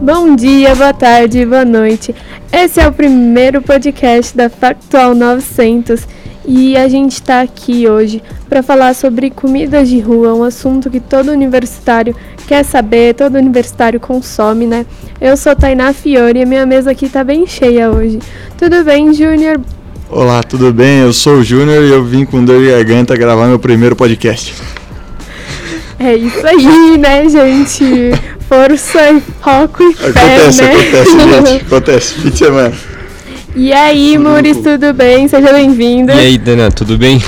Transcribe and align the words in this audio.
Bom 0.00 0.34
dia, 0.34 0.74
boa 0.74 0.94
tarde, 0.94 1.44
boa 1.44 1.66
noite. 1.66 2.14
Esse 2.50 2.80
é 2.80 2.88
o 2.88 2.92
primeiro 2.92 3.60
podcast 3.60 4.34
da 4.34 4.48
Factual 4.48 5.14
900 5.14 6.08
e 6.46 6.74
a 6.76 6.88
gente 6.88 7.12
está 7.12 7.42
aqui 7.42 7.86
hoje 7.86 8.22
para 8.48 8.62
falar 8.62 8.94
sobre 8.94 9.30
comidas 9.30 9.88
de 9.88 10.00
rua, 10.00 10.34
um 10.34 10.42
assunto 10.42 10.90
que 10.90 10.98
todo 10.98 11.30
universitário 11.30 12.16
quer 12.48 12.64
saber, 12.64 13.14
todo 13.14 13.36
universitário 13.36 14.00
consome, 14.00 14.66
né? 14.66 14.86
Eu 15.20 15.36
sou 15.36 15.54
Tainá 15.54 15.92
Fiore 15.92 16.40
e 16.40 16.42
a 16.42 16.46
minha 16.46 16.66
mesa 16.66 16.90
aqui 16.90 17.06
está 17.06 17.22
bem 17.22 17.46
cheia 17.46 17.90
hoje. 17.90 18.18
Tudo 18.60 18.84
bem, 18.84 19.10
Júnior? 19.14 19.58
Olá, 20.10 20.42
tudo 20.42 20.70
bem? 20.70 20.98
Eu 20.98 21.14
sou 21.14 21.36
o 21.36 21.42
Júnior 21.42 21.82
e 21.82 21.88
eu 21.92 22.04
vim 22.04 22.26
com 22.26 22.44
dor 22.44 22.60
de 22.60 22.70
garganta 22.70 23.16
gravar 23.16 23.46
meu 23.46 23.58
primeiro 23.58 23.96
podcast. 23.96 24.52
É 25.98 26.14
isso 26.14 26.46
aí, 26.46 26.98
né, 26.98 27.26
gente? 27.26 28.10
Força, 28.46 29.12
e 29.12 29.20
foco 29.42 29.82
e 29.82 29.94
fé, 29.94 30.08
Acontece, 30.10 30.60
né? 30.60 30.72
acontece, 30.72 31.10
gente. 31.10 31.64
Acontece, 31.64 32.14
fim 32.16 32.28
de 32.28 32.36
semana. 32.36 32.74
E 33.56 33.72
aí, 33.72 34.18
Muris, 34.18 34.58
tudo 34.58 34.92
bem? 34.92 35.26
Seja 35.26 35.54
bem-vindo. 35.54 36.12
E 36.12 36.18
aí, 36.18 36.36
Dana, 36.36 36.70
tudo 36.70 36.98
bem? 36.98 37.18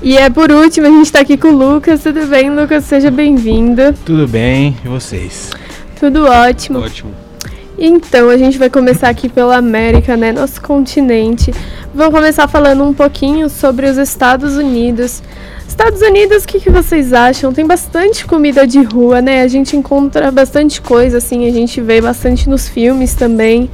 E 0.00 0.16
é 0.16 0.30
por 0.30 0.52
último, 0.52 0.86
a 0.86 0.90
gente 0.90 1.10
tá 1.10 1.22
aqui 1.22 1.36
com 1.36 1.48
o 1.48 1.58
Lucas. 1.58 2.04
Tudo 2.04 2.24
bem, 2.28 2.54
Lucas? 2.54 2.84
Seja 2.84 3.10
bem-vindo. 3.10 3.92
Tudo 4.04 4.28
bem, 4.28 4.76
e 4.84 4.86
vocês? 4.86 5.50
Tudo 5.98 6.24
ótimo. 6.24 6.78
Ótimo. 6.78 7.25
Então, 7.78 8.30
a 8.30 8.38
gente 8.38 8.56
vai 8.56 8.70
começar 8.70 9.08
aqui 9.08 9.28
pela 9.28 9.56
América, 9.56 10.16
né? 10.16 10.32
Nosso 10.32 10.62
continente. 10.62 11.52
Vamos 11.94 12.14
começar 12.14 12.48
falando 12.48 12.82
um 12.82 12.94
pouquinho 12.94 13.50
sobre 13.50 13.86
os 13.86 13.98
Estados 13.98 14.56
Unidos. 14.56 15.22
Estados 15.68 16.00
Unidos, 16.00 16.44
o 16.44 16.48
que, 16.48 16.58
que 16.58 16.70
vocês 16.70 17.12
acham? 17.12 17.52
Tem 17.52 17.66
bastante 17.66 18.24
comida 18.24 18.66
de 18.66 18.82
rua, 18.82 19.20
né? 19.20 19.42
A 19.42 19.48
gente 19.48 19.76
encontra 19.76 20.30
bastante 20.30 20.80
coisa, 20.80 21.18
assim, 21.18 21.46
a 21.46 21.52
gente 21.52 21.80
vê 21.82 22.00
bastante 22.00 22.48
nos 22.48 22.66
filmes 22.66 23.14
também. 23.14 23.70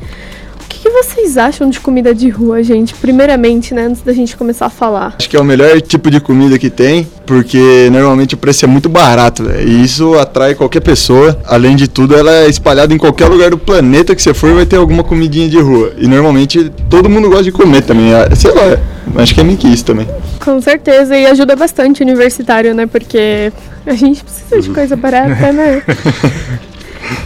O 0.83 0.84
que, 0.84 0.91
vocês 0.91 1.38
acham 1.38 1.70
de 1.70 1.78
comida 1.78 2.12
de 2.12 2.28
rua, 2.28 2.61
gente? 2.61 2.92
Primeiramente, 2.92 3.72
né? 3.72 3.86
Antes 3.86 4.02
da 4.02 4.12
gente 4.12 4.36
começar 4.36 4.66
a 4.66 4.69
falar. 4.69 5.14
Acho 5.16 5.30
que 5.30 5.36
é 5.36 5.41
o 5.41 5.44
melhor 5.44 5.80
tipo 5.80 6.11
de 6.11 6.20
comida 6.20 6.58
que 6.58 6.69
tem, 6.69 7.06
porque 7.25 7.88
normalmente 7.92 8.34
o 8.34 8.36
preço 8.36 8.64
é 8.64 8.69
muito 8.69 8.88
barato, 8.88 9.44
velho. 9.44 9.69
E 9.69 9.84
isso 9.84 10.19
atrai 10.19 10.56
qualquer 10.56 10.80
pessoa. 10.80 11.38
Além 11.47 11.77
de 11.77 11.86
tudo, 11.86 12.16
ela 12.16 12.33
é 12.33 12.48
espalhada 12.48 12.92
em 12.92 12.98
qualquer 12.98 13.28
lugar 13.28 13.50
do 13.50 13.58
planeta 13.58 14.12
que 14.12 14.20
você 14.20 14.34
for, 14.34 14.53
vai 14.55 14.66
ter 14.66 14.75
alguma 14.75 15.05
comidinha 15.05 15.48
de 15.48 15.60
rua. 15.60 15.92
E 15.97 16.08
normalmente 16.08 16.69
todo 16.91 17.08
mundo 17.08 17.28
gosta 17.28 17.44
de 17.44 17.53
comer 17.53 17.83
também. 17.83 18.12
Ah, 18.12 18.34
Sei 18.34 18.50
lá, 18.50 18.77
acho 19.22 19.33
que 19.33 19.41
é 19.41 19.44
meio 19.44 19.58
que 19.58 19.69
isso 19.69 19.84
também. 19.84 20.08
Com 20.44 20.60
certeza, 20.60 21.16
e 21.16 21.27
ajuda 21.27 21.55
bastante 21.55 22.03
o 22.03 22.05
universitário, 22.05 22.75
né? 22.75 22.86
Porque 22.86 23.53
a 23.86 23.94
gente 23.94 24.25
precisa 24.25 24.60
de 24.60 24.70
coisa 24.70 24.97
barata, 24.97 25.53
né? 25.53 25.80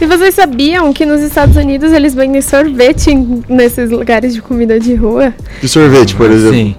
E 0.01 0.05
vocês 0.05 0.33
sabiam 0.35 0.91
que 0.93 1.05
nos 1.05 1.21
Estados 1.21 1.55
Unidos 1.55 1.91
eles 1.93 2.13
vendem 2.13 2.41
sorvete 2.41 3.11
em- 3.11 3.43
nesses 3.49 3.89
lugares 3.91 4.33
de 4.33 4.41
comida 4.41 4.79
de 4.79 4.95
rua? 4.95 5.33
De 5.61 5.67
sorvete, 5.67 6.15
por 6.15 6.29
exemplo. 6.31 6.53
Sim. 6.57 6.75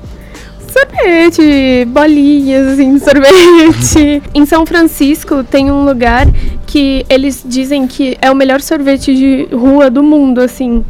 Sorvete, 0.71 1.85
bolinhas, 1.87 2.67
assim, 2.69 2.95
de 2.95 3.01
sorvete. 3.05 4.23
em 4.35 4.45
São 4.47 4.65
Francisco 4.67 5.43
tem 5.43 5.71
um 5.71 5.85
lugar 5.85 6.27
que 6.67 7.05
eles 7.09 7.43
dizem 7.45 7.87
que 7.87 8.17
é 8.21 8.31
o 8.31 8.35
melhor 8.35 8.61
sorvete 8.61 9.15
de 9.15 9.49
rua 9.55 9.91
do 9.91 10.03
mundo, 10.03 10.41
assim. 10.41 10.85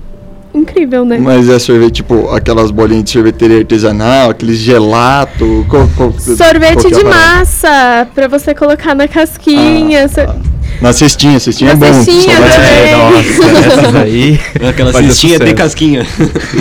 Incrível, 0.53 1.05
né? 1.05 1.19
Mas 1.21 1.49
é 1.49 1.59
sorvete, 1.59 1.97
tipo, 1.97 2.29
aquelas 2.31 2.71
bolinhas 2.71 3.05
de 3.05 3.11
sorveteria 3.11 3.59
artesanal, 3.59 4.31
aqueles 4.31 4.59
gelato. 4.59 5.65
co- 5.69 5.87
co- 5.97 6.13
Sorvete 6.19 6.89
de 6.89 7.05
parada. 7.05 7.11
massa 7.39 8.09
pra 8.15 8.27
você 8.29 8.55
colocar 8.55 8.95
na 8.95 9.07
casquinha. 9.07 10.05
Ah, 10.05 10.09
Sor- 10.09 10.27
tá. 10.27 10.37
Na 10.81 10.93
cestinha, 10.93 11.41
cestinha 11.41 11.75
Na 11.75 11.87
é 11.87 11.91
bom. 11.91 12.03
cestinha 12.03 12.39
Nossa, 12.39 13.66
essas 13.66 13.94
aí. 13.97 14.41
Aquela 14.69 14.93
cestinha 14.93 15.39
de 15.39 15.55
casquinha. 15.55 16.06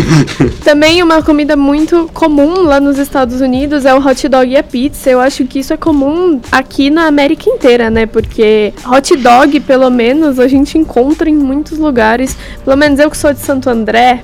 Também 0.66 1.03
uma 1.03 1.22
comida 1.22 1.55
muito 1.55 2.09
comum 2.13 2.63
lá 2.63 2.79
nos 2.79 2.97
Estados 2.97 3.41
Unidos 3.41 3.85
é 3.85 3.94
o 3.94 4.05
hot 4.05 4.28
dog 4.28 4.50
e 4.50 4.57
a 4.57 4.63
pizza. 4.63 5.09
Eu 5.09 5.19
acho 5.19 5.45
que 5.45 5.59
isso 5.59 5.72
é 5.72 5.78
comum 5.78 6.41
aqui 6.51 6.89
na 6.89 7.05
América 7.05 7.47
inteira, 7.47 7.91
né? 7.91 8.07
Porque 8.07 8.73
hot 8.88 9.16
dog, 9.17 9.59
pelo 9.59 9.89
menos, 9.91 10.39
a 10.39 10.47
gente 10.47 10.78
encontra 10.78 11.29
em 11.29 11.35
muitos 11.35 11.78
lugares. 11.78 12.35
Pelo 12.66 12.75
menos 12.75 12.99
eu 12.99 13.11
que 13.11 13.17
sou 13.17 13.31
de 13.31 13.39
Santo 13.39 13.69
André, 13.69 14.23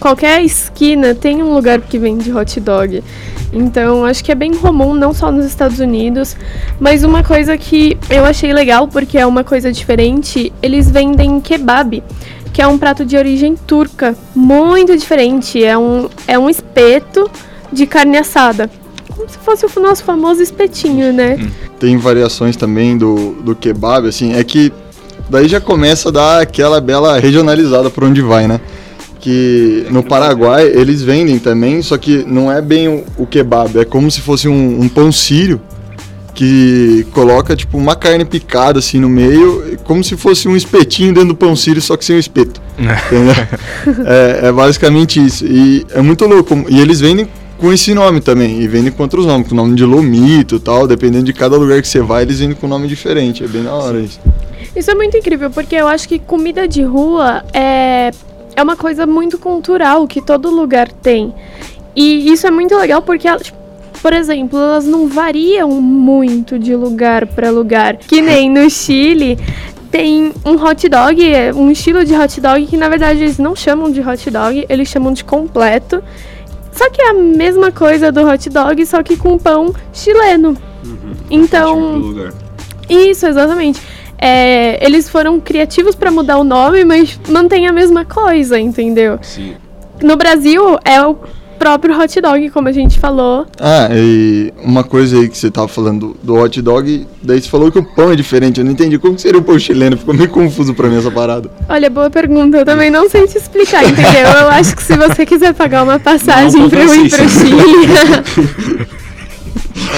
qualquer 0.00 0.42
esquina 0.42 1.14
tem 1.14 1.42
um 1.42 1.52
lugar 1.52 1.80
que 1.82 1.98
vende 1.98 2.32
hot 2.32 2.58
dog. 2.60 3.02
Então, 3.54 4.04
acho 4.04 4.24
que 4.24 4.32
é 4.32 4.34
bem 4.34 4.52
comum, 4.52 4.94
não 4.94 5.14
só 5.14 5.30
nos 5.30 5.46
Estados 5.46 5.78
Unidos, 5.78 6.36
mas 6.80 7.04
uma 7.04 7.22
coisa 7.22 7.56
que 7.56 7.96
eu 8.10 8.24
achei 8.24 8.52
legal, 8.52 8.88
porque 8.88 9.16
é 9.16 9.24
uma 9.24 9.44
coisa 9.44 9.70
diferente, 9.70 10.52
eles 10.60 10.90
vendem 10.90 11.40
kebab, 11.40 12.02
que 12.52 12.60
é 12.60 12.66
um 12.66 12.76
prato 12.76 13.04
de 13.04 13.16
origem 13.16 13.54
turca, 13.54 14.16
muito 14.34 14.96
diferente. 14.96 15.62
É 15.62 15.78
um, 15.78 16.08
é 16.26 16.38
um 16.38 16.50
espeto 16.50 17.30
de 17.72 17.86
carne 17.86 18.18
assada. 18.18 18.68
Como 19.14 19.28
se 19.28 19.38
fosse 19.38 19.66
o 19.66 19.80
nosso 19.80 20.02
famoso 20.02 20.42
espetinho, 20.42 21.12
né? 21.12 21.38
Tem 21.78 21.96
variações 21.96 22.56
também 22.56 22.98
do, 22.98 23.36
do 23.42 23.54
kebab, 23.54 24.08
assim, 24.08 24.34
é 24.34 24.42
que 24.42 24.72
daí 25.30 25.48
já 25.48 25.60
começa 25.60 26.08
a 26.08 26.12
dar 26.12 26.42
aquela 26.42 26.80
bela 26.80 27.18
regionalizada 27.18 27.88
por 27.90 28.04
onde 28.04 28.20
vai, 28.20 28.48
né? 28.48 28.60
Que 29.24 29.86
no 29.90 30.02
Paraguai 30.02 30.66
eles 30.66 31.00
vendem 31.00 31.38
também, 31.38 31.80
só 31.80 31.96
que 31.96 32.22
não 32.28 32.52
é 32.52 32.60
bem 32.60 32.88
o, 32.88 33.04
o 33.16 33.26
kebab, 33.26 33.78
é 33.78 33.84
como 33.84 34.10
se 34.10 34.20
fosse 34.20 34.46
um, 34.46 34.82
um 34.82 34.86
pão 34.86 35.10
sírio 35.10 35.62
que 36.34 37.06
coloca 37.10 37.56
tipo 37.56 37.78
uma 37.78 37.96
carne 37.96 38.26
picada 38.26 38.80
assim 38.80 38.98
no 39.00 39.08
meio, 39.08 39.78
como 39.84 40.04
se 40.04 40.14
fosse 40.14 40.46
um 40.46 40.54
espetinho 40.54 41.14
dentro 41.14 41.28
do 41.28 41.34
pão 41.34 41.56
sírio, 41.56 41.80
só 41.80 41.96
que 41.96 42.04
sem 42.04 42.16
o 42.16 42.18
espeto. 42.18 42.60
Entendeu? 42.78 44.04
é, 44.04 44.48
é 44.48 44.52
basicamente 44.52 45.24
isso. 45.24 45.46
E 45.46 45.86
é 45.94 46.02
muito 46.02 46.26
louco. 46.26 46.66
E 46.68 46.78
eles 46.78 47.00
vendem 47.00 47.26
com 47.56 47.72
esse 47.72 47.94
nome 47.94 48.20
também. 48.20 48.60
E 48.60 48.68
vendem 48.68 48.92
com 48.92 49.04
outros 49.04 49.24
nomes, 49.24 49.48
com 49.48 49.54
o 49.54 49.56
nome 49.56 49.74
de 49.74 49.84
lomito 49.84 50.56
e 50.56 50.60
tal. 50.60 50.86
Dependendo 50.86 51.24
de 51.24 51.32
cada 51.32 51.56
lugar 51.56 51.80
que 51.80 51.88
você 51.88 52.00
vai, 52.00 52.24
eles 52.24 52.40
vendem 52.40 52.56
com 52.56 52.66
nome 52.66 52.88
diferente. 52.88 53.42
É 53.42 53.48
bem 53.48 53.62
da 53.62 53.72
hora 53.72 54.00
isso. 54.00 54.20
Isso 54.74 54.90
é 54.90 54.94
muito 54.94 55.16
incrível, 55.16 55.50
porque 55.50 55.76
eu 55.76 55.86
acho 55.86 56.08
que 56.08 56.18
comida 56.18 56.66
de 56.66 56.82
rua 56.82 57.44
é, 57.52 58.10
é 58.56 58.62
uma 58.62 58.76
coisa 58.76 59.06
muito 59.06 59.38
cultural 59.38 60.06
que 60.06 60.20
todo 60.20 60.50
lugar 60.50 60.90
tem. 60.90 61.34
E 61.96 62.30
isso 62.32 62.46
é 62.46 62.50
muito 62.50 62.76
legal 62.76 63.02
porque, 63.02 63.26
ela- 63.28 63.38
tipo, 63.40 63.56
por 64.02 64.12
exemplo, 64.12 64.58
elas 64.58 64.84
não 64.84 65.06
variam 65.06 65.70
muito 65.80 66.58
de 66.58 66.74
lugar 66.74 67.26
para 67.26 67.50
lugar. 67.50 67.96
Que 67.96 68.20
nem 68.20 68.50
no 68.50 68.68
Chile 68.68 69.38
tem 69.90 70.32
um 70.44 70.56
hot 70.62 70.88
dog, 70.88 71.24
é 71.24 71.52
um 71.54 71.70
estilo 71.70 72.04
de 72.04 72.14
hot 72.14 72.40
dog 72.40 72.66
que 72.66 72.76
na 72.76 72.88
verdade 72.88 73.20
eles 73.22 73.38
não 73.38 73.54
chamam 73.54 73.90
de 73.90 74.00
hot 74.00 74.28
dog, 74.30 74.66
eles 74.68 74.88
chamam 74.88 75.12
de 75.12 75.24
completo. 75.24 76.02
Só 76.72 76.90
que 76.90 77.00
é 77.00 77.10
a 77.10 77.14
mesma 77.14 77.70
coisa 77.70 78.10
do 78.10 78.26
hot 78.28 78.50
dog, 78.50 78.84
só 78.84 79.02
que 79.02 79.16
com 79.16 79.38
pão 79.38 79.72
chileno. 79.92 80.56
Então, 81.30 82.12
isso, 82.88 83.26
exatamente. 83.26 83.80
É, 84.18 84.84
eles 84.84 85.08
foram 85.08 85.40
criativos 85.40 85.94
pra 85.94 86.10
mudar 86.10 86.38
o 86.38 86.44
nome, 86.44 86.84
mas 86.84 87.18
mantém 87.28 87.66
a 87.66 87.72
mesma 87.72 88.04
coisa, 88.04 88.58
entendeu? 88.58 89.18
Sim. 89.22 89.54
No 90.02 90.16
Brasil 90.16 90.78
é 90.84 91.00
o 91.02 91.16
próprio 91.58 91.98
hot 91.98 92.20
dog, 92.20 92.50
como 92.50 92.68
a 92.68 92.72
gente 92.72 92.98
falou. 92.98 93.46
Ah, 93.58 93.88
e 93.92 94.52
uma 94.62 94.84
coisa 94.84 95.18
aí 95.18 95.28
que 95.28 95.38
você 95.38 95.50
tava 95.50 95.68
falando 95.68 96.16
do, 96.22 96.34
hot 96.34 96.60
dog, 96.60 97.06
daí 97.22 97.40
você 97.40 97.48
falou 97.48 97.70
que 97.70 97.78
o 97.78 97.82
pão 97.82 98.12
é 98.12 98.16
diferente. 98.16 98.60
Eu 98.60 98.64
não 98.64 98.72
entendi 98.72 98.98
como 98.98 99.14
que 99.14 99.22
seria 99.22 99.40
o 99.40 99.42
pão 99.42 99.58
chileno. 99.58 99.96
Ficou 99.96 100.14
meio 100.14 100.28
confuso 100.28 100.74
pra 100.74 100.88
mim 100.88 100.98
essa 100.98 101.10
parada. 101.10 101.50
Olha, 101.68 101.88
boa 101.88 102.10
pergunta. 102.10 102.58
Eu 102.58 102.64
também 102.64 102.90
não 102.90 103.08
sei 103.08 103.26
te 103.26 103.38
explicar, 103.38 103.84
entendeu? 103.84 104.26
Eu 104.40 104.48
acho 104.48 104.76
que 104.76 104.82
se 104.82 104.96
você 104.96 105.24
quiser 105.24 105.54
pagar 105.54 105.84
uma 105.84 105.98
passagem 105.98 106.60
Não, 106.60 106.68
pra 106.68 106.80
eu 106.80 106.94
ir 106.94 107.10
pro. 107.10 107.28
Chile. 107.28 108.94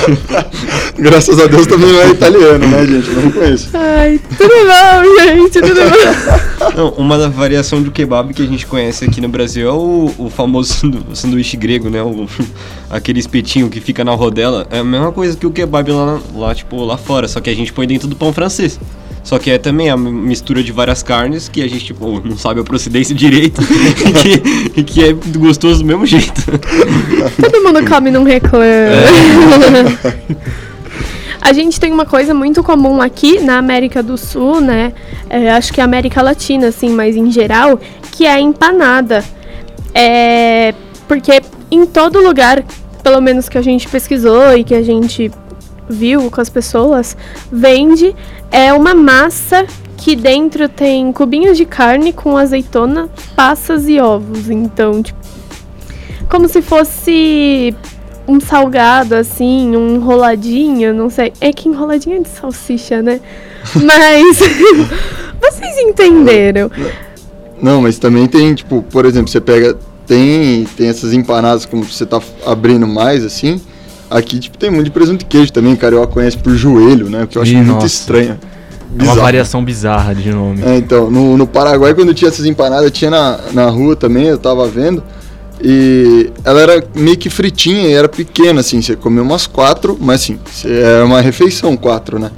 Graças 0.98 1.38
a 1.38 1.46
Deus 1.46 1.66
também 1.66 1.92
não 1.92 2.00
é 2.00 2.08
italiano, 2.10 2.66
né, 2.66 2.86
gente? 2.86 3.08
Eu 3.08 3.22
não 3.22 3.30
conheço. 3.30 3.68
Ai, 3.74 4.20
tudo 4.36 4.48
bom, 4.48 5.24
gente, 5.24 5.60
tudo 5.60 5.74
bom. 5.74 6.46
Não, 6.76 6.88
uma 6.92 7.16
da 7.16 7.28
variação 7.28 7.82
do 7.82 7.90
kebab 7.90 8.32
que 8.34 8.42
a 8.42 8.46
gente 8.46 8.66
conhece 8.66 9.04
aqui 9.04 9.20
no 9.20 9.28
Brasil 9.28 9.68
é 9.68 9.72
o, 9.72 10.10
o 10.18 10.30
famoso 10.30 10.72
sandu- 10.74 11.04
sanduíche 11.14 11.56
grego, 11.56 11.88
né? 11.88 12.02
O, 12.02 12.26
aquele 12.90 13.18
espetinho 13.20 13.68
que 13.68 13.80
fica 13.80 14.04
na 14.04 14.12
rodela. 14.12 14.66
É 14.70 14.78
a 14.80 14.84
mesma 14.84 15.12
coisa 15.12 15.36
que 15.36 15.46
o 15.46 15.50
kebab 15.50 15.90
lá, 15.92 16.20
lá, 16.34 16.54
tipo, 16.54 16.82
lá 16.84 16.96
fora, 16.96 17.28
só 17.28 17.40
que 17.40 17.48
a 17.50 17.54
gente 17.54 17.72
põe 17.72 17.86
dentro 17.86 18.08
do 18.08 18.16
pão 18.16 18.32
francês. 18.32 18.78
Só 19.26 19.40
que 19.40 19.50
é 19.50 19.58
também 19.58 19.90
a 19.90 19.96
mistura 19.96 20.62
de 20.62 20.70
várias 20.70 21.02
carnes 21.02 21.48
que 21.48 21.60
a 21.60 21.68
gente, 21.68 21.86
tipo, 21.86 22.20
não 22.24 22.38
sabe 22.38 22.60
a 22.60 22.62
procedência 22.62 23.12
direito 23.12 23.60
e, 23.60 24.12
que, 24.12 24.80
e 24.80 24.84
que 24.84 25.04
é 25.04 25.12
gostoso 25.36 25.80
do 25.80 25.84
mesmo 25.84 26.06
jeito. 26.06 26.40
Todo 27.42 27.60
mundo 27.60 27.84
come 27.90 28.08
e 28.08 28.12
não 28.12 28.22
reclama. 28.22 28.62
A 31.40 31.52
gente 31.52 31.80
tem 31.80 31.92
uma 31.92 32.06
coisa 32.06 32.32
muito 32.32 32.62
comum 32.62 33.02
aqui 33.02 33.40
na 33.40 33.58
América 33.58 34.00
do 34.00 34.16
Sul, 34.16 34.60
né? 34.60 34.92
É, 35.28 35.50
acho 35.50 35.72
que 35.72 35.80
é 35.80 35.84
América 35.84 36.22
Latina, 36.22 36.68
assim, 36.68 36.90
mas 36.90 37.16
em 37.16 37.28
geral, 37.28 37.80
que 38.12 38.26
é 38.26 38.32
a 38.32 38.40
empanada. 38.40 39.24
É, 39.92 40.72
porque 41.08 41.42
em 41.68 41.84
todo 41.84 42.22
lugar, 42.22 42.64
pelo 43.02 43.20
menos 43.20 43.48
que 43.48 43.58
a 43.58 43.62
gente 43.62 43.88
pesquisou 43.88 44.56
e 44.56 44.62
que 44.62 44.74
a 44.74 44.82
gente 44.82 45.32
viu 45.88 46.30
com 46.30 46.40
as 46.40 46.50
pessoas, 46.50 47.16
vende 47.50 48.14
é 48.50 48.72
uma 48.72 48.94
massa 48.94 49.66
que 49.96 50.14
dentro 50.14 50.68
tem 50.68 51.12
cubinhos 51.12 51.56
de 51.56 51.64
carne 51.64 52.12
com 52.12 52.36
azeitona, 52.36 53.08
passas 53.34 53.88
e 53.88 53.98
ovos. 53.98 54.48
Então, 54.50 55.02
tipo, 55.02 55.18
como 56.28 56.48
se 56.48 56.62
fosse 56.62 57.74
um 58.28 58.40
salgado 58.40 59.14
assim, 59.14 59.76
um 59.76 59.96
enroladinho, 59.96 60.92
não 60.92 61.08
sei. 61.08 61.32
É 61.40 61.52
que 61.52 61.68
enroladinho 61.68 62.16
é 62.16 62.20
de 62.20 62.28
salsicha, 62.28 63.02
né? 63.02 63.20
Mas 63.74 64.38
vocês 65.40 65.78
entenderam. 65.78 66.70
Não, 67.60 67.80
mas 67.80 67.98
também 67.98 68.26
tem, 68.26 68.54
tipo, 68.54 68.82
por 68.82 69.06
exemplo, 69.06 69.28
você 69.28 69.40
pega. 69.40 69.78
Tem, 70.06 70.64
tem 70.76 70.88
essas 70.88 71.12
empanadas 71.12 71.64
como 71.64 71.82
você 71.82 72.06
tá 72.06 72.20
abrindo 72.44 72.86
mais, 72.86 73.24
assim. 73.24 73.60
Aqui, 74.10 74.38
tipo, 74.38 74.56
tem 74.56 74.70
muito 74.70 74.84
de 74.84 74.90
presunto 74.90 75.24
e 75.24 75.26
queijo 75.26 75.52
também. 75.52 75.74
Carioca 75.74 76.12
conhece 76.12 76.38
por 76.38 76.54
joelho, 76.54 77.10
né? 77.10 77.24
O 77.24 77.26
que 77.26 77.38
eu 77.38 77.42
acho 77.42 77.52
Ih, 77.52 77.56
muito 77.56 77.72
nossa. 77.72 77.86
estranho. 77.86 78.38
É 78.98 79.02
uma 79.02 79.14
variação 79.14 79.64
bizarra 79.64 80.14
de 80.14 80.30
nome. 80.30 80.62
É, 80.64 80.76
então, 80.76 81.10
no, 81.10 81.36
no 81.36 81.46
Paraguai, 81.46 81.92
quando 81.92 82.14
tinha 82.14 82.28
essas 82.28 82.46
empanadas, 82.46 82.90
tinha 82.92 83.10
na, 83.10 83.38
na 83.52 83.66
rua 83.66 83.96
também, 83.96 84.24
eu 84.24 84.38
tava 84.38 84.66
vendo. 84.68 85.02
E 85.62 86.30
ela 86.44 86.60
era 86.60 86.84
meio 86.94 87.16
que 87.16 87.28
fritinha 87.28 87.88
e 87.88 87.92
era 87.92 88.08
pequena, 88.08 88.60
assim. 88.60 88.80
Você 88.80 88.94
comia 88.94 89.22
umas 89.22 89.46
quatro, 89.46 89.96
mas 90.00 90.22
assim, 90.22 90.38
era 90.64 91.04
uma 91.04 91.20
refeição 91.20 91.76
quatro, 91.76 92.18
né? 92.18 92.30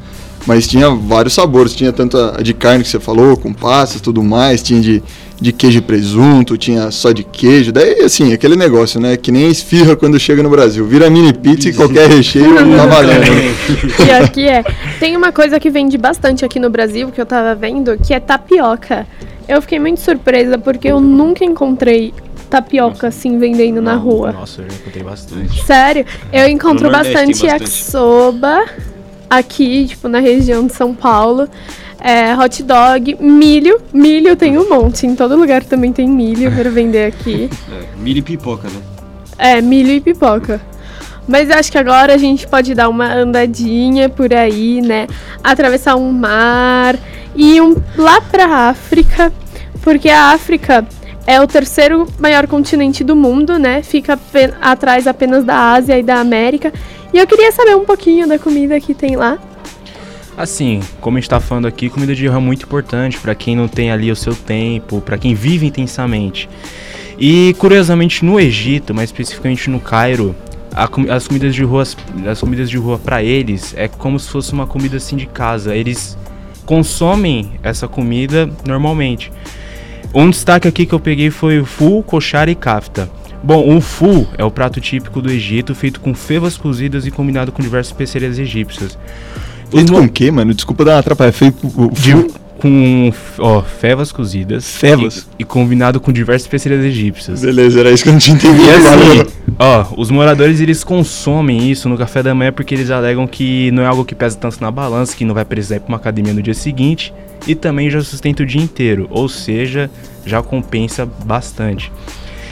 Mas 0.47 0.67
tinha 0.67 0.89
vários 0.91 1.35
sabores. 1.35 1.75
Tinha 1.75 1.93
tanto 1.93 2.17
a 2.17 2.43
de 2.43 2.55
carne 2.55 2.83
que 2.83 2.91
você 2.91 2.99
falou, 2.99 3.37
com 3.37 3.53
passas 3.53 3.97
e 3.97 4.03
tudo 4.03 4.23
mais. 4.23 4.63
Tinha 4.63 4.81
de, 4.81 5.03
de 5.41 5.53
queijo 5.53 5.79
e 5.79 5.81
presunto, 5.81 6.57
tinha 6.57 6.91
só 6.91 7.13
de 7.13 7.23
queijo. 7.23 7.71
Daí, 7.71 8.01
assim, 8.01 8.33
aquele 8.33 8.57
negócio, 8.57 9.01
né? 9.01 9.17
Que 9.17 9.31
nem 9.31 9.49
esfirra 9.49 9.95
quando 9.95 10.19
chega 10.19 10.43
no 10.43 10.51
Brasil. 10.51 10.85
Vira 10.85 11.09
mini 11.09 11.33
pizza 11.33 11.69
e 11.69 11.73
qualquer 11.73 12.09
recheio 12.09 12.55
tá 12.55 12.87
valendo. 12.87 13.97
Pior 13.97 14.29
que 14.31 14.49
é. 14.49 14.65
Tem 14.99 15.17
uma 15.17 15.31
coisa 15.31 15.61
que 15.61 15.71
vende 15.71 15.97
bastante 15.97 16.45
aqui 16.45 16.59
no 16.59 16.69
Brasil, 16.69 17.11
que 17.13 17.21
eu 17.21 17.27
tava 17.27 17.55
vendo, 17.55 17.97
que 17.99 18.13
é 18.13 18.21
tapioca. 18.21 19.07
Eu 19.49 19.63
fiquei 19.63 19.79
muito 19.79 20.01
surpresa, 20.01 20.59
porque 20.59 20.89
eu 20.89 21.01
nunca 21.01 21.45
encontrei 21.45 22.13
tapioca 22.51 23.09
assim 23.09 23.39
vendendo 23.39 23.81
na 23.81 23.95
rua. 23.95 24.33
Nossa, 24.33 24.63
eu 24.63 24.71
já 24.71 24.77
encontrei 24.77 25.03
bastante. 25.05 25.65
Sério, 25.65 26.07
eu 26.33 26.49
encontro 26.49 26.91
bastante 26.91 27.43
bastante. 27.43 27.47
yakisoba 27.47 28.65
aqui, 29.31 29.87
tipo, 29.87 30.09
na 30.09 30.19
região 30.19 30.67
de 30.67 30.75
São 30.75 30.95
Paulo. 30.95 31.49
É, 32.01 32.35
hot 32.37 32.63
dog, 32.63 33.17
milho. 33.21 33.81
Milho 33.93 34.37
tem 34.37 34.57
um 34.57 34.69
monte. 34.69 35.07
Em 35.07 35.15
todo 35.15 35.37
lugar 35.37 35.65
também 35.65 35.93
tem 35.93 36.09
milho 36.09 36.51
para 36.53 36.71
vender 36.71 37.07
aqui. 37.07 37.51
É, 37.71 38.01
milho 38.01 38.19
e 38.19 38.23
pipoca, 38.23 38.69
né? 38.69 38.81
É, 39.39 39.61
milho 39.61 39.91
e 39.91 40.01
pipoca. 40.01 40.61
Mas 41.27 41.51
eu 41.51 41.57
acho 41.57 41.71
que 41.71 41.77
agora 41.77 42.15
a 42.15 42.17
gente 42.17 42.47
pode 42.47 42.75
dar 42.75 42.89
uma 42.89 43.13
andadinha 43.13 44.09
por 44.09 44.33
aí, 44.33 44.81
né? 44.81 45.07
Atravessar 45.45 45.97
um 45.97 46.11
mar 46.11 46.99
e 47.37 47.61
um, 47.61 47.77
lá 47.97 48.21
pra 48.21 48.47
África, 48.69 49.31
porque 49.83 50.09
a 50.09 50.33
África 50.33 50.87
é 51.27 51.39
o 51.39 51.47
terceiro 51.47 52.07
maior 52.19 52.47
continente 52.47 53.05
do 53.05 53.15
mundo, 53.15 53.59
né? 53.59 53.83
Fica 53.83 54.19
atrás 54.63 55.07
apenas 55.07 55.45
da 55.45 55.73
Ásia 55.73 55.99
e 55.99 56.03
da 56.03 56.19
América. 56.19 56.73
E 57.13 57.19
eu 57.19 57.27
queria 57.27 57.53
saber 57.53 57.77
um 57.77 57.85
pouquinho 57.85 58.27
da 58.27 58.39
comida 58.39 58.81
que 58.81 58.95
tem 58.95 59.15
lá. 59.15 59.39
Assim, 60.39 60.79
como 61.01 61.17
a 61.17 61.21
gente 61.21 61.29
tá 61.29 61.41
falando 61.41 61.67
aqui, 61.67 61.91
comida 61.91 62.15
de 62.15 62.25
rua 62.29 62.37
é 62.37 62.41
muito 62.41 62.65
importante 62.65 63.19
pra 63.19 63.35
quem 63.35 63.57
não 63.57 63.67
tem 63.67 63.91
ali 63.91 64.09
o 64.09 64.15
seu 64.15 64.37
tempo, 64.37 65.01
pra 65.01 65.19
quem 65.19 65.35
vive 65.35 65.67
intensamente. 65.67 66.49
E 67.19 67.57
curiosamente 67.59 68.25
no 68.25 68.39
Egito, 68.39 68.95
mais 68.95 69.09
especificamente 69.09 69.69
no 69.69 69.81
Cairo, 69.81 70.37
as 71.11 71.27
comidas 71.27 71.53
de 71.57 71.65
rua, 71.65 71.83
as 72.31 72.41
comidas 72.41 72.71
de 72.71 72.77
rua 72.77 73.01
para 73.01 73.21
eles 73.21 73.75
é 73.77 73.89
como 73.89 74.17
se 74.17 74.29
fosse 74.29 74.53
uma 74.53 74.65
comida 74.65 74.99
assim 74.99 75.17
de 75.17 75.27
casa. 75.27 75.75
Eles 75.75 76.17
consomem 76.65 77.51
essa 77.61 77.89
comida 77.89 78.49
normalmente. 78.65 79.33
Um 80.15 80.31
destaque 80.31 80.69
aqui 80.69 80.87
que 80.87 80.95
eu 80.95 81.01
peguei 81.01 81.31
foi 81.31 81.59
o 81.59 81.67
fu, 81.67 82.01
koshari 82.05 82.53
e 82.53 82.55
kafta. 82.55 83.11
Bom, 83.43 83.77
o 83.77 83.81
fu 83.81 84.25
é 84.39 84.45
o 84.45 84.53
prato 84.53 84.81
típico 84.81 85.21
do 85.21 85.33
Egito, 85.33 85.75
feito 85.75 85.99
com 85.99 86.15
fevas 86.15 86.57
cozidas 86.57 87.07
e 87.07 87.11
combinado 87.11 87.51
com 87.51 87.61
diversas 87.61 87.91
especiarias 87.91 88.39
egípcias. 88.39 88.97
Feito 89.71 89.93
com 89.93 90.01
o 90.01 90.09
quê, 90.09 90.31
mano? 90.31 90.55
Desculpa 90.55 90.85
dar 90.85 90.93
uma 90.93 90.99
atrapalhada. 91.01 91.37
Feito 91.37 91.69
com... 91.69 91.89
de- 91.89 92.39
com 92.59 93.13
ó, 93.39 93.63
fevas 93.63 94.11
cozidas 94.11 94.69
Fevas? 94.69 95.29
E, 95.39 95.43
e 95.43 95.45
combinado 95.45 96.01
com 96.01 96.11
diversas 96.13 96.43
especiarias 96.43 96.85
egípcias. 96.85 97.41
Beleza, 97.41 97.79
era 97.79 97.91
isso 97.93 98.03
que 98.03 98.09
eu 98.09 98.13
não 98.13 98.19
tinha 98.19 98.35
entendido. 98.37 98.69
Assim, 98.69 99.55
ó, 99.57 99.87
os 99.97 100.11
moradores 100.11 100.61
eles 100.61 100.83
consomem 100.83 101.71
isso 101.71 101.89
no 101.89 101.97
café 101.97 102.21
da 102.21 102.35
manhã 102.35 102.51
porque 102.53 102.75
eles 102.75 102.91
alegam 102.91 103.29
que 103.29 103.71
não 103.71 103.85
é 103.85 103.87
algo 103.87 104.05
que 104.05 104.13
pesa 104.13 104.37
tanto 104.37 104.61
na 104.61 104.73
balança, 104.73 105.17
que 105.17 105.25
não 105.25 105.35
vai 105.37 105.45
precisar 105.45 105.77
ir 105.77 105.81
pra 105.81 105.89
uma 105.91 105.99
academia 105.99 106.35
no 106.35 106.43
dia 106.43 106.53
seguinte 106.53 107.15
e 107.47 107.55
também 107.55 107.89
já 107.91 108.01
sustenta 108.03 108.43
o 108.43 108.47
dia 108.47 108.61
inteiro, 108.61 109.07
ou 109.09 109.29
seja, 109.29 109.89
já 110.27 110.43
compensa 110.43 111.07
bastante. 111.25 111.93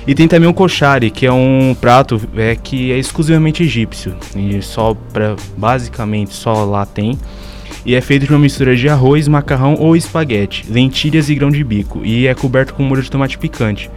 E 0.06 0.14
tem 0.14 0.29
também 0.29 0.49
o 0.49 0.55
koshari, 0.55 1.11
que 1.11 1.26
é 1.26 1.32
um 1.32 1.75
prato 1.81 2.20
é, 2.37 2.55
que 2.55 2.93
é 2.93 2.99
exclusivamente 2.99 3.64
egípcio, 3.64 4.14
e 4.37 4.62
só 4.62 4.94
pra, 5.12 5.35
basicamente 5.56 6.32
só 6.32 6.64
lá 6.64 6.87
tem. 6.87 7.19
E 7.85 7.94
é 7.94 8.00
feito 8.00 8.25
de 8.25 8.31
uma 8.32 8.38
mistura 8.38 8.76
de 8.76 8.88
arroz, 8.88 9.26
macarrão 9.26 9.75
ou 9.75 9.97
espaguete, 9.97 10.64
lentilhas 10.70 11.29
e 11.29 11.35
grão 11.35 11.50
de 11.50 11.62
bico, 11.64 12.05
e 12.05 12.26
é 12.26 12.35
coberto 12.35 12.75
com 12.75 12.85
molho 12.85 13.03
de 13.03 13.11
tomate 13.11 13.37
picante. 13.37 13.91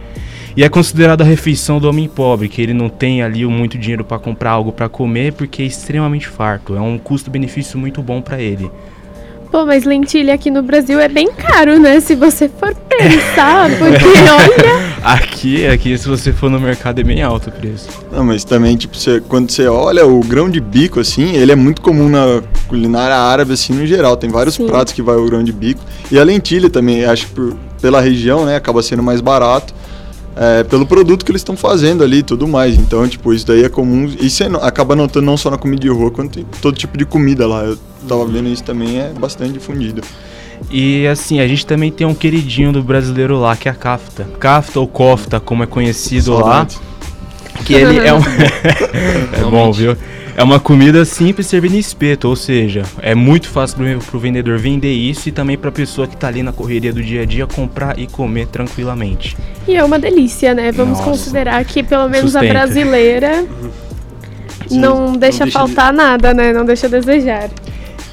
E 0.56 0.64
é 0.64 0.68
considerado 0.68 1.22
a 1.22 1.24
refeição 1.24 1.78
do 1.78 1.88
homem 1.88 2.08
pobre, 2.08 2.48
que 2.48 2.60
ele 2.60 2.74
não 2.74 2.88
tem 2.88 3.22
ali 3.22 3.46
muito 3.46 3.78
dinheiro 3.78 4.04
para 4.04 4.18
comprar 4.18 4.50
algo 4.50 4.72
para 4.72 4.88
comer 4.88 5.32
porque 5.32 5.62
é 5.62 5.64
extremamente 5.64 6.26
farto. 6.26 6.74
É 6.74 6.80
um 6.80 6.98
custo-benefício 6.98 7.78
muito 7.78 8.02
bom 8.02 8.20
para 8.20 8.40
ele. 8.40 8.68
Pô, 9.50 9.66
mas 9.66 9.84
lentilha 9.84 10.32
aqui 10.34 10.48
no 10.48 10.62
Brasil 10.62 11.00
é 11.00 11.08
bem 11.08 11.28
caro, 11.32 11.76
né? 11.80 11.98
Se 11.98 12.14
você 12.14 12.48
for 12.48 12.72
pensar, 12.88 13.68
porque 13.78 14.04
olha. 14.04 14.90
Aqui, 15.02 15.66
aqui 15.66 15.98
se 15.98 16.06
você 16.08 16.32
for 16.32 16.48
no 16.48 16.60
mercado 16.60 17.00
é 17.00 17.02
bem 17.02 17.20
alto 17.20 17.48
o 17.48 17.52
preço. 17.52 17.88
Não, 18.12 18.22
mas 18.24 18.44
também, 18.44 18.76
tipo, 18.76 18.96
você- 18.96 19.20
quando 19.28 19.50
você 19.50 19.66
olha 19.66 20.06
o 20.06 20.20
grão 20.20 20.48
de 20.48 20.60
bico, 20.60 21.00
assim, 21.00 21.34
ele 21.34 21.50
é 21.50 21.56
muito 21.56 21.82
comum 21.82 22.08
na 22.08 22.42
culinária 22.68 23.16
árabe, 23.16 23.54
assim, 23.54 23.72
no 23.72 23.84
geral. 23.86 24.16
Tem 24.16 24.30
vários 24.30 24.54
Sim. 24.54 24.66
pratos 24.68 24.92
que 24.92 25.02
vai 25.02 25.16
o 25.16 25.26
grão 25.26 25.42
de 25.42 25.50
bico. 25.52 25.80
E 26.12 26.18
a 26.18 26.22
lentilha 26.22 26.70
também, 26.70 27.04
acho 27.04 27.26
que 27.26 27.32
por- 27.34 27.56
pela 27.82 28.00
região, 28.00 28.44
né, 28.44 28.54
acaba 28.54 28.82
sendo 28.82 29.02
mais 29.02 29.20
barato. 29.20 29.74
é, 30.36 30.62
pelo 30.62 30.86
produto 30.86 31.24
que 31.24 31.30
eles 31.32 31.40
estão 31.40 31.56
fazendo 31.56 32.04
ali 32.04 32.18
e 32.18 32.22
tudo 32.22 32.46
mais. 32.46 32.76
Então, 32.76 33.06
tipo, 33.06 33.34
isso 33.34 33.44
daí 33.46 33.64
é 33.64 33.68
comum. 33.68 34.08
E 34.20 34.30
você 34.30 34.44
acaba 34.62 34.94
notando 34.96 35.26
não 35.26 35.36
só 35.36 35.50
na 35.50 35.58
comida 35.58 35.82
de 35.82 35.88
rua, 35.88 36.10
quanto 36.10 36.38
em 36.38 36.46
todo 36.62 36.76
tipo 36.78 36.96
de 36.96 37.04
comida 37.04 37.46
lá. 37.48 37.64
Eu 37.64 37.76
tava 38.10 38.26
vendo 38.26 38.48
isso 38.48 38.64
também, 38.64 39.00
é 39.00 39.12
bastante 39.18 39.52
difundido. 39.52 40.02
E 40.70 41.06
assim, 41.06 41.40
a 41.40 41.46
gente 41.46 41.64
também 41.64 41.90
tem 41.90 42.06
um 42.06 42.14
queridinho 42.14 42.72
do 42.72 42.82
brasileiro 42.82 43.38
lá, 43.38 43.56
que 43.56 43.68
é 43.68 43.72
a 43.72 43.74
kafta. 43.74 44.26
Kafta 44.38 44.80
ou 44.80 44.86
kofta, 44.86 45.40
como 45.40 45.62
é 45.62 45.66
conhecido 45.66 46.34
lá. 46.34 46.66
Que 47.64 47.74
ele 47.74 47.98
é 47.98 48.12
um. 48.12 48.20
é 49.32 49.50
bom, 49.50 49.72
viu? 49.72 49.96
É 50.36 50.42
uma 50.42 50.58
comida 50.58 51.04
simples 51.04 51.46
servida 51.46 51.76
em 51.76 51.78
espeto, 51.78 52.28
ou 52.28 52.36
seja, 52.36 52.82
é 53.02 53.14
muito 53.14 53.48
fácil 53.48 53.76
pro, 53.76 53.98
pro 53.98 54.18
vendedor 54.18 54.58
vender 54.58 54.92
isso 54.92 55.28
e 55.28 55.32
também 55.32 55.58
pra 55.58 55.70
pessoa 55.70 56.06
que 56.06 56.16
tá 56.16 56.28
ali 56.28 56.42
na 56.42 56.52
correria 56.52 56.92
do 56.92 57.02
dia 57.02 57.22
a 57.22 57.24
dia 57.24 57.46
comprar 57.46 57.98
e 57.98 58.06
comer 58.06 58.46
tranquilamente. 58.46 59.36
E 59.68 59.76
é 59.76 59.84
uma 59.84 59.98
delícia, 59.98 60.54
né? 60.54 60.72
Vamos 60.72 60.98
Nossa. 60.98 61.10
considerar 61.10 61.62
que 61.64 61.82
pelo 61.82 62.08
menos 62.08 62.36
a 62.36 62.40
Sustenta. 62.40 62.52
brasileira 62.54 63.44
Sim, 64.70 64.78
não 64.78 65.12
deixa 65.12 65.44
deixa 65.44 65.58
faltar 65.58 65.92
nada, 65.92 66.32
né? 66.32 66.52
Não 66.52 66.64
deixa 66.64 66.86
a 66.86 66.90
desejar. 66.90 67.50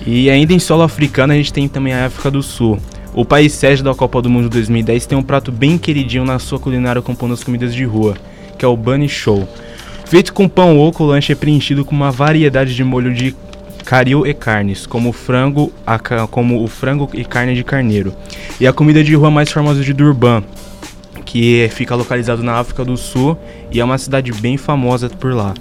E 0.10 0.30
ainda 0.30 0.54
em 0.54 0.60
solo 0.60 0.84
africano 0.84 1.34
a 1.34 1.36
gente 1.36 1.52
tem 1.52 1.68
também 1.68 1.94
a 1.94 2.06
África 2.06 2.32
do 2.32 2.42
Sul. 2.42 2.80
O 3.14 3.26
país 3.26 3.52
sede 3.52 3.84
da 3.84 3.94
Copa 3.94 4.22
do 4.22 4.30
Mundo 4.30 4.48
2010 4.48 5.06
tem 5.06 5.18
um 5.18 5.22
prato 5.22 5.52
bem 5.52 5.78
queridinho 5.78 6.24
na 6.24 6.40
sua 6.40 6.58
culinária 6.58 7.02
compondo 7.02 7.34
as 7.34 7.44
comidas 7.44 7.76
de 7.76 7.84
rua, 7.84 8.16
que 8.58 8.64
é 8.64 8.68
o 8.70 8.78
Bunny 8.78 9.10
Show. 9.10 9.46
Feito 10.06 10.34
com 10.34 10.48
pão 10.48 10.80
oco, 10.80 11.04
o 11.04 11.08
lanche 11.08 11.34
é 11.34 11.36
preenchido 11.36 11.84
com 11.84 11.94
uma 11.94 12.10
variedade 12.10 12.74
de 12.74 12.86
molho 12.86 13.14
de 13.14 13.36
caril 13.84 14.26
e 14.26 14.34
carnes, 14.34 14.86
como 14.86 15.12
frango, 15.12 15.74
a 15.86 16.00
como 16.00 16.64
o 16.64 16.68
frango 16.68 17.10
e 17.14 17.26
carne 17.26 17.54
de 17.54 17.66
carneiro. 17.66 18.14
E 18.62 18.66
a 18.66 18.72
comida 18.72 19.04
de 19.04 19.14
rua 19.14 19.30
mais 19.30 19.52
famosa 19.52 19.84
de 19.84 19.92
Durban, 19.92 20.42
que 21.26 21.70
fica 21.74 21.96
localizado 21.96 22.42
na 22.42 22.54
África 22.54 22.86
do 22.86 22.96
Sul 22.96 23.38
e 23.70 23.82
é 23.82 23.84
uma 23.84 23.98
cidade 23.98 24.32
bem 24.32 24.56
famosa 24.56 25.10
por 25.10 25.34
lá. 25.34 25.54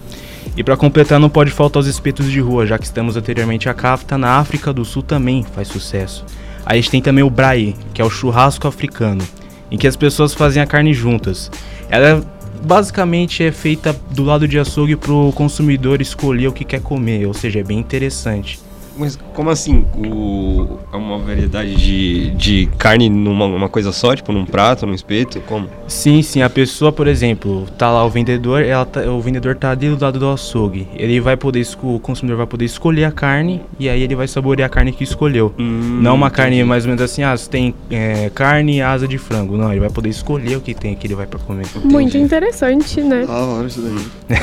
E 0.56 0.64
para 0.64 0.76
completar, 0.76 1.20
não 1.20 1.28
pode 1.28 1.50
faltar 1.50 1.80
os 1.80 1.86
espetos 1.86 2.30
de 2.30 2.40
rua, 2.40 2.66
já 2.66 2.78
que 2.78 2.86
estamos 2.86 3.14
anteriormente 3.16 3.68
a 3.68 3.74
kafta, 3.74 4.16
na 4.16 4.38
África 4.38 4.72
do 4.72 4.86
Sul 4.86 5.02
também 5.02 5.44
faz 5.54 5.68
sucesso. 5.68 6.24
A 6.64 6.74
gente 6.74 6.90
tem 6.90 7.02
também 7.02 7.22
o 7.22 7.28
braai, 7.28 7.74
que 7.92 8.00
é 8.00 8.04
o 8.04 8.08
churrasco 8.08 8.66
africano, 8.66 9.22
em 9.70 9.76
que 9.76 9.86
as 9.86 9.96
pessoas 9.96 10.32
fazem 10.32 10.62
a 10.62 10.66
carne 10.66 10.94
juntas. 10.94 11.50
Ela 11.90 12.24
basicamente 12.64 13.44
é 13.44 13.52
feita 13.52 13.94
do 14.10 14.24
lado 14.24 14.48
de 14.48 14.58
açougue 14.58 14.96
para 14.96 15.12
o 15.12 15.30
consumidor 15.30 16.00
escolher 16.00 16.48
o 16.48 16.52
que 16.52 16.64
quer 16.64 16.80
comer, 16.80 17.26
ou 17.26 17.34
seja, 17.34 17.60
é 17.60 17.62
bem 17.62 17.78
interessante. 17.78 18.58
Mas 18.98 19.18
como 19.34 19.50
assim? 19.50 19.84
O, 19.96 20.78
é 20.92 20.96
uma 20.96 21.18
variedade 21.18 21.74
de, 21.76 22.30
de 22.30 22.66
carne 22.78 23.08
numa 23.08 23.44
uma 23.44 23.68
coisa 23.68 23.92
só, 23.92 24.14
tipo 24.14 24.32
num 24.32 24.44
prato, 24.46 24.86
num 24.86 24.94
espeto? 24.94 25.40
Como? 25.46 25.68
Sim, 25.86 26.22
sim. 26.22 26.42
A 26.42 26.48
pessoa, 26.50 26.90
por 26.92 27.06
exemplo, 27.06 27.66
tá 27.78 27.90
lá 27.90 28.04
o 28.04 28.10
vendedor, 28.10 28.62
ela 28.62 28.84
tá- 28.84 29.02
o 29.02 29.20
vendedor 29.20 29.54
tá 29.56 29.70
ali 29.70 29.90
do 29.90 30.02
lado 30.02 30.18
do 30.18 30.28
açougue. 30.30 30.88
Ele 30.94 31.20
vai 31.20 31.36
poder, 31.36 31.66
o 31.82 31.98
consumidor 31.98 32.38
vai 32.38 32.46
poder 32.46 32.64
escolher 32.64 33.04
a 33.04 33.12
carne 33.12 33.60
e 33.78 33.88
aí 33.88 34.02
ele 34.02 34.14
vai 34.14 34.26
saborear 34.26 34.66
a 34.66 34.70
carne 34.70 34.92
que 34.92 35.04
escolheu. 35.04 35.52
Hum, 35.58 36.00
Não 36.02 36.14
uma 36.14 36.30
carne 36.30 36.62
mais 36.64 36.84
ou 36.84 36.88
menos 36.88 37.02
assim, 37.02 37.22
ah, 37.22 37.36
você 37.36 37.48
tem 37.50 37.74
é, 37.90 38.30
carne 38.34 38.76
e 38.78 38.82
asa 38.82 39.06
de 39.06 39.18
frango. 39.18 39.56
Não, 39.56 39.70
ele 39.70 39.80
vai 39.80 39.90
poder 39.90 40.08
escolher 40.08 40.56
o 40.56 40.60
que 40.60 40.74
tem 40.74 40.94
que 40.94 41.06
ele 41.06 41.14
vai 41.14 41.26
pra 41.26 41.38
comer. 41.38 41.66
Muito 41.84 42.16
interessante, 42.16 43.00
né? 43.02 43.24
Ah, 43.28 43.56
olha 43.58 43.66
isso 43.66 43.82
daí. 43.82 44.38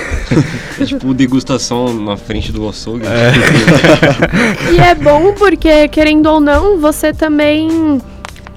É 0.80 0.86
tipo 0.86 1.14
degustação 1.14 1.94
na 1.94 2.16
frente 2.18 2.52
do 2.52 2.68
açougue. 2.68 3.06
E 4.72 4.80
é 4.80 4.96
bom 4.96 5.34
porque, 5.34 5.88
querendo 5.88 6.28
ou 6.28 6.40
não, 6.40 6.78
você 6.78 7.14
também 7.14 8.02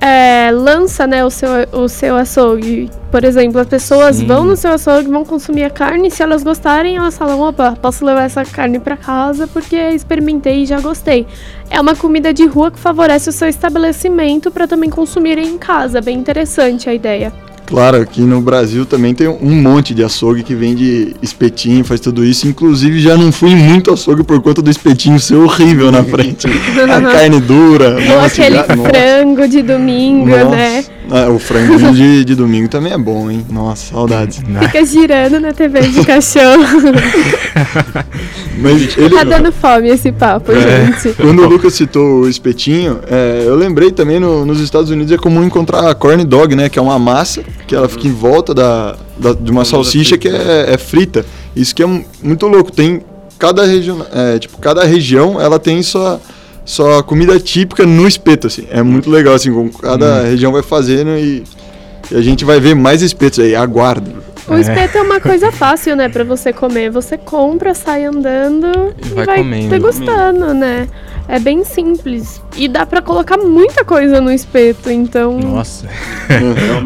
é, 0.00 0.50
lança 0.52 1.06
né, 1.06 1.24
o, 1.24 1.30
seu, 1.30 1.48
o 1.72 1.88
seu 1.88 2.16
açougue. 2.16 2.90
Por 3.10 3.24
exemplo, 3.24 3.60
as 3.60 3.66
pessoas 3.66 4.16
Sim. 4.16 4.26
vão 4.26 4.44
no 4.44 4.56
seu 4.56 4.72
açougue, 4.72 5.10
vão 5.10 5.24
consumir 5.24 5.64
a 5.64 5.70
carne, 5.70 6.10
se 6.10 6.22
elas 6.22 6.42
gostarem, 6.42 6.96
elas 6.96 7.16
falam, 7.16 7.40
opa, 7.40 7.76
posso 7.80 8.04
levar 8.04 8.24
essa 8.24 8.44
carne 8.44 8.78
pra 8.78 8.96
casa 8.96 9.46
porque 9.46 9.76
experimentei 9.76 10.62
e 10.62 10.66
já 10.66 10.80
gostei. 10.80 11.26
É 11.70 11.80
uma 11.80 11.96
comida 11.96 12.32
de 12.32 12.46
rua 12.46 12.70
que 12.70 12.78
favorece 12.78 13.30
o 13.30 13.32
seu 13.32 13.48
estabelecimento 13.48 14.50
para 14.50 14.66
também 14.66 14.90
consumirem 14.90 15.48
em 15.48 15.58
casa. 15.58 16.00
Bem 16.00 16.18
interessante 16.18 16.88
a 16.90 16.94
ideia. 16.94 17.32
Claro, 17.66 17.96
aqui 18.00 18.20
no 18.20 18.40
Brasil 18.40 18.86
também 18.86 19.12
tem 19.14 19.26
um 19.28 19.54
monte 19.60 19.92
de 19.92 20.02
açougue 20.04 20.42
que 20.44 20.54
vende 20.54 21.14
espetinho, 21.20 21.84
faz 21.84 22.00
tudo 22.00 22.24
isso. 22.24 22.46
Inclusive, 22.46 23.00
já 23.00 23.16
não 23.16 23.32
fui 23.32 23.54
muito 23.54 23.92
açougue 23.92 24.22
por 24.22 24.40
conta 24.40 24.62
do 24.62 24.70
espetinho 24.70 25.18
ser 25.18 25.34
horrível 25.34 25.90
na 25.90 26.04
frente. 26.04 26.46
A 26.88 27.00
carne 27.12 27.40
dura. 27.40 27.98
Nossa, 28.00 28.26
aquele 28.42 28.56
já- 28.56 28.66
nossa. 28.76 28.88
frango 28.90 29.48
de 29.48 29.62
domingo, 29.62 30.26
Nossa. 30.28 30.50
né? 30.50 30.84
Ah, 31.10 31.28
o 31.30 31.38
franguinho 31.38 31.92
de, 31.94 32.24
de 32.24 32.34
domingo 32.34 32.68
também 32.68 32.92
é 32.92 32.98
bom, 32.98 33.30
hein? 33.30 33.46
Nossa, 33.48 33.92
saudades. 33.92 34.38
Fica 34.38 34.84
girando 34.84 35.38
na 35.38 35.52
TV 35.52 35.82
de 35.88 36.04
cachorro. 36.04 36.64
Mas 38.58 38.96
ele, 38.96 39.14
tá 39.14 39.24
dando 39.24 39.52
fome 39.52 39.88
esse 39.88 40.10
papo, 40.12 40.52
É. 40.52 40.86
gente. 40.86 41.14
quando 41.16 41.42
o 41.42 41.46
Lucas 41.48 41.74
citou 41.74 42.22
o 42.22 42.28
espetinho, 42.28 43.00
é, 43.08 43.44
eu 43.46 43.54
lembrei 43.54 43.90
também 43.90 44.18
no- 44.18 44.44
nos 44.46 44.60
Estados 44.60 44.90
Unidos 44.90 45.12
é 45.12 45.16
comum 45.18 45.44
encontrar 45.44 45.88
a 45.90 45.94
corn 45.94 46.24
dog, 46.24 46.54
né? 46.56 46.68
Que 46.68 46.78
é 46.78 46.82
uma 46.82 46.98
massa 46.98 47.42
que 47.66 47.74
ela 47.74 47.88
fica 47.88 48.08
em 48.08 48.12
volta 48.12 48.54
da, 48.54 48.96
da- 49.18 49.32
de 49.34 49.50
uma 49.50 49.64
salsicha 49.64 50.16
que 50.16 50.28
é, 50.28 50.72
é 50.72 50.78
frita. 50.78 51.24
Isso 51.54 51.74
que 51.74 51.82
é 51.82 51.86
mu- 51.86 52.04
muito 52.22 52.46
louco. 52.46 52.72
Tem 52.72 53.02
cada 53.38 53.64
região, 53.64 54.04
é, 54.12 54.38
tipo, 54.38 54.58
cada 54.58 54.84
região 54.84 55.40
ela 55.40 55.58
tem 55.58 55.82
sua 55.82 56.20
sua 56.66 57.02
comida 57.02 57.38
típica 57.40 57.86
no 57.86 58.06
espeto, 58.06 58.48
assim. 58.48 58.66
É 58.70 58.82
muito 58.82 59.08
legal, 59.08 59.34
assim, 59.34 59.50
como 59.52 59.72
cada 59.72 60.24
região 60.24 60.52
vai 60.52 60.62
fazendo 60.62 61.10
e, 61.16 61.42
e 62.10 62.14
a 62.16 62.20
gente 62.20 62.44
vai 62.44 62.60
ver 62.60 62.74
mais 62.74 63.00
espetos 63.00 63.38
aí. 63.38 63.54
Aguardem. 63.56 64.14
O 64.48 64.54
espeto 64.58 64.98
é 64.98 65.02
uma 65.02 65.18
coisa 65.22 65.50
fácil, 65.50 65.96
né, 65.96 66.08
pra 66.08 66.22
você 66.24 66.52
comer. 66.52 66.90
Você 66.90 67.16
compra, 67.16 67.72
sai 67.74 68.04
andando 68.04 68.94
E 69.02 69.06
e 69.06 69.14
vai 69.14 69.26
vai, 69.26 69.36
comendo. 69.38 69.70
degustando, 69.70 70.52
né? 70.52 70.86
É 71.28 71.40
bem 71.40 71.64
simples. 71.64 72.40
E 72.56 72.68
dá 72.68 72.86
pra 72.86 73.02
colocar 73.02 73.36
muita 73.36 73.84
coisa 73.84 74.20
no 74.20 74.30
espeto, 74.30 74.90
então 74.90 75.38
Nossa. 75.40 75.88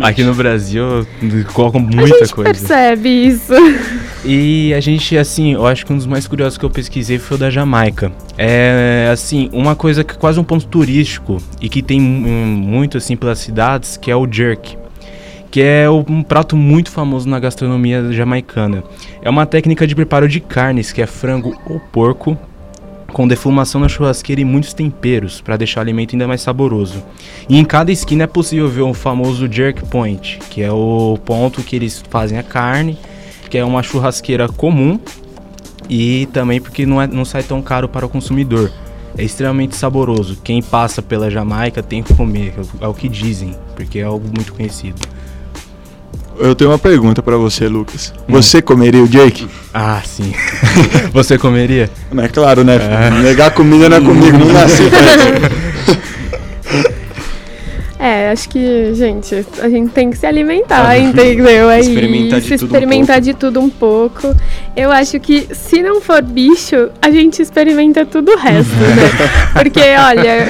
Aqui 0.03 0.23
no 0.23 0.35
Brasil 0.35 1.07
colocam 1.53 1.81
a 1.81 1.85
muita 1.85 2.19
gente 2.19 2.35
coisa. 2.35 2.51
percebe 2.51 3.09
isso. 3.09 3.53
E 4.25 4.73
a 4.75 4.81
gente, 4.81 5.17
assim, 5.17 5.55
eu 5.55 5.67
acho 5.67 5.85
que 5.85 5.93
um 5.93 5.97
dos 5.97 6.07
mais 6.07 6.27
curiosos 6.27 6.57
que 6.59 6.65
eu 6.65 6.71
pesquisei 6.71 7.19
foi 7.19 7.37
o 7.37 7.41
da 7.41 7.51
Jamaica. 7.51 8.13
É, 8.39 9.09
assim, 9.13 9.51
uma 9.53 9.77
coisa 9.77 10.03
que 10.03 10.15
é 10.15 10.17
quase 10.17 10.41
um 10.41 10.45
ponto 10.45 10.67
turístico 10.67 11.37
e 11.61 11.69
que 11.69 11.83
tem 11.83 12.01
hum, 12.01 12.63
muito, 12.67 12.97
assim, 12.97 13.17
pelas 13.17 13.39
cidades, 13.39 13.97
que 13.97 14.11
é 14.11 14.17
o 14.17 14.27
jerk. 14.31 14.77
Que 15.51 15.63
é 15.63 15.91
um 15.91 16.23
prato 16.23 16.57
muito 16.57 16.91
famoso 16.91 17.29
na 17.29 17.39
gastronomia 17.41 18.13
jamaicana. 18.13 18.85
É 19.21 19.29
uma 19.29 19.45
técnica 19.45 19.87
de 19.87 19.95
preparo 19.95 20.29
de 20.29 20.39
carnes, 20.39 20.93
que 20.93 21.03
é 21.03 21.07
frango 21.07 21.57
ou 21.67 21.81
porco, 21.93 22.39
com 23.11 23.27
defumação 23.29 23.81
na 23.81 23.89
churrasqueira 23.89 24.41
e 24.41 24.45
muitos 24.45 24.73
temperos, 24.73 25.41
para 25.41 25.57
deixar 25.57 25.81
o 25.81 25.83
alimento 25.83 26.15
ainda 26.15 26.27
mais 26.29 26.41
saboroso. 26.41 27.03
E 27.49 27.59
em 27.59 27.65
cada 27.65 27.91
esquina 27.93 28.25
é 28.25 28.27
possível 28.27 28.69
ver 28.69 28.83
o 28.83 28.95
famoso 28.95 29.51
jerk 29.51 29.85
point, 29.87 30.39
que 30.51 30.63
é 30.63 30.71
o 30.73 31.19
ponto 31.25 31.63
que 31.63 31.77
eles 31.77 32.03
fazem 32.11 32.39
a 32.39 32.43
carne 32.43 32.97
que 33.49 33.59
é 33.59 33.65
uma 33.65 33.83
churrasqueira 33.83 34.49
comum 34.49 34.97
e 35.89 36.27
também 36.33 36.61
porque 36.61 36.87
não, 36.87 37.03
é, 37.03 37.07
não 37.09 37.25
sai 37.25 37.43
tão 37.43 37.61
caro 37.61 37.89
para 37.89 38.07
o 38.07 38.09
consumidor. 38.09 38.71
É 39.19 39.25
extremamente 39.25 39.75
saboroso. 39.75 40.39
Quem 40.45 40.63
passa 40.63 41.03
pela 41.03 41.29
Jamaica 41.29 41.83
tem 41.83 42.01
que 42.01 42.15
comer, 42.15 42.55
é 42.81 42.87
o- 42.87 42.95
que 42.95 43.09
dizem, 43.09 43.57
porque 43.75 43.99
é 43.99 44.03
algo 44.05 44.25
muito 44.33 44.53
conhecido. 44.55 45.01
Eu 46.41 46.55
tenho 46.55 46.71
uma 46.71 46.79
pergunta 46.79 47.23
pra 47.23 47.37
você, 47.37 47.69
Lucas. 47.69 48.15
Você 48.27 48.63
comeria 48.63 49.03
o 49.03 49.09
Jake? 49.09 49.47
Ah, 49.75 50.01
sim. 50.03 50.33
Você 51.13 51.37
comeria? 51.37 51.91
É 52.17 52.29
claro, 52.29 52.65
né? 52.65 52.79
Negar 53.23 53.51
comida 53.51 53.91
não 53.91 53.99
é 53.99 54.01
comigo, 54.01 54.39
não 54.39 54.53
nasci. 54.53 54.85
É, 58.03 58.31
acho 58.31 58.49
que, 58.49 58.95
gente, 58.95 59.45
a 59.61 59.69
gente 59.69 59.91
tem 59.91 60.09
que 60.09 60.17
se 60.17 60.25
alimentar, 60.25 60.97
entendeu? 60.99 61.69
É 61.69 61.81
Experimentar 61.81 62.41
de 62.41 62.49
tudo 62.49 62.63
um 62.63 62.67
experimentar 62.67 63.21
de 63.21 63.35
tudo 63.35 63.61
um 63.61 63.69
pouco. 63.69 64.35
Eu 64.75 64.91
acho 64.91 65.21
que 65.21 65.47
se 65.53 65.83
não 65.83 66.01
for 66.01 66.23
bicho, 66.23 66.89
a 67.03 67.11
gente 67.11 67.43
experimenta 67.43 68.07
tudo 68.07 68.33
o 68.33 68.39
resto, 68.39 68.73
né? 68.73 69.53
Porque, 69.53 69.81
olha, 69.81 70.49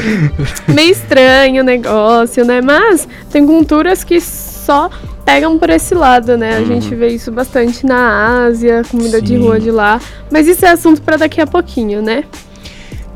meio 0.72 0.92
estranho 0.92 1.62
o 1.62 1.64
negócio, 1.64 2.44
né? 2.44 2.60
Mas 2.60 3.08
tem 3.32 3.44
culturas 3.44 4.04
que 4.04 4.20
só 4.20 4.88
pegam 5.30 5.56
por 5.56 5.70
esse 5.70 5.94
lado, 5.94 6.36
né? 6.36 6.56
A 6.56 6.64
gente 6.64 6.92
vê 6.92 7.08
isso 7.08 7.30
bastante 7.30 7.86
na 7.86 8.46
Ásia, 8.46 8.82
comida 8.90 9.22
de 9.22 9.34
Sim. 9.34 9.38
rua 9.38 9.60
de 9.60 9.70
lá. 9.70 10.00
Mas 10.28 10.48
isso 10.48 10.66
é 10.66 10.70
assunto 10.70 11.00
pra 11.02 11.16
daqui 11.16 11.40
a 11.40 11.46
pouquinho, 11.46 12.02
né? 12.02 12.24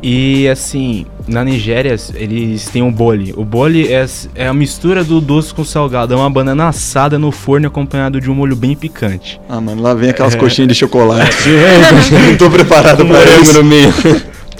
E 0.00 0.46
assim, 0.48 1.06
na 1.26 1.42
Nigéria 1.44 1.96
eles 2.14 2.68
têm 2.68 2.82
um 2.82 2.92
bole. 2.92 3.34
O 3.36 3.44
bole 3.44 3.92
é, 3.92 4.06
é 4.36 4.46
a 4.46 4.54
mistura 4.54 5.02
do 5.02 5.20
doce 5.20 5.52
com 5.52 5.64
salgado. 5.64 6.14
É 6.14 6.16
uma 6.16 6.30
banana 6.30 6.68
assada 6.68 7.18
no 7.18 7.32
forno 7.32 7.66
acompanhado 7.66 8.20
de 8.20 8.30
um 8.30 8.34
molho 8.34 8.54
bem 8.54 8.76
picante. 8.76 9.40
Ah, 9.48 9.60
mano, 9.60 9.82
lá 9.82 9.92
vem 9.92 10.10
aquelas 10.10 10.36
coxinhas 10.36 10.68
de 10.68 10.74
chocolate. 10.76 11.48
não 12.28 12.36
tô 12.36 12.48
preparado 12.48 12.98
pra 12.98 13.06
Morango 13.06 13.42
isso. 13.42 13.54
no 13.54 13.64
meio. 13.64 13.92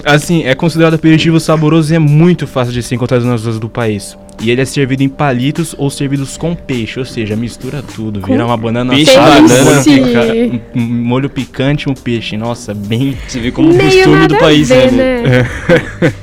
Assim, 0.03 0.43
é 0.43 0.53
considerado 0.53 0.95
aperitivo 0.95 1.39
saboroso 1.39 1.93
e 1.93 1.95
é 1.95 1.99
muito 1.99 2.45
fácil 2.45 2.73
de 2.73 2.83
ser 2.83 2.95
encontrado 2.95 3.23
nas 3.23 3.43
ruas 3.43 3.59
do 3.59 3.69
país. 3.69 4.17
E 4.41 4.51
ele 4.51 4.61
é 4.61 4.65
servido 4.65 5.01
em 5.01 5.09
palitos 5.09 5.73
ou 5.77 5.89
servidos 5.89 6.37
com 6.37 6.53
peixe, 6.53 6.99
ou 6.99 7.05
seja, 7.05 7.35
mistura 7.35 7.81
tudo. 7.95 8.19
Com 8.19 8.27
Vira 8.33 8.45
uma 8.45 8.57
banana 8.57 8.93
peixe, 8.93 9.15
assada, 9.17 9.41
um 9.41 9.63
molho, 9.63 9.83
peixe. 9.83 9.99
pica- 10.01 10.61
um 10.75 10.81
molho 10.81 11.29
picante 11.29 11.87
e 11.87 11.91
um 11.91 11.95
peixe. 11.95 12.37
Nossa, 12.37 12.73
bem. 12.73 13.17
Você 13.27 13.39
vê 13.39 13.51
como 13.51 13.71
o 13.71 13.77
costume 13.77 14.27
do 14.27 14.37
país 14.37 14.69
ver, 14.69 14.87
é, 14.87 14.91
né? 14.91 15.21
né? 16.01 16.13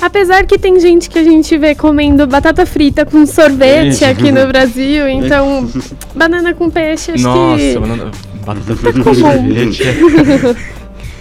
Apesar 0.00 0.44
que 0.46 0.58
tem 0.58 0.80
gente 0.80 1.08
que 1.08 1.18
a 1.18 1.22
gente 1.22 1.56
vê 1.56 1.76
comendo 1.76 2.26
batata 2.26 2.66
frita 2.66 3.04
com 3.06 3.24
sorvete 3.24 4.04
aqui 4.04 4.32
no 4.32 4.46
Brasil, 4.48 5.06
então 5.08 5.70
banana 6.14 6.52
com 6.54 6.68
peixe 6.68 7.12
acho 7.12 7.22
Nossa, 7.22 7.62
que 7.62 7.78
banana, 7.78 8.10
batata 8.44 8.74
frita 8.74 9.00
com 9.00 9.14
sorvete. 9.14 9.82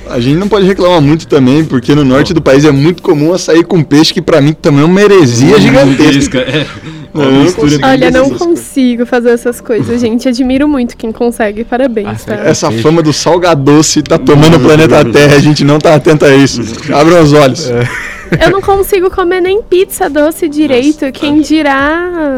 A 0.10 0.20
gente 0.20 0.38
não 0.38 0.48
pode 0.48 0.66
reclamar 0.66 1.02
muito 1.02 1.28
também, 1.28 1.64
porque 1.64 1.96
no 1.96 2.04
norte 2.04 2.34
do 2.34 2.42
país 2.42 2.66
é 2.66 2.72
muito 2.72 3.02
comum 3.02 3.34
açaí 3.34 3.64
com 3.64 3.84
peixe, 3.84 4.14
que 4.14 4.22
pra 4.22 4.42
mim 4.42 4.54
também 4.54 4.82
é 4.82 4.86
uma 4.86 5.02
heresia 5.02 5.60
gigantesca. 5.60 6.40
É. 6.40 6.66
Não, 7.14 7.44
mistura 7.44 7.68
consigo. 7.72 7.86
Olha, 7.86 8.10
não 8.10 8.30
consigo 8.30 9.06
fazer 9.06 9.32
essas 9.32 9.60
coisas, 9.60 10.00
gente. 10.00 10.30
Admiro 10.30 10.66
muito 10.66 10.96
quem 10.96 11.12
consegue. 11.12 11.66
Parabéns, 11.66 12.24
tá? 12.24 12.36
Essa 12.36 12.72
fama 12.72 13.02
do 13.02 13.12
salgadoce 13.12 14.02
tá 14.02 14.18
tomando 14.18 14.56
o 14.56 14.60
planeta 14.62 15.04
Terra, 15.04 15.36
a 15.36 15.40
gente 15.40 15.66
não 15.66 15.78
tá 15.78 15.96
atento 15.96 16.24
a 16.24 16.34
isso. 16.34 16.62
Abram 16.94 17.22
os 17.22 17.34
olhos. 17.34 17.70
Eu 17.70 18.50
não 18.50 18.62
consigo 18.62 19.12
comer 19.12 19.42
nem 19.42 19.62
pizza 19.62 20.10
doce 20.10 20.48
direito. 20.48 21.12
Quem 21.12 21.42
dirá 21.42 22.38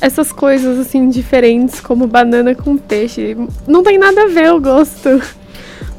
essas 0.00 0.30
coisas 0.30 0.78
assim 0.78 1.08
diferentes, 1.08 1.80
como 1.80 2.06
banana 2.06 2.54
com 2.54 2.76
peixe? 2.76 3.36
Não 3.66 3.82
tem 3.82 3.98
nada 3.98 4.22
a 4.22 4.28
ver 4.28 4.52
o 4.52 4.60
gosto. 4.60 5.20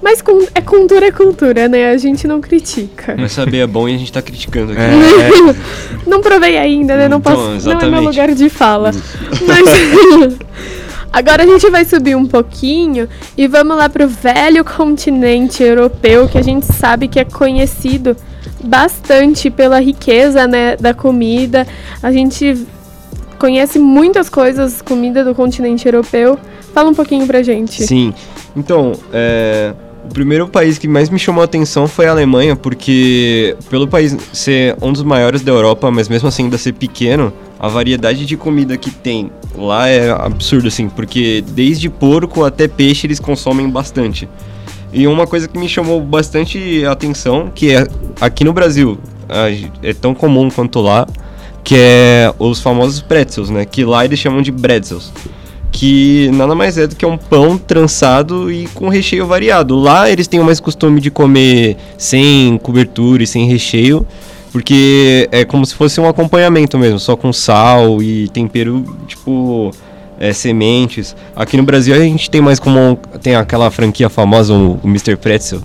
Mas 0.02 0.22
com- 0.22 0.46
é 0.54 0.62
cultura 0.62 1.08
é 1.08 1.12
cultura, 1.12 1.68
né? 1.68 1.90
A 1.92 1.98
gente 1.98 2.28
não 2.28 2.40
critica. 2.42 3.16
Mas 3.18 3.32
saber 3.32 3.60
é 3.60 3.68
bom 3.68 3.88
e 3.90 3.96
a 3.96 3.98
gente 3.98 4.12
tá 4.12 4.22
criticando 4.22 4.72
aqui. 4.74 4.82
É, 4.82 5.56
Não 6.08 6.22
provei 6.22 6.58
ainda, 6.58 6.96
né? 6.96 7.08
Não, 7.08 7.18
Então, 7.18 7.36
posso, 7.36 7.68
não 7.70 7.80
é 7.80 7.86
meu 7.90 8.02
lugar 8.02 8.34
de 8.36 8.48
fala. 8.50 8.92
Mas 9.48 10.38
agora 11.12 11.44
a 11.44 11.48
gente 11.48 11.70
vai 11.70 11.86
subir 11.86 12.16
um 12.16 12.25
pouquinho 12.28 13.08
e 13.38 13.48
vamos 13.48 13.75
lá 13.78 13.90
pro 13.90 14.08
velho 14.08 14.64
continente 14.64 15.64
europeu, 15.64 16.28
que 16.28 16.38
a 16.38 16.44
gente 16.44 16.66
sabe 16.68 17.08
que 17.08 17.20
é 17.20 17.25
conhecido 17.25 18.16
bastante 18.64 19.50
pela 19.50 19.80
riqueza, 19.80 20.46
né, 20.48 20.75
da 20.78 20.94
comida. 20.94 21.66
A 22.04 22.12
gente 22.12 22.66
conhece 23.40 23.80
muitas 23.80 24.30
coisas, 24.30 24.82
comida 24.82 25.24
do 25.24 25.34
continente 25.34 25.86
europeu. 25.88 26.38
Fala 26.74 26.90
um 26.90 26.94
pouquinho 26.94 27.25
pra 27.25 27.42
gente. 27.42 27.84
Sim. 27.86 28.14
Então, 28.56 28.94
é, 29.14 29.74
O 30.10 30.14
primeiro 30.16 30.48
país 30.48 30.78
que 30.78 30.88
mais 30.88 31.10
me 31.10 31.20
chamou 31.20 31.42
a 31.42 31.46
atenção 31.46 31.88
foi 31.88 32.06
a 32.08 32.12
Alemanha, 32.12 32.56
porque 32.56 33.58
pelo 33.70 33.88
país 33.88 34.16
ser 34.32 34.78
um 34.82 34.94
dos 34.94 35.04
maiores 35.04 35.42
da 35.42 35.52
Europa, 35.52 35.92
mas 35.92 36.08
mesmo 36.08 36.30
assim 36.30 36.44
ainda 36.44 36.58
ser 36.58 36.74
pequeno, 36.74 37.34
a 37.60 37.68
variedade 37.68 38.26
de 38.26 38.38
comida 38.38 38.78
que 38.78 38.92
tem 38.92 39.30
lá 39.58 39.90
é 39.90 40.12
absurdo, 40.12 40.68
assim, 40.68 40.88
porque 40.88 41.44
desde 41.50 41.90
porco 41.90 42.46
até 42.46 42.68
peixe 42.68 43.08
eles 43.08 43.20
consomem 43.20 43.70
bastante. 43.70 44.30
E 44.94 45.06
uma 45.08 45.28
coisa 45.28 45.48
que 45.48 45.58
me 45.58 45.68
chamou 45.68 46.00
bastante 46.00 46.86
atenção, 46.86 47.52
que 47.54 47.74
é 47.74 47.86
aqui 48.22 48.46
no 48.46 48.54
Brasil, 48.54 48.98
é 49.84 49.94
tão 49.94 50.14
comum 50.14 50.50
quanto 50.50 50.80
lá, 50.80 51.06
que 51.64 51.76
é 51.78 52.34
os 52.40 52.62
famosos 52.62 53.02
pretzels, 53.02 53.50
né? 53.50 53.66
Que 53.66 53.84
lá 53.84 54.06
eles 54.06 54.20
chamam 54.20 54.42
de 54.42 54.52
bretzels. 54.52 55.12
Que 55.77 56.29
nada 56.32 56.55
mais 56.55 56.77
é 56.77 56.88
do 56.88 56.96
que 56.96 57.05
um 57.05 57.17
pão 57.17 57.58
trançado 57.58 58.50
e 58.50 58.65
com 58.67 58.88
recheio 58.88 59.27
variado. 59.27 59.75
Lá 59.75 60.10
eles 60.10 60.25
têm 60.25 60.39
mais 60.39 60.58
costume 60.58 61.01
de 61.01 61.12
comer 61.12 61.75
sem 61.98 62.58
cobertura 62.60 63.24
e 63.24 63.27
sem 63.27 63.46
recheio, 63.46 64.08
porque 64.53 65.27
é 65.34 65.44
como 65.44 65.65
se 65.65 65.75
fosse 65.75 66.00
um 66.00 66.08
acompanhamento 66.08 66.77
mesmo, 66.77 66.98
só 66.98 67.17
com 67.17 67.34
sal 67.34 68.01
e 68.01 68.29
tempero, 68.29 68.86
tipo, 69.05 69.70
é, 70.17 70.32
sementes. 70.32 71.13
Aqui 71.36 71.58
no 71.58 71.63
Brasil 71.63 71.94
a 71.94 72.00
gente 72.00 72.29
tem 72.29 72.39
mais 72.39 72.58
como. 72.58 72.98
Tem 73.22 73.36
aquela 73.36 73.70
franquia 73.70 74.08
famosa, 74.08 74.53
o, 74.53 74.79
o 74.82 74.88
Mr. 74.88 75.17
Pretzel. 75.17 75.62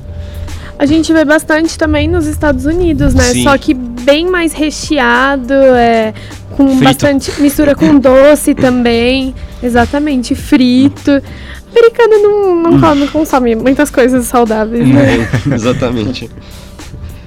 A 0.77 0.87
gente 0.87 1.13
vê 1.13 1.25
bastante 1.25 1.79
também 1.79 2.09
nos 2.09 2.27
Estados 2.27 2.65
Unidos, 2.65 3.15
né? 3.15 3.33
Sim. 3.33 3.45
Só 3.45 3.57
que 3.57 3.77
bem 4.11 4.29
mais 4.29 4.53
recheado, 4.53 5.55
é, 5.55 6.13
com 6.57 6.69
Frito. 6.69 6.85
bastante 6.85 7.41
mistura 7.41 7.75
com 7.75 7.99
doce 7.99 8.55
também. 8.55 9.35
Exatamente, 9.63 10.35
frito. 10.35 11.23
Americano 11.71 12.19
não, 12.23 12.63
não, 12.63 12.81
come, 12.81 13.01
não 13.03 13.09
consome 13.09 13.55
muitas 13.55 13.91
coisas 13.91 14.27
saudáveis, 14.27 14.87
né? 14.87 15.29
É, 15.51 15.55
exatamente. 15.55 16.29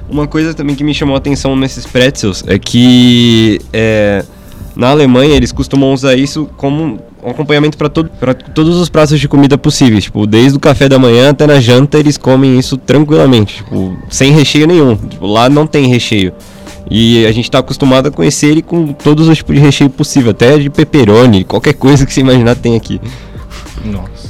Uma 0.09 0.27
coisa 0.27 0.53
também 0.53 0.75
que 0.75 0.83
me 0.83 0.93
chamou 0.93 1.15
a 1.15 1.17
atenção 1.17 1.55
nesses 1.55 1.85
pretzels 1.85 2.43
é 2.45 2.59
que 2.59 3.59
é, 3.71 4.25
na 4.75 4.89
Alemanha 4.89 5.35
eles 5.35 5.51
costumam 5.51 5.93
usar 5.93 6.15
isso 6.15 6.49
como 6.57 6.99
um 7.23 7.29
acompanhamento 7.29 7.77
para 7.77 7.87
todo, 7.87 8.09
pra 8.19 8.33
todos 8.33 8.75
os 8.77 8.89
pratos 8.89 9.17
de 9.17 9.27
comida 9.29 9.57
possíveis. 9.57 10.03
Tipo, 10.03 10.27
desde 10.27 10.57
o 10.57 10.59
café 10.59 10.89
da 10.89 10.99
manhã 10.99 11.29
até 11.29 11.47
na 11.47 11.61
janta 11.61 11.97
eles 11.97 12.17
comem 12.17 12.59
isso 12.59 12.75
tranquilamente, 12.75 13.57
tipo, 13.57 13.97
sem 14.09 14.33
recheio 14.33 14.67
nenhum. 14.67 14.97
Tipo, 14.97 15.25
lá 15.25 15.49
não 15.49 15.65
tem 15.65 15.87
recheio. 15.87 16.33
E 16.89 17.25
a 17.25 17.31
gente 17.31 17.49
tá 17.49 17.59
acostumado 17.59 18.07
a 18.07 18.11
conhecer 18.11 18.47
ele 18.47 18.61
com 18.61 18.93
todos 18.93 19.27
os 19.27 19.37
tipos 19.37 19.55
de 19.55 19.61
recheio 19.61 19.89
possível, 19.89 20.31
até 20.31 20.57
de 20.57 20.69
pepperoni, 20.69 21.43
qualquer 21.43 21.73
coisa 21.73 22.05
que 22.05 22.13
você 22.13 22.21
imaginar 22.21 22.55
tem 22.55 22.75
aqui. 22.75 22.99
Nossa. 23.85 24.22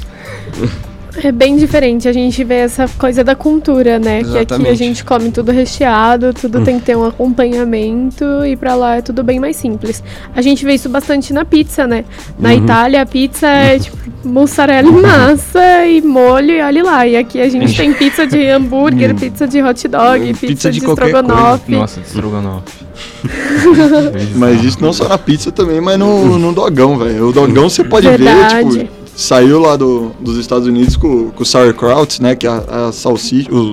É 1.22 1.30
bem 1.30 1.56
diferente, 1.56 2.08
a 2.08 2.12
gente 2.12 2.42
vê 2.42 2.54
essa 2.56 2.88
coisa 2.98 3.22
da 3.22 3.34
cultura, 3.36 3.98
né? 4.00 4.18
Que 4.22 4.30
aqui 4.30 4.36
a 4.36 4.40
Exatamente. 4.40 4.76
gente 4.76 5.04
come 5.04 5.30
tudo 5.30 5.52
recheado, 5.52 6.32
tudo 6.34 6.62
tem 6.64 6.80
que 6.80 6.86
ter 6.86 6.96
um 6.96 7.04
acompanhamento 7.04 8.24
e 8.44 8.56
pra 8.56 8.74
lá 8.74 8.96
é 8.96 9.02
tudo 9.02 9.22
bem 9.22 9.38
mais 9.38 9.56
simples. 9.56 10.02
A 10.34 10.42
gente 10.42 10.64
vê 10.64 10.74
isso 10.74 10.88
bastante 10.88 11.32
na 11.32 11.44
pizza, 11.44 11.86
né? 11.86 12.04
Na 12.38 12.50
Uhum. 12.50 12.56
Itália 12.64 13.02
a 13.02 13.06
pizza 13.06 13.46
é 13.46 13.78
tipo 13.78 13.96
mussarela 14.24 14.88
e 14.88 14.92
massa 14.92 15.86
e 15.86 16.00
molho 16.02 16.50
e 16.52 16.60
olha 16.62 16.82
lá. 16.82 17.06
E 17.06 17.16
aqui 17.16 17.40
a 17.40 17.48
gente 17.48 17.76
tem 17.76 17.92
pizza 17.92 18.26
de 18.26 18.46
hambúrguer, 18.48 19.14
pizza 19.14 19.46
de 19.46 19.62
hot 19.62 19.86
dog, 19.86 20.20
Hum, 20.24 20.26
pizza, 20.34 20.46
pizza 20.46 20.72
de 20.72 20.80
de, 20.80 20.86
estrogonofe. 20.86 21.72
Nossa, 21.72 22.00
de 22.00 22.06
estrogonofe. 22.06 22.84
Mas 24.34 24.64
isso 24.64 24.78
não 24.80 24.92
só 24.92 25.08
na 25.08 25.18
pizza 25.18 25.50
também, 25.52 25.80
mas 25.80 25.98
no, 25.98 26.38
no 26.38 26.52
dogão, 26.52 26.98
velho. 26.98 27.28
O 27.28 27.32
dogão 27.32 27.68
você 27.68 27.84
pode 27.84 28.08
ver, 28.08 28.18
Verdade. 28.18 28.78
tipo, 28.80 29.03
saiu 29.16 29.60
lá 29.60 29.76
do, 29.76 30.10
dos 30.20 30.36
Estados 30.38 30.66
Unidos 30.66 30.96
com, 30.96 31.30
com 31.30 31.42
o 31.42 31.46
sauerkraut, 31.46 32.20
né? 32.22 32.34
Que 32.34 32.46
é 32.46 32.50
a, 32.50 32.88
a 32.88 32.92
salsicha, 32.92 33.52
o 33.52 33.72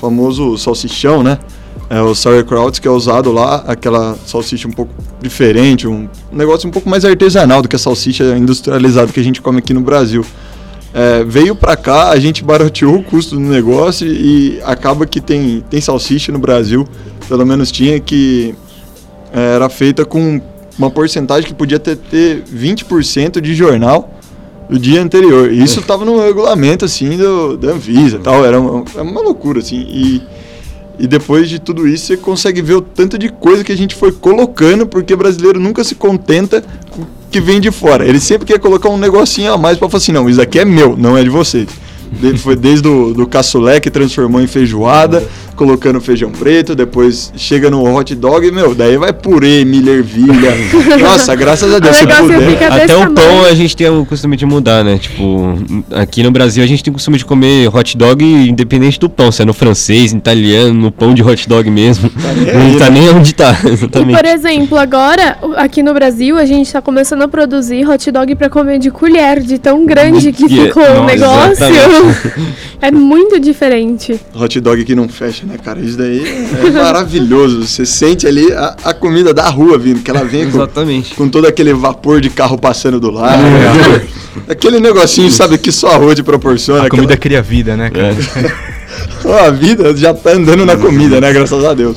famoso 0.00 0.56
salsichão, 0.56 1.22
né? 1.22 1.38
É 1.88 2.00
o 2.00 2.14
sauerkraut 2.14 2.80
que 2.80 2.88
é 2.88 2.90
usado 2.90 3.30
lá, 3.30 3.64
aquela 3.66 4.16
salsicha 4.26 4.66
um 4.66 4.72
pouco 4.72 4.92
diferente, 5.20 5.86
um 5.86 6.08
negócio 6.32 6.68
um 6.68 6.72
pouco 6.72 6.88
mais 6.88 7.04
artesanal 7.04 7.62
do 7.62 7.68
que 7.68 7.76
a 7.76 7.78
salsicha 7.78 8.36
industrializada 8.36 9.12
que 9.12 9.20
a 9.20 9.22
gente 9.22 9.40
come 9.40 9.58
aqui 9.58 9.72
no 9.72 9.80
Brasil. 9.80 10.24
É, 10.92 11.22
veio 11.22 11.54
pra 11.54 11.76
cá, 11.76 12.10
a 12.10 12.18
gente 12.18 12.42
barateou 12.42 12.96
o 12.96 13.02
custo 13.02 13.34
do 13.34 13.40
negócio 13.40 14.06
e 14.06 14.60
acaba 14.64 15.06
que 15.06 15.20
tem, 15.20 15.62
tem 15.68 15.80
salsicha 15.80 16.32
no 16.32 16.38
Brasil, 16.38 16.88
pelo 17.28 17.44
menos 17.44 17.70
tinha, 17.70 18.00
que 18.00 18.54
é, 19.32 19.54
era 19.54 19.68
feita 19.68 20.04
com 20.04 20.40
uma 20.78 20.90
porcentagem 20.90 21.46
que 21.46 21.54
podia 21.54 21.78
ter, 21.78 21.96
ter 21.96 22.42
20% 22.44 23.40
de 23.40 23.54
jornal 23.54 24.15
do 24.68 24.78
dia 24.78 25.02
anterior. 25.02 25.52
E 25.52 25.62
isso 25.62 25.80
estava 25.80 26.04
no 26.04 26.20
regulamento, 26.20 26.84
assim, 26.84 27.16
do, 27.16 27.56
da 27.56 27.72
Anvisa 27.72 28.18
tal. 28.18 28.44
Era 28.44 28.60
uma, 28.60 28.84
era 28.94 29.02
uma 29.02 29.20
loucura, 29.20 29.60
assim. 29.60 29.76
E, 29.88 30.22
e 30.98 31.06
depois 31.06 31.48
de 31.48 31.58
tudo 31.58 31.86
isso, 31.86 32.06
você 32.06 32.16
consegue 32.16 32.60
ver 32.62 32.74
o 32.74 32.80
tanto 32.80 33.18
de 33.18 33.28
coisa 33.28 33.62
que 33.62 33.70
a 33.72 33.76
gente 33.76 33.94
foi 33.94 34.10
colocando, 34.12 34.86
porque 34.86 35.14
brasileiro 35.14 35.60
nunca 35.60 35.84
se 35.84 35.94
contenta 35.94 36.64
com 36.90 37.02
o 37.02 37.06
que 37.30 37.40
vem 37.40 37.60
de 37.60 37.70
fora. 37.70 38.06
Ele 38.06 38.18
sempre 38.20 38.46
quer 38.46 38.58
colocar 38.58 38.88
um 38.88 38.96
negocinho 38.98 39.52
a 39.52 39.58
mais 39.58 39.76
para 39.78 39.88
falar 39.88 39.98
assim, 39.98 40.12
não, 40.12 40.28
isso 40.28 40.40
aqui 40.40 40.58
é 40.58 40.64
meu, 40.64 40.96
não 40.96 41.16
é 41.16 41.22
de 41.22 41.28
vocês. 41.30 41.68
De- 42.10 42.38
Foi 42.38 42.56
desde 42.56 42.86
o 42.88 43.12
do 43.12 43.26
caçulé 43.26 43.78
que 43.80 43.90
transformou 43.90 44.40
em 44.40 44.46
feijoada, 44.46 45.22
colocando 45.56 46.00
feijão 46.00 46.30
preto, 46.30 46.74
depois 46.74 47.32
chega 47.36 47.70
no 47.70 47.82
hot 47.82 48.14
dog, 48.14 48.50
meu, 48.52 48.74
daí 48.74 48.96
vai 48.96 49.12
purê, 49.12 49.64
milho, 49.64 49.92
ervilha. 49.92 50.54
Nossa, 51.00 51.34
graças 51.34 51.74
a 51.74 51.78
Deus, 51.78 51.96
desse 51.98 52.04
Até 52.04 52.96
o 52.96 53.12
pão 53.12 53.44
a 53.44 53.54
gente 53.54 53.74
tem 53.74 53.88
o 53.88 54.04
costume 54.04 54.36
de 54.36 54.44
mudar, 54.44 54.84
né? 54.84 54.98
Tipo, 54.98 55.54
aqui 55.90 56.22
no 56.22 56.30
Brasil 56.30 56.62
a 56.62 56.66
gente 56.66 56.84
tem 56.84 56.90
o 56.90 56.94
costume 56.94 57.18
de 57.18 57.24
comer 57.24 57.74
hot 57.74 57.96
dog 57.96 58.24
independente 58.24 59.00
do 59.00 59.08
pão, 59.08 59.32
se 59.32 59.42
é 59.42 59.44
no 59.44 59.54
francês, 59.54 60.12
no 60.12 60.18
italiano, 60.18 60.74
no 60.74 60.92
pão 60.92 61.14
de 61.14 61.22
hot 61.22 61.48
dog 61.48 61.70
mesmo. 61.70 62.10
nem 62.36 62.54
não 62.54 62.72
aí, 62.72 62.78
tá 62.78 62.90
né? 62.90 63.00
nem 63.00 63.10
onde 63.10 63.34
tá, 63.34 63.56
E, 63.64 63.68
exatamente. 63.70 64.16
por 64.16 64.24
exemplo, 64.24 64.78
agora, 64.78 65.38
aqui 65.56 65.82
no 65.82 65.94
Brasil, 65.94 66.36
a 66.36 66.44
gente 66.44 66.70
tá 66.70 66.82
começando 66.82 67.22
a 67.22 67.28
produzir 67.28 67.88
hot 67.88 68.10
dog 68.10 68.34
pra 68.34 68.50
comer 68.50 68.78
de 68.78 68.90
colher, 68.90 69.40
de 69.40 69.58
tão 69.58 69.86
grande 69.86 70.32
que 70.32 70.48
ficou 70.48 70.82
o 70.82 71.06
negócio. 71.06 71.52
exatamente. 71.52 72.56
É 72.80 72.90
muito 72.90 73.40
diferente. 73.40 74.20
Hot 74.34 74.60
dog 74.60 74.84
que 74.84 74.94
não 74.94 75.08
fecha, 75.08 75.45
né, 75.46 75.56
cara? 75.62 75.80
Isso 75.80 75.96
daí 75.96 76.22
é 76.66 76.70
maravilhoso. 76.70 77.66
Você 77.66 77.86
sente 77.86 78.26
ali 78.26 78.52
a, 78.52 78.76
a 78.84 78.94
comida 78.94 79.32
da 79.32 79.48
rua 79.48 79.78
vindo, 79.78 80.00
que 80.02 80.10
ela 80.10 80.24
vem 80.24 80.50
com, 80.50 80.56
Exatamente. 80.58 81.14
com 81.14 81.28
todo 81.28 81.46
aquele 81.46 81.72
vapor 81.72 82.20
de 82.20 82.28
carro 82.30 82.58
passando 82.58 82.98
do 83.00 83.10
lado. 83.10 83.42
Aquele 84.48 84.78
negocinho, 84.80 85.30
sabe, 85.30 85.56
que 85.56 85.72
só 85.72 85.92
a 85.92 85.96
rua 85.96 86.14
te 86.14 86.22
proporciona. 86.22 86.84
A 86.86 86.90
comida 86.90 87.14
aquela- 87.14 87.20
cria 87.20 87.42
vida, 87.42 87.74
né, 87.76 87.88
cara? 87.90 88.14
Ó, 89.24 89.34
a 89.46 89.50
vida 89.50 89.96
já 89.96 90.12
tá 90.12 90.32
andando 90.32 90.64
na 90.66 90.76
comida, 90.76 91.20
né? 91.20 91.32
Graças 91.32 91.64
a 91.64 91.72
Deus. 91.74 91.96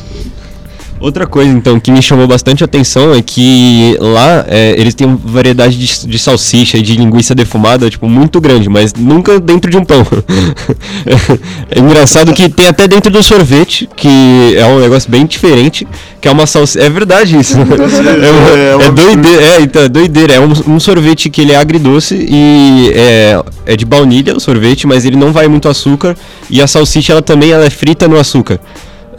Outra 1.00 1.26
coisa, 1.26 1.50
então, 1.50 1.80
que 1.80 1.92
me 1.92 2.02
chamou 2.02 2.28
bastante 2.28 2.62
atenção 2.62 3.14
é 3.14 3.22
que 3.22 3.96
lá 4.02 4.46
é, 4.48 4.76
eles 4.78 4.94
têm 4.94 5.08
uma 5.08 5.18
variedade 5.24 5.78
de, 5.78 6.08
de 6.08 6.20
salsicha 6.20 6.78
e 6.78 6.82
de 6.82 6.96
linguiça 6.98 7.34
defumada, 7.34 7.90
tipo, 7.90 8.10
muito 8.10 8.42
grande, 8.42 8.68
mas 8.68 8.94
nunca 8.94 9.40
dentro 9.40 9.72
de 9.72 9.78
um 9.78 9.86
pão. 9.86 10.06
é 11.72 11.80
engraçado 11.80 12.34
que 12.34 12.50
tem 12.50 12.68
até 12.68 12.86
dentro 12.86 13.10
do 13.10 13.24
sorvete, 13.24 13.90
que 13.96 14.56
é 14.58 14.66
um 14.66 14.80
negócio 14.80 15.10
bem 15.10 15.26
diferente, 15.26 15.88
que 16.20 16.28
é 16.28 16.32
uma 16.32 16.46
salsicha... 16.46 16.84
É 16.86 16.90
verdade 16.90 17.38
isso. 17.38 17.56
é, 17.60 17.64
uma- 17.64 18.50
É 18.58 18.76
um 18.76 18.82
é 18.82 18.92
doideira, 18.92 19.42
é, 19.42 19.62
então, 19.62 19.82
é 19.84 19.88
doideira. 19.90 20.34
É 20.34 20.40
um, 20.42 20.52
um 20.76 20.80
sorvete 20.82 21.30
que 21.30 21.40
ele 21.42 21.54
é 21.54 21.56
agridoce 21.56 22.16
e 22.16 22.92
é, 22.94 23.42
é 23.66 23.76
de 23.78 23.86
baunilha 23.86 24.36
o 24.36 24.40
sorvete, 24.40 24.86
mas 24.86 25.06
ele 25.06 25.16
não 25.16 25.32
vai 25.32 25.48
muito 25.48 25.70
açúcar, 25.70 26.18
e 26.50 26.62
a 26.62 26.68
salsicha, 26.68 27.14
ela 27.14 27.22
também 27.22 27.52
ela 27.52 27.64
é 27.66 27.70
frita 27.70 28.06
no 28.06 28.20
açúcar. 28.20 28.60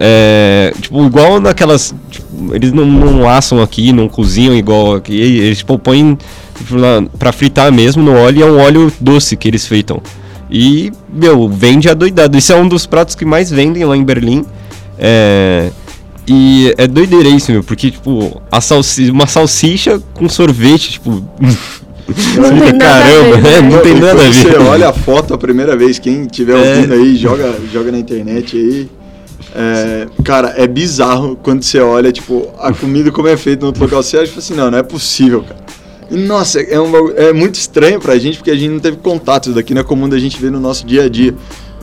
É, 0.02 0.72
tipo, 0.80 1.04
igual 1.04 1.38
naquelas. 1.40 1.94
tipo, 2.10 2.54
eles 2.54 2.72
não, 2.72 2.86
não 2.86 3.28
assam 3.28 3.60
aqui, 3.62 3.92
não 3.92 4.08
cozinham 4.08 4.54
igual 4.56 4.94
aqui. 4.94 5.14
Eles 5.20 5.58
tipo, 5.58 5.78
põem 5.78 6.16
tipo, 6.56 6.76
na- 6.76 7.02
pra 7.18 7.32
fritar 7.32 7.70
mesmo 7.70 8.02
no 8.02 8.14
óleo 8.16 8.38
e 8.38 8.42
é 8.42 8.46
um 8.46 8.58
óleo 8.58 8.90
doce 8.98 9.36
que 9.36 9.46
eles 9.46 9.66
fritam. 9.66 10.00
E, 10.50 10.90
meu, 11.12 11.48
vende 11.50 11.88
adoidado. 11.88 12.38
Isso 12.38 12.50
é 12.50 12.56
um 12.56 12.66
dos 12.66 12.86
pratos 12.86 13.14
que 13.14 13.26
mais 13.26 13.50
vendem 13.50 13.84
lá 13.84 13.94
em 13.94 14.02
Berlim. 14.02 14.44
É, 14.98 15.70
e 16.26 16.74
é 16.78 16.86
doideira 16.86 17.28
isso, 17.28 17.52
meu, 17.52 17.62
porque, 17.62 17.90
tipo, 17.90 18.40
a 18.50 18.60
salsi 18.60 19.10
uma 19.10 19.26
salsicha 19.26 20.00
com 20.14 20.28
sorvete, 20.30 20.92
tipo. 20.92 21.22
Não 22.36 22.58
tem 22.58 22.72
nada 22.72 22.74
a 22.74 23.02
Caramba, 23.02 23.36
ver, 23.36 23.48
é, 23.54 23.62
né? 23.62 23.70
não 23.70 23.78
tem 23.82 23.94
nada 23.94 24.12
a 24.12 24.14
ver. 24.16 24.32
Você 24.34 24.56
olha 24.56 24.88
a 24.88 24.92
foto 24.92 25.32
a 25.34 25.38
primeira 25.38 25.76
vez, 25.76 25.98
quem 25.98 26.22
estiver 26.22 26.54
É. 26.56 26.76
ouvindo 26.76 26.94
aí, 26.94 27.16
joga, 27.16 27.54
joga 27.72 27.92
na 27.92 27.98
internet 27.98 28.56
aí. 28.56 28.88
É, 29.54 30.06
cara, 30.22 30.54
é 30.56 30.66
bizarro 30.66 31.36
quando 31.42 31.62
você 31.62 31.80
olha, 31.80 32.12
tipo, 32.12 32.48
a 32.58 32.72
comida 32.72 33.10
como 33.10 33.28
é 33.28 33.36
feita 33.36 33.62
no 33.62 33.68
outro 33.68 33.82
local. 33.82 34.02
Você 34.02 34.16
acha 34.18 34.38
assim, 34.38 34.54
não, 34.54 34.70
não 34.70 34.78
é 34.78 34.82
possível, 34.82 35.42
cara. 35.42 35.60
Nossa, 36.10 36.60
é, 36.60 36.74
é 37.16 37.32
muito 37.32 37.54
estranho 37.54 38.00
pra 38.00 38.18
gente, 38.18 38.38
porque 38.38 38.50
a 38.50 38.56
gente 38.56 38.70
não 38.70 38.80
teve 38.80 38.96
contato. 38.96 39.52
Daqui 39.52 39.74
não 39.74 39.80
é 39.80 39.84
comum 39.84 40.08
da 40.08 40.18
gente 40.18 40.40
ver 40.40 40.50
no 40.50 40.58
nosso 40.60 40.84
dia 40.84 41.04
a 41.04 41.08
dia. 41.08 41.34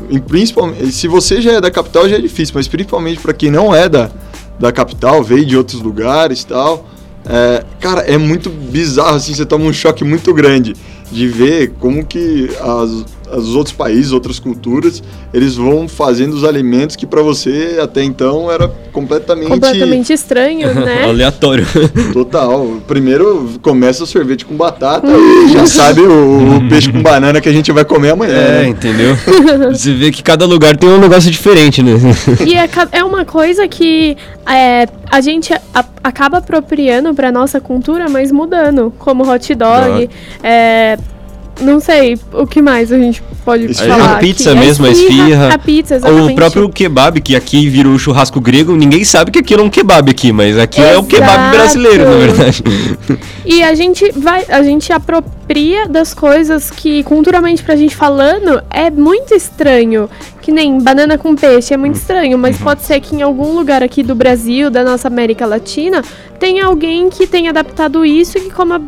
E 0.09 0.19
principalmente, 0.19 0.91
se 0.91 1.07
você 1.07 1.41
já 1.41 1.53
é 1.53 1.61
da 1.61 1.71
capital, 1.71 2.07
já 2.07 2.17
é 2.17 2.19
difícil, 2.19 2.53
mas 2.55 2.67
principalmente 2.67 3.19
pra 3.19 3.33
quem 3.33 3.49
não 3.49 3.73
é 3.73 3.89
da, 3.89 4.11
da 4.59 4.71
capital, 4.71 5.23
veio 5.23 5.45
de 5.45 5.57
outros 5.57 5.81
lugares 5.81 6.41
e 6.41 6.47
tal. 6.47 6.85
É, 7.25 7.63
cara, 7.79 8.01
é 8.01 8.17
muito 8.17 8.49
bizarro, 8.49 9.15
assim, 9.15 9.33
você 9.33 9.45
toma 9.45 9.65
um 9.65 9.73
choque 9.73 10.03
muito 10.03 10.33
grande. 10.33 10.75
De 11.11 11.27
ver 11.27 11.73
como 11.79 12.05
que 12.05 12.49
as, 12.59 13.05
os 13.35 13.55
outros 13.55 13.75
países, 13.75 14.11
outras 14.11 14.39
culturas, 14.39 15.01
eles 15.33 15.55
vão 15.55 15.87
fazendo 15.87 16.33
os 16.33 16.43
alimentos 16.43 16.95
que 16.95 17.05
para 17.05 17.21
você 17.21 17.79
até 17.81 18.03
então 18.03 18.51
era 18.51 18.67
completamente 18.91 19.49
completamente 19.49 20.13
estranho, 20.13 20.73
né? 20.73 21.03
Aleatório. 21.07 21.65
Total. 22.13 22.77
Primeiro 22.87 23.59
começa 23.61 24.03
o 24.03 24.07
sorvete 24.07 24.45
com 24.45 24.55
batata, 24.55 25.07
e 25.07 25.53
já 25.53 25.65
sabe 25.65 26.01
o, 26.01 26.57
o, 26.57 26.69
peixe 26.69 26.91
com 26.91 27.01
banana 27.01 27.39
que 27.41 27.49
a 27.49 27.53
gente 27.53 27.71
vai 27.71 27.85
comer 27.85 28.11
amanhã. 28.11 28.33
É, 28.33 28.61
né? 28.63 28.67
entendeu? 28.67 29.15
Você 29.71 29.93
vê 29.93 30.11
que 30.11 30.23
cada 30.23 30.45
lugar 30.45 30.75
tem 30.75 30.89
um 30.89 30.99
negócio 30.99 31.29
diferente, 31.31 31.83
né? 31.83 31.93
E 32.45 32.55
é, 32.55 32.69
é 32.91 33.03
uma 33.03 33.25
coisa 33.25 33.67
que 33.67 34.17
é, 34.45 34.87
a 35.11 35.21
gente 35.21 35.53
a, 35.53 35.85
acaba 36.03 36.37
apropriando 36.37 37.13
para 37.13 37.31
nossa 37.31 37.59
cultura, 37.59 38.07
mas 38.09 38.31
mudando, 38.31 38.93
como 38.97 39.29
hot 39.29 39.53
dog, 39.53 40.09
é, 40.41 40.96
não 41.61 41.79
sei, 41.79 42.17
o 42.33 42.45
que 42.45 42.61
mais 42.61 42.91
a 42.91 42.97
gente 42.97 43.21
pode 43.43 43.73
falar? 43.73 44.15
A 44.15 44.17
pizza 44.17 44.51
aqui? 44.51 44.59
mesmo, 44.59 44.85
a 44.85 44.89
esfirra. 44.89 45.53
A 45.53 45.57
pizza, 45.57 45.95
exatamente. 45.95 46.31
O 46.31 46.35
próprio 46.35 46.69
kebab, 46.69 47.21
que 47.21 47.35
aqui 47.35 47.67
virou 47.69 47.97
churrasco 47.97 48.39
grego, 48.39 48.75
ninguém 48.75 49.03
sabe 49.03 49.31
que 49.31 49.39
aquilo 49.39 49.61
é 49.61 49.65
um 49.65 49.69
kebab 49.69 50.09
aqui, 50.09 50.31
mas 50.31 50.57
aqui 50.57 50.81
Exato. 50.81 50.95
é 50.95 50.99
o 50.99 51.03
kebab 51.03 51.51
brasileiro, 51.51 52.05
na 52.05 52.17
verdade. 52.17 52.63
E 53.45 53.63
a 53.63 53.73
gente 53.73 54.11
vai, 54.11 54.45
a 54.49 54.61
gente 54.61 54.91
apropria 54.91 55.87
das 55.87 56.13
coisas 56.13 56.69
que 56.69 57.01
culturalmente 57.03 57.63
pra 57.63 57.75
gente 57.75 57.95
falando 57.95 58.61
é 58.69 58.91
muito 58.91 59.33
estranho. 59.33 60.09
Que 60.41 60.51
nem 60.51 60.81
banana 60.81 61.17
com 61.17 61.35
peixe 61.35 61.73
é 61.73 61.77
muito 61.77 61.95
estranho, 61.95 62.37
mas 62.37 62.57
uhum. 62.57 62.63
pode 62.63 62.83
ser 62.83 62.99
que 63.01 63.15
em 63.15 63.21
algum 63.21 63.53
lugar 63.53 63.83
aqui 63.83 64.01
do 64.01 64.15
Brasil, 64.15 64.69
da 64.69 64.83
nossa 64.83 65.07
América 65.07 65.45
Latina, 65.45 66.01
tenha 66.39 66.65
alguém 66.65 67.09
que 67.09 67.27
tenha 67.27 67.49
adaptado 67.49 68.05
isso 68.05 68.37
e 68.37 68.41
que 68.41 68.49
coma 68.51 68.81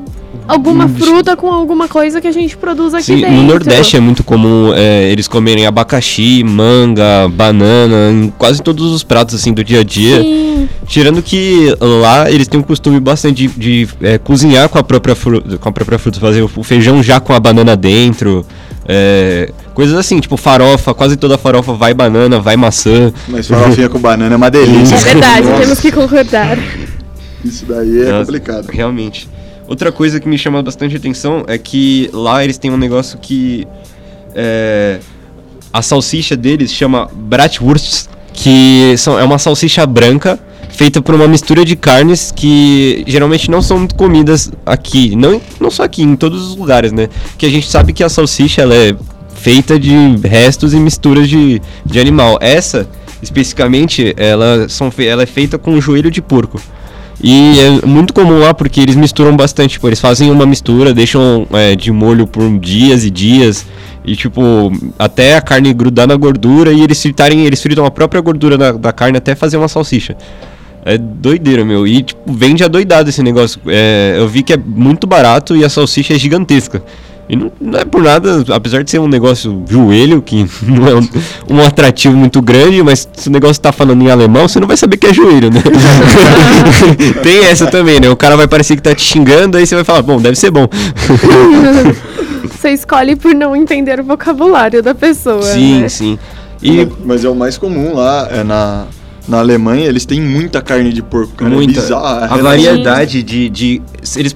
alguma 0.49 0.85
hum, 0.85 0.95
fruta 0.95 1.37
com 1.37 1.53
alguma 1.53 1.87
coisa 1.87 2.19
que 2.19 2.27
a 2.27 2.31
gente 2.31 2.57
produz 2.57 2.93
aqui 2.95 3.03
Sim, 3.03 3.15
dentro. 3.17 3.35
No 3.35 3.43
Nordeste 3.43 3.95
é 3.95 3.99
muito 3.99 4.23
comum 4.23 4.73
é, 4.73 5.11
eles 5.11 5.27
comerem 5.27 5.67
abacaxi, 5.67 6.43
manga, 6.43 7.29
banana, 7.29 8.11
em 8.11 8.33
quase 8.35 8.61
todos 8.63 8.91
os 8.91 9.03
pratos 9.03 9.35
assim 9.35 9.53
do 9.53 9.63
dia 9.63 9.81
a 9.81 9.83
dia. 9.83 10.21
Sim. 10.21 10.67
Tirando 10.87 11.21
que 11.21 11.75
lá 11.79 12.29
eles 12.31 12.47
têm 12.47 12.59
um 12.59 12.63
costume 12.63 12.99
bastante 12.99 13.47
de, 13.47 13.85
de 13.85 13.87
é, 14.01 14.17
cozinhar 14.17 14.67
com 14.69 14.79
a 14.79 14.83
própria 14.83 15.13
fruta, 15.13 15.57
com 15.59 15.69
a 15.69 15.71
própria 15.71 15.99
fruta, 15.99 16.19
fazer 16.19 16.41
o 16.41 16.63
feijão 16.63 17.03
já 17.03 17.19
com 17.19 17.31
a 17.31 17.39
banana 17.39 17.77
dentro. 17.77 18.43
É, 18.87 19.51
coisas 19.75 19.95
assim, 19.95 20.19
tipo 20.19 20.35
farofa, 20.35 20.95
quase 20.95 21.15
toda 21.15 21.37
farofa 21.37 21.73
vai 21.73 21.93
banana, 21.93 22.39
vai 22.39 22.57
maçã. 22.57 23.13
Mas 23.27 23.47
farofinha 23.47 23.87
com 23.87 23.99
banana 23.99 24.33
é 24.33 24.37
uma 24.37 24.49
delícia. 24.49 24.95
É 24.95 24.99
verdade, 24.99 25.47
temos 25.59 25.79
que 25.79 25.91
concordar. 25.91 26.57
Isso 27.45 27.65
daí 27.67 28.01
é 28.01 28.05
Nossa, 28.05 28.25
complicado. 28.25 28.67
Realmente. 28.71 29.29
Outra 29.69 29.91
coisa 29.91 30.19
que 30.19 30.27
me 30.27 30.35
chama 30.35 30.63
bastante 30.63 30.95
atenção 30.95 31.45
é 31.47 31.55
que 31.55 32.09
lá 32.11 32.43
eles 32.43 32.57
têm 32.57 32.71
um 32.71 32.77
negócio 32.77 33.19
que. 33.19 33.67
É, 34.33 34.99
a 35.71 35.83
salsicha 35.83 36.35
deles 36.35 36.73
chama 36.73 37.07
Bratwurst, 37.13 38.07
que 38.33 38.95
são, 38.97 39.19
é 39.19 39.23
uma 39.23 39.37
salsicha 39.37 39.85
branca 39.85 40.39
feita 40.71 41.01
por 41.03 41.13
uma 41.13 41.27
mistura 41.27 41.63
de 41.63 41.75
carnes 41.75 42.31
que 42.35 43.03
geralmente 43.05 43.51
não 43.51 43.61
são 43.61 43.77
muito 43.77 43.93
comidas 43.93 44.51
aqui. 44.65 45.15
Não, 45.15 45.39
não 45.59 45.69
só 45.69 45.83
aqui, 45.83 46.01
em 46.01 46.15
todos 46.15 46.47
os 46.47 46.55
lugares, 46.55 46.91
né? 46.91 47.07
Que 47.37 47.45
a 47.45 47.49
gente 47.49 47.69
sabe 47.69 47.93
que 47.93 48.03
a 48.03 48.09
salsicha 48.09 48.63
ela 48.63 48.73
é 48.73 48.95
feita 49.35 49.79
de 49.79 49.93
restos 50.23 50.73
e 50.73 50.77
misturas 50.77 51.29
de, 51.29 51.61
de 51.85 51.99
animal. 51.99 52.39
Essa, 52.41 52.89
especificamente, 53.21 54.15
ela, 54.17 54.67
são, 54.67 54.91
ela 54.97 55.21
é 55.21 55.27
feita 55.27 55.59
com 55.59 55.79
joelho 55.79 56.09
de 56.09 56.23
porco. 56.23 56.59
E 57.21 57.59
é 57.59 57.85
muito 57.85 58.13
comum 58.13 58.39
lá 58.39 58.53
porque 58.53 58.79
eles 58.79 58.95
misturam 58.95 59.35
bastante. 59.35 59.71
Tipo, 59.71 59.87
eles 59.87 59.99
fazem 59.99 60.31
uma 60.31 60.45
mistura, 60.45 60.93
deixam 60.93 61.45
é, 61.51 61.75
de 61.75 61.91
molho 61.91 62.25
por 62.25 62.57
dias 62.59 63.03
e 63.03 63.09
dias. 63.09 63.65
E 64.05 64.15
tipo, 64.15 64.71
até 64.97 65.35
a 65.35 65.41
carne 65.41 65.73
grudar 65.73 66.07
na 66.07 66.15
gordura 66.15 66.71
e 66.71 66.81
eles 66.81 67.01
fritarem, 67.01 67.45
eles 67.45 67.61
fritam 67.61 67.85
a 67.85 67.91
própria 67.91 68.21
gordura 68.21 68.57
da, 68.57 68.71
da 68.71 68.93
carne 68.93 69.17
até 69.17 69.35
fazer 69.35 69.57
uma 69.57 69.67
salsicha. 69.67 70.15
É 70.85 70.97
doideira, 70.97 71.65
meu. 71.65 71.85
E, 71.85 72.01
tipo, 72.01 72.31
vende 72.31 72.63
adoidado 72.63 73.09
esse 73.09 73.21
negócio. 73.21 73.59
É, 73.67 74.15
eu 74.17 74.27
vi 74.27 74.41
que 74.41 74.53
é 74.53 74.57
muito 74.57 75.05
barato 75.05 75.55
e 75.55 75.65
a 75.65 75.69
salsicha 75.69 76.13
é 76.13 76.17
gigantesca. 76.17 76.81
E 77.29 77.35
não, 77.35 77.51
não, 77.61 77.77
é 77.77 77.85
por 77.85 78.01
nada, 78.01 78.43
apesar 78.51 78.83
de 78.83 78.89
ser 78.89 78.97
um 78.97 79.07
negócio 79.07 79.63
joelho, 79.69 80.19
que 80.19 80.47
não 80.65 80.87
é 80.87 80.95
um, 80.95 81.07
um 81.57 81.61
atrativo 81.61 82.17
muito 82.17 82.41
grande, 82.41 82.81
mas 82.81 83.07
se 83.13 83.29
o 83.29 83.31
negócio 83.31 83.61
tá 83.61 83.71
falando 83.71 84.01
em 84.01 84.09
alemão, 84.09 84.47
você 84.47 84.59
não 84.59 84.67
vai 84.67 84.75
saber 84.75 84.97
que 84.97 85.05
é 85.05 85.13
joelho, 85.13 85.51
né? 85.51 85.61
Tem 87.21 87.45
essa 87.45 87.67
também, 87.67 87.99
né? 87.99 88.09
O 88.09 88.15
cara 88.15 88.35
vai 88.35 88.47
parecer 88.47 88.75
que 88.75 88.81
tá 88.81 88.95
te 88.95 89.03
xingando, 89.03 89.57
aí 89.57 89.67
você 89.67 89.75
vai 89.75 89.83
falar, 89.83 90.01
bom, 90.01 90.19
deve 90.19 90.35
ser 90.35 90.49
bom. 90.49 90.67
você 92.49 92.71
escolhe 92.71 93.15
por 93.15 93.35
não 93.35 93.55
entender 93.55 93.99
o 93.99 94.03
vocabulário 94.03 94.81
da 94.81 94.95
pessoa. 94.95 95.43
Sim, 95.43 95.81
né? 95.81 95.89
sim. 95.89 96.17
E... 96.63 96.87
Mas 97.05 97.23
é 97.23 97.29
o 97.29 97.35
mais 97.35 97.59
comum 97.59 97.93
lá, 97.93 98.27
é 98.31 98.43
na, 98.43 98.87
na 99.27 99.37
Alemanha, 99.37 99.85
eles 99.85 100.03
têm 100.03 100.19
muita 100.19 100.63
carne 100.63 100.91
de 100.91 101.03
porco, 101.03 101.33
cara. 101.33 101.51
É 101.51 101.55
muita. 101.55 101.79
É 101.79 101.83
bizarra. 101.83 102.25
A 102.25 102.37
variedade 102.37 103.21
de, 103.21 103.49
de. 103.49 103.81
Eles 104.17 104.35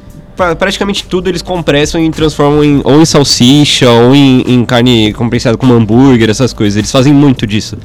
praticamente 0.58 1.06
tudo 1.06 1.30
eles 1.30 1.42
compressam 1.42 2.04
e 2.04 2.10
transformam 2.10 2.64
em, 2.64 2.82
ou 2.84 3.02
em 3.02 3.06
salsicha 3.06 3.90
ou 3.90 4.16
em, 4.16 4.42
em 4.48 4.66
carne 4.66 5.14
compressada 5.14 5.58
como 5.58 5.74
hambúrguer, 5.74 6.30
essas 6.30 6.54
coisas. 6.54 6.78
Eles 6.78 6.92
fazem 6.92 7.14
muito 7.14 7.46
disso. 7.46 7.78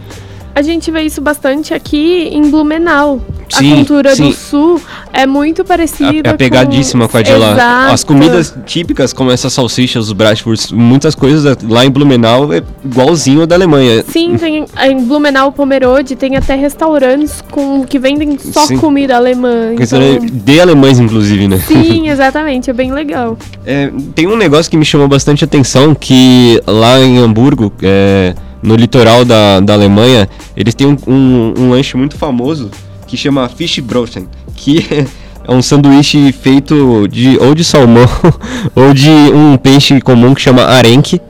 A 0.59 0.63
gente 0.63 0.91
vê 0.91 1.03
isso 1.03 1.21
bastante 1.21 1.73
aqui 1.73 2.31
em 2.33 2.51
Blumenau. 2.51 3.21
Sim, 3.49 3.73
a 3.73 3.77
cultura 3.77 4.17
sim. 4.17 4.25
do 4.25 4.33
sul 4.33 4.81
é 5.13 5.25
muito 5.25 5.65
parecida. 5.65 6.31
É, 6.31 6.33
é 6.33 6.37
pegadíssima 6.37 7.07
com, 7.07 7.13
com 7.13 7.19
a 7.19 7.23
de 7.23 7.33
lá. 7.33 7.53
Exato. 7.53 7.93
As 7.95 8.03
comidas 8.03 8.55
típicas, 8.67 9.13
como 9.13 9.31
essas 9.31 9.53
salsichas, 9.53 10.07
os 10.07 10.13
bratwurst, 10.13 10.73
muitas 10.73 11.15
coisas 11.15 11.57
lá 11.63 11.85
em 11.85 11.91
Blumenau 11.91 12.53
é 12.53 12.61
igualzinho 12.85 13.47
da 13.47 13.55
Alemanha. 13.55 14.05
Sim, 14.09 14.37
tem 14.37 14.65
em 14.83 15.05
Blumenau, 15.05 15.53
Pomerode, 15.53 16.17
tem 16.17 16.35
até 16.37 16.57
restaurantes 16.57 17.41
com 17.53 17.85
que 17.85 17.97
vendem 17.97 18.37
só 18.37 18.67
sim. 18.67 18.79
comida 18.79 19.15
alemã. 19.15 19.75
Então... 19.79 20.01
De 20.21 20.61
alemães, 20.61 20.99
inclusive, 20.99 21.47
né? 21.47 21.63
Sim, 21.69 22.09
exatamente, 22.11 22.69
é 22.69 22.73
bem 22.73 22.91
legal. 22.91 23.39
É, 23.65 23.93
tem 24.13 24.27
um 24.27 24.37
negócio 24.37 24.69
que 24.69 24.77
me 24.77 24.85
chamou 24.85 25.07
bastante 25.07 25.45
atenção, 25.45 25.95
que 25.95 26.61
lá 26.67 26.99
em 26.99 27.19
Hamburgo, 27.19 27.73
é, 27.81 28.35
no 28.63 28.75
litoral 28.75 29.25
da, 29.25 29.61
da 29.61 29.73
Alemanha, 29.75 30.29
eles 30.57 30.75
têm 30.75 30.87
um, 30.87 30.97
um, 31.07 31.55
um 31.59 31.71
lanche 31.71 31.97
muito 31.97 32.17
famoso 32.17 32.71
que 33.07 33.17
chama 33.17 33.49
Fischbroten, 33.49 34.29
que 34.55 35.07
é 35.47 35.53
um 35.53 35.63
sanduíche 35.63 36.31
feito 36.33 37.09
de 37.09 37.39
ou 37.39 37.55
de 37.55 37.65
salmão 37.65 38.07
ou 38.77 38.93
de 38.93 39.11
um 39.11 39.57
peixe 39.57 40.01
comum 40.01 40.35
que 40.35 40.43
chama 40.43 40.63
arenque, 40.65 41.21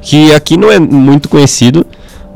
que 0.00 0.32
aqui 0.32 0.56
não 0.56 0.70
é 0.70 0.78
muito 0.78 1.28
conhecido, 1.28 1.86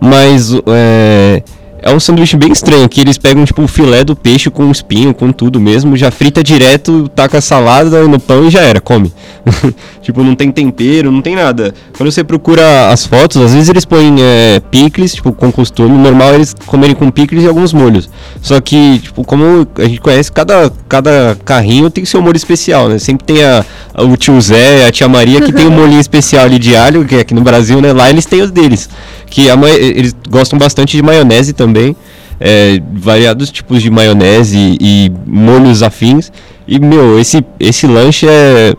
mas 0.00 0.52
é, 0.66 1.42
é 1.82 1.90
um 1.90 2.00
sanduíche 2.00 2.36
bem 2.36 2.52
estranho, 2.52 2.88
que 2.88 3.00
eles 3.00 3.16
pegam 3.16 3.44
tipo 3.44 3.62
o 3.62 3.68
filé 3.68 4.04
do 4.04 4.14
peixe 4.14 4.50
com 4.50 4.70
espinho, 4.70 5.14
com 5.14 5.32
tudo 5.32 5.58
mesmo, 5.58 5.96
já 5.96 6.10
frita 6.10 6.42
direto, 6.42 7.08
taca 7.14 7.40
salada 7.40 8.06
no 8.06 8.20
pão 8.20 8.46
e 8.46 8.50
já 8.50 8.60
era, 8.60 8.80
come. 8.80 9.12
tipo, 10.10 10.22
não 10.22 10.34
tem 10.34 10.50
tempero, 10.50 11.10
não 11.10 11.22
tem 11.22 11.34
nada. 11.34 11.74
Quando 11.96 12.10
você 12.10 12.22
procura 12.22 12.90
as 12.90 13.06
fotos, 13.06 13.40
às 13.42 13.52
vezes 13.52 13.68
eles 13.68 13.84
põem 13.84 14.16
é, 14.20 14.60
picles, 14.70 15.14
tipo, 15.14 15.32
com 15.32 15.50
costume, 15.50 15.96
normal 15.96 16.34
eles 16.34 16.54
comerem 16.66 16.94
com 16.94 17.10
picles 17.10 17.44
e 17.44 17.46
alguns 17.46 17.72
molhos. 17.72 18.08
Só 18.42 18.60
que, 18.60 18.98
tipo, 18.98 19.24
como 19.24 19.66
a 19.76 19.84
gente 19.84 20.00
conhece, 20.00 20.30
cada, 20.30 20.70
cada 20.88 21.36
carrinho 21.44 21.90
tem 21.90 22.04
seu 22.04 22.20
molho 22.20 22.36
especial, 22.36 22.88
né? 22.88 22.98
Sempre 22.98 23.24
tem 23.24 23.44
a, 23.44 23.64
a 23.94 24.02
o 24.02 24.16
tio 24.16 24.40
Zé, 24.40 24.86
a 24.86 24.92
tia 24.92 25.08
Maria 25.08 25.40
que 25.40 25.52
tem 25.52 25.66
um 25.66 25.70
molhinho 25.76 26.00
especial 26.00 26.44
ali 26.44 26.58
de 26.58 26.74
alho, 26.76 27.04
que 27.04 27.16
é 27.16 27.20
aqui 27.20 27.34
no 27.34 27.42
Brasil, 27.42 27.80
né? 27.80 27.92
Lá 27.92 28.10
eles 28.10 28.26
têm 28.26 28.42
os 28.42 28.50
deles 28.50 28.88
que 29.30 29.48
a, 29.48 29.54
eles 29.78 30.14
gostam 30.28 30.58
bastante 30.58 30.96
de 30.96 31.02
maionese 31.02 31.52
também. 31.52 31.96
É, 32.42 32.80
variados 32.94 33.50
tipos 33.50 33.82
de 33.82 33.90
maionese 33.90 34.56
e, 34.58 34.78
e 35.06 35.12
molhos 35.26 35.82
afins. 35.82 36.32
E, 36.66 36.78
meu, 36.78 37.18
esse, 37.18 37.44
esse 37.58 37.86
lanche 37.86 38.26
é. 38.28 38.74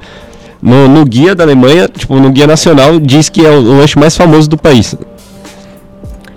No, 0.61 0.87
no, 0.87 1.03
guia 1.05 1.33
da 1.33 1.43
Alemanha, 1.43 1.87
tipo, 1.87 2.15
no 2.15 2.29
guia 2.29 2.45
nacional, 2.45 2.99
diz 2.99 3.29
que 3.29 3.45
é 3.45 3.49
o, 3.49 3.61
lanche 3.61 3.97
mais 3.97 4.15
famoso 4.15 4.49
do 4.49 4.57
país. 4.57 4.95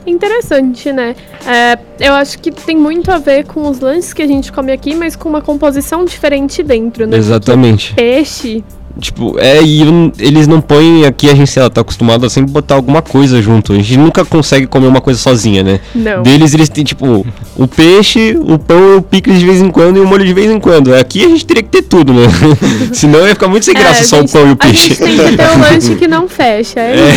Interessante, 0.06 0.92
né? 0.92 1.14
É, 1.46 1.78
eu 2.00 2.14
acho 2.14 2.38
que 2.38 2.50
tem 2.50 2.76
muito 2.76 3.10
a 3.10 3.18
ver 3.18 3.44
com 3.44 3.68
os 3.68 3.80
lanches 3.80 4.12
que 4.12 4.22
a 4.22 4.26
gente 4.26 4.52
come 4.52 4.72
aqui, 4.72 4.94
mas 4.94 5.16
com 5.16 5.28
uma 5.28 5.42
composição 5.42 6.04
diferente 6.04 6.62
dentro, 6.62 7.06
né? 7.06 7.16
Exatamente. 7.16 7.88
Porque 7.88 8.02
peixe 8.02 8.64
Tipo, 9.00 9.37
é, 9.40 9.61
e 9.61 9.83
eles 10.20 10.46
não 10.46 10.61
põem 10.61 11.04
aqui, 11.04 11.28
a 11.28 11.35
gente, 11.35 11.50
sei 11.50 11.61
lá, 11.61 11.68
tá 11.68 11.80
acostumado 11.80 12.24
a 12.24 12.30
sempre 12.30 12.52
botar 12.52 12.76
alguma 12.76 13.02
coisa 13.02 13.42
junto. 13.42 13.72
A 13.72 13.76
gente 13.76 13.96
nunca 13.96 14.24
consegue 14.24 14.68
comer 14.68 14.87
uma 14.87 15.00
coisa 15.00 15.18
sozinha, 15.18 15.64
né? 15.64 15.80
Não. 15.92 16.22
Deles, 16.22 16.54
eles 16.54 16.68
têm, 16.68 16.85
tipo, 16.85 17.26
o 17.57 17.66
peixe, 17.66 18.38
o 18.40 18.57
pão, 18.57 18.98
o 18.98 19.02
picles 19.02 19.40
de 19.40 19.46
vez 19.46 19.61
em 19.61 19.68
quando 19.68 19.96
e 19.96 20.00
o 20.00 20.07
molho 20.07 20.24
de 20.24 20.33
vez 20.33 20.48
em 20.48 20.61
quando. 20.61 20.94
Aqui 20.94 21.24
a 21.24 21.28
gente 21.28 21.44
teria 21.44 21.64
que 21.64 21.70
ter 21.70 21.83
tudo, 21.83 22.12
né? 22.12 22.26
Senão 22.94 23.26
ia 23.26 23.35
ficar 23.35 23.48
muito 23.48 23.64
sem 23.64 23.74
é, 23.76 23.80
graça 23.80 24.02
é, 24.02 24.04
só 24.04 24.20
gente, 24.20 24.28
o 24.28 24.33
pão 24.33 24.48
e 24.48 24.52
o 24.52 24.57
peixe. 24.57 24.85
A 24.85 24.88
gente 24.88 24.98
tem 24.98 25.16
que 25.16 25.37
ter 25.37 25.50
um 25.50 25.59
lanche 25.61 25.94
que 25.96 26.07
não 26.07 26.28
fecha, 26.28 26.78
é, 26.78 26.94
é. 26.96 27.11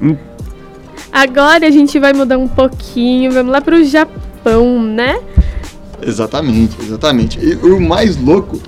isso. 0.00 0.18
Agora 1.12 1.66
a 1.66 1.70
gente 1.70 1.96
vai 1.98 2.12
mudar 2.12 2.38
um 2.38 2.48
pouquinho, 2.48 3.30
vamos 3.30 3.52
lá 3.52 3.60
pro 3.60 3.84
Japão, 3.84 4.82
né? 4.82 5.20
Exatamente, 6.04 6.76
exatamente. 6.82 7.38
E 7.40 7.54
o 7.54 7.80
mais 7.80 8.16
louco 8.16 8.60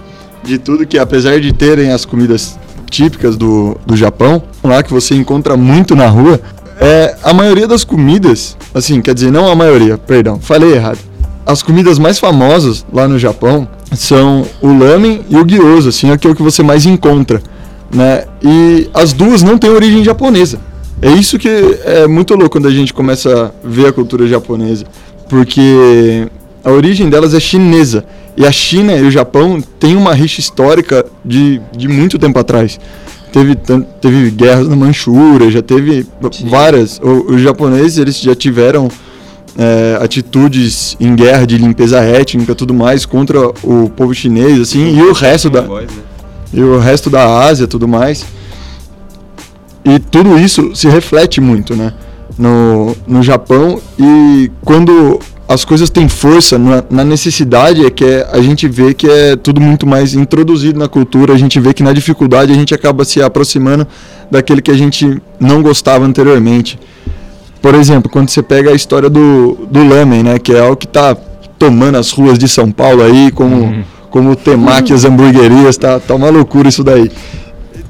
de 0.51 0.59
tudo 0.59 0.85
que 0.85 0.99
apesar 0.99 1.41
de 1.41 1.53
terem 1.53 1.93
as 1.93 2.05
comidas 2.05 2.59
típicas 2.91 3.37
do, 3.37 3.79
do 3.87 3.97
Japão, 3.97 4.43
lá 4.65 4.83
que 4.83 4.93
você 4.93 5.15
encontra 5.15 5.57
muito 5.57 5.95
na 5.95 6.09
rua, 6.09 6.41
é, 6.81 7.17
a 7.23 7.33
maioria 7.33 7.69
das 7.69 7.85
comidas, 7.85 8.57
assim, 8.75 9.01
quer 9.01 9.15
dizer, 9.15 9.31
não 9.31 9.49
a 9.49 9.55
maioria, 9.55 9.97
perdão, 9.97 10.41
falei 10.41 10.75
errado. 10.75 10.99
As 11.47 11.63
comidas 11.63 11.99
mais 11.99 12.19
famosas 12.19 12.85
lá 12.93 13.07
no 13.07 13.19
Japão 13.19 13.69
são 13.95 14.45
o 14.61 14.77
lamen 14.77 15.25
e 15.31 15.37
o 15.37 15.45
gyoza, 15.45 15.91
assim, 15.91 16.11
é 16.11 16.15
o 16.15 16.19
que 16.19 16.43
você 16.43 16.63
mais 16.63 16.85
encontra, 16.85 17.41
né? 17.95 18.25
E 18.43 18.91
as 18.93 19.13
duas 19.13 19.43
não 19.43 19.57
têm 19.57 19.71
origem 19.71 20.03
japonesa. 20.03 20.59
É 21.01 21.11
isso 21.11 21.39
que 21.39 21.49
é 21.85 22.07
muito 22.07 22.35
louco 22.35 22.51
quando 22.51 22.67
a 22.67 22.71
gente 22.71 22.93
começa 22.93 23.47
a 23.47 23.69
ver 23.69 23.87
a 23.87 23.93
cultura 23.93 24.27
japonesa, 24.27 24.85
porque 25.29 26.29
a 26.65 26.71
origem 26.71 27.09
delas 27.09 27.35
é 27.35 27.41
chinesa. 27.41 28.05
E 28.37 28.47
a 28.47 28.53
China 28.53 28.95
e 28.95 29.03
o 29.03 29.11
Japão 29.11 29.63
têm 29.79 29.97
uma 29.97 30.15
rixa 30.15 30.41
histórica 30.41 31.05
de, 31.25 31.61
de 31.77 31.89
muito 31.89 32.19
tempo 32.19 32.39
atrás. 32.39 32.79
Teve, 33.33 33.57
teve 34.01 34.31
guerras 34.31 34.69
na 34.69 34.75
Manchúria, 34.75 35.51
já 35.51 35.63
teve 35.63 36.07
Sim. 36.33 36.49
várias. 36.49 36.99
O, 37.03 37.35
os 37.35 37.41
japoneses 37.41 37.99
eles 37.99 38.21
já 38.21 38.35
tiveram 38.35 38.89
é, 39.57 39.99
atitudes 40.03 40.97
em 40.99 41.15
guerra 41.15 41.47
de 41.47 41.57
limpeza 41.59 42.01
étnica 42.01 42.55
tudo 42.55 42.73
mais 42.73 43.05
contra 43.05 43.49
o 43.63 43.91
povo 43.91 44.15
chinês, 44.15 44.59
assim, 44.61 44.97
e 44.99 45.03
o 45.03 45.13
resto 45.13 45.51
da. 45.51 45.63
Né? 45.63 45.87
E 46.53 46.61
o 46.61 46.79
resto 46.79 47.11
da 47.11 47.41
Ásia 47.45 47.67
tudo 47.67 47.87
mais. 47.87 48.25
E 49.85 49.99
tudo 49.99 50.39
isso 50.39 50.75
se 50.75 50.89
reflete 50.89 51.41
muito, 51.41 51.75
né? 51.75 51.93
No, 52.39 52.97
no 53.07 53.23
Japão. 53.23 53.81
E 53.99 54.51
quando 54.65 55.21
as 55.51 55.65
coisas 55.65 55.91
têm 55.91 56.09
força 56.09 56.57
na, 56.57 56.85
na, 56.89 57.05
necessidade 57.05 57.85
é 57.85 57.91
que 57.91 58.05
é, 58.05 58.25
a 58.31 58.41
gente 58.41 58.69
vê 58.69 58.95
que 58.95 59.11
é 59.11 59.35
tudo 59.35 59.61
muito 59.61 59.85
mais 59.85 60.15
introduzido 60.15 60.79
na 60.79 60.87
cultura, 60.87 61.35
a 61.35 61.37
gente 61.37 61.59
vê 61.59 61.75
que 61.75 61.83
na 61.83 61.93
dificuldade 61.93 62.53
a 62.53 62.55
gente 62.55 62.73
acaba 62.73 63.05
se 63.05 63.21
aproximando 63.21 63.85
daquele 64.31 64.63
que 64.63 64.71
a 64.71 64.77
gente 64.77 65.21
não 65.41 65.61
gostava 65.61 66.05
anteriormente. 66.05 66.79
Por 67.61 67.75
exemplo, 67.75 68.09
quando 68.09 68.29
você 68.29 68.45
pega 68.45 68.71
a 68.71 68.75
história 68.75 69.11
do, 69.11 69.67
do 69.69 69.83
lamen, 69.83 70.23
né, 70.23 70.39
que 70.39 70.53
é 70.53 70.61
algo 70.61 70.77
que 70.77 70.87
está 70.87 71.17
tomando 71.59 71.99
as 71.99 72.13
ruas 72.13 72.39
de 72.39 72.47
São 72.47 72.71
Paulo 72.71 73.03
aí, 73.03 73.33
como, 73.33 73.57
uhum. 73.57 73.85
como 74.09 74.31
o 74.31 74.37
temaki, 74.37 74.93
as 74.93 75.05
hamburguerias, 75.05 75.77
tá, 75.77 75.99
tá 75.99 76.15
uma 76.15 76.31
loucura 76.31 76.69
isso 76.69 76.85
daí. 76.85 77.11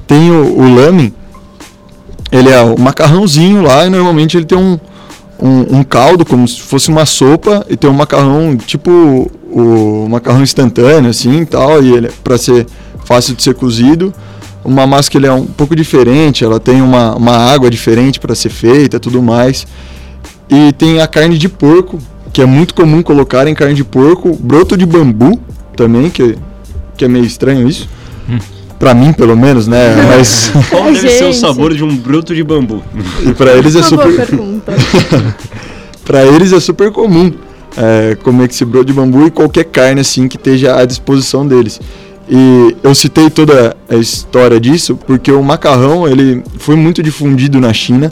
Tem 0.07 0.31
o, 0.31 0.61
o 0.61 0.75
lamen, 0.75 1.13
ele 2.31 2.49
é 2.49 2.59
o 2.59 2.75
macarrãozinho 2.79 3.61
lá 3.61 3.85
e 3.85 3.89
normalmente 3.91 4.35
ele 4.35 4.45
tem 4.45 4.57
um, 4.57 4.79
um, 5.41 5.79
um, 5.79 5.83
caldo 5.83 6.25
como 6.25 6.47
se 6.47 6.61
fosse 6.61 6.89
uma 6.89 7.05
sopa 7.05 7.65
e 7.69 7.75
tem 7.75 7.89
um 7.89 7.93
macarrão 7.93 8.55
tipo 8.57 9.31
o, 9.51 10.07
macarrão 10.07 10.43
instantâneo 10.43 11.09
assim 11.09 11.43
tal 11.45 11.83
e 11.83 11.91
ele 11.93 12.09
para 12.23 12.37
ser 12.37 12.67
fácil 13.05 13.35
de 13.35 13.43
ser 13.43 13.55
cozido. 13.55 14.13
Uma 14.63 14.85
massa 14.85 15.09
que 15.09 15.17
ele 15.17 15.25
é 15.25 15.33
um 15.33 15.45
pouco 15.45 15.75
diferente 15.75 16.43
ela 16.43 16.59
tem 16.59 16.81
uma, 16.81 17.15
uma 17.15 17.35
água 17.35 17.69
diferente 17.69 18.19
para 18.19 18.35
ser 18.35 18.49
feita 18.49 18.99
tudo 18.99 19.21
mais. 19.21 19.65
E 20.49 20.71
tem 20.73 21.01
a 21.01 21.07
carne 21.07 21.37
de 21.37 21.49
porco 21.49 21.97
que 22.31 22.41
é 22.41 22.45
muito 22.45 22.73
comum 22.73 23.01
colocar 23.01 23.47
em 23.47 23.55
carne 23.55 23.73
de 23.73 23.83
porco. 23.83 24.37
Broto 24.39 24.77
de 24.77 24.85
bambu 24.85 25.39
também 25.75 26.09
que 26.09 26.37
que 26.95 27.05
é 27.05 27.07
meio 27.07 27.25
estranho 27.25 27.67
isso 27.67 27.89
Pra 28.81 28.95
mim, 28.95 29.13
pelo 29.13 29.37
menos, 29.37 29.67
né? 29.67 29.95
Mas. 30.09 30.51
Qual 30.71 30.91
deve 30.91 31.07
ser 31.07 31.25
o 31.25 31.33
sabor 31.33 31.71
de 31.71 31.83
um 31.83 31.95
broto 31.95 32.33
de 32.33 32.43
bambu? 32.43 32.81
E 33.23 33.31
pra 33.31 33.53
eles 33.53 33.75
é 33.75 33.83
super. 33.83 34.07
pra 36.03 36.25
eles 36.25 36.51
é 36.51 36.59
super 36.59 36.91
comum 36.91 37.31
é, 37.77 38.17
comer 38.23 38.49
esse 38.49 38.65
broto 38.65 38.85
de 38.85 38.93
bambu 38.93 39.27
e 39.27 39.29
qualquer 39.29 39.65
carne 39.65 40.01
assim 40.01 40.27
que 40.27 40.35
esteja 40.35 40.75
à 40.75 40.83
disposição 40.83 41.45
deles. 41.47 41.79
E 42.27 42.75
eu 42.81 42.95
citei 42.95 43.29
toda 43.29 43.77
a 43.87 43.95
história 43.97 44.59
disso 44.59 44.97
porque 45.05 45.31
o 45.31 45.43
macarrão 45.43 46.07
ele 46.07 46.43
foi 46.57 46.75
muito 46.75 47.03
difundido 47.03 47.59
na 47.59 47.71
China 47.73 48.11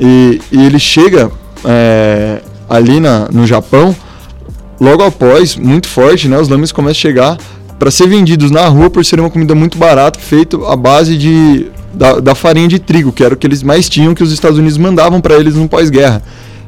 e, 0.00 0.40
e 0.50 0.64
ele 0.64 0.78
chega 0.78 1.30
é, 1.62 2.40
ali 2.70 3.00
na, 3.00 3.28
no 3.30 3.46
Japão 3.46 3.94
logo 4.80 5.02
após, 5.02 5.56
muito 5.56 5.88
forte, 5.88 6.26
né? 6.26 6.38
Os 6.38 6.48
lames 6.48 6.72
começam 6.72 6.92
a 6.92 6.94
chegar 6.94 7.38
para 7.84 7.90
ser 7.90 8.08
vendidos 8.08 8.50
na 8.50 8.66
rua 8.66 8.88
por 8.88 9.04
ser 9.04 9.20
uma 9.20 9.28
comida 9.28 9.54
muito 9.54 9.76
barata, 9.76 10.18
feito 10.18 10.64
à 10.64 10.74
base 10.74 11.18
de, 11.18 11.66
da, 11.92 12.18
da, 12.18 12.34
farinha 12.34 12.66
de 12.66 12.78
trigo, 12.78 13.12
que 13.12 13.22
era 13.22 13.34
o 13.34 13.36
que 13.36 13.46
eles 13.46 13.62
mais 13.62 13.90
tinham, 13.90 14.14
que 14.14 14.22
os 14.22 14.32
Estados 14.32 14.56
Unidos 14.56 14.78
mandavam 14.78 15.20
para 15.20 15.34
eles 15.34 15.54
no 15.54 15.68
pós-guerra. 15.68 16.22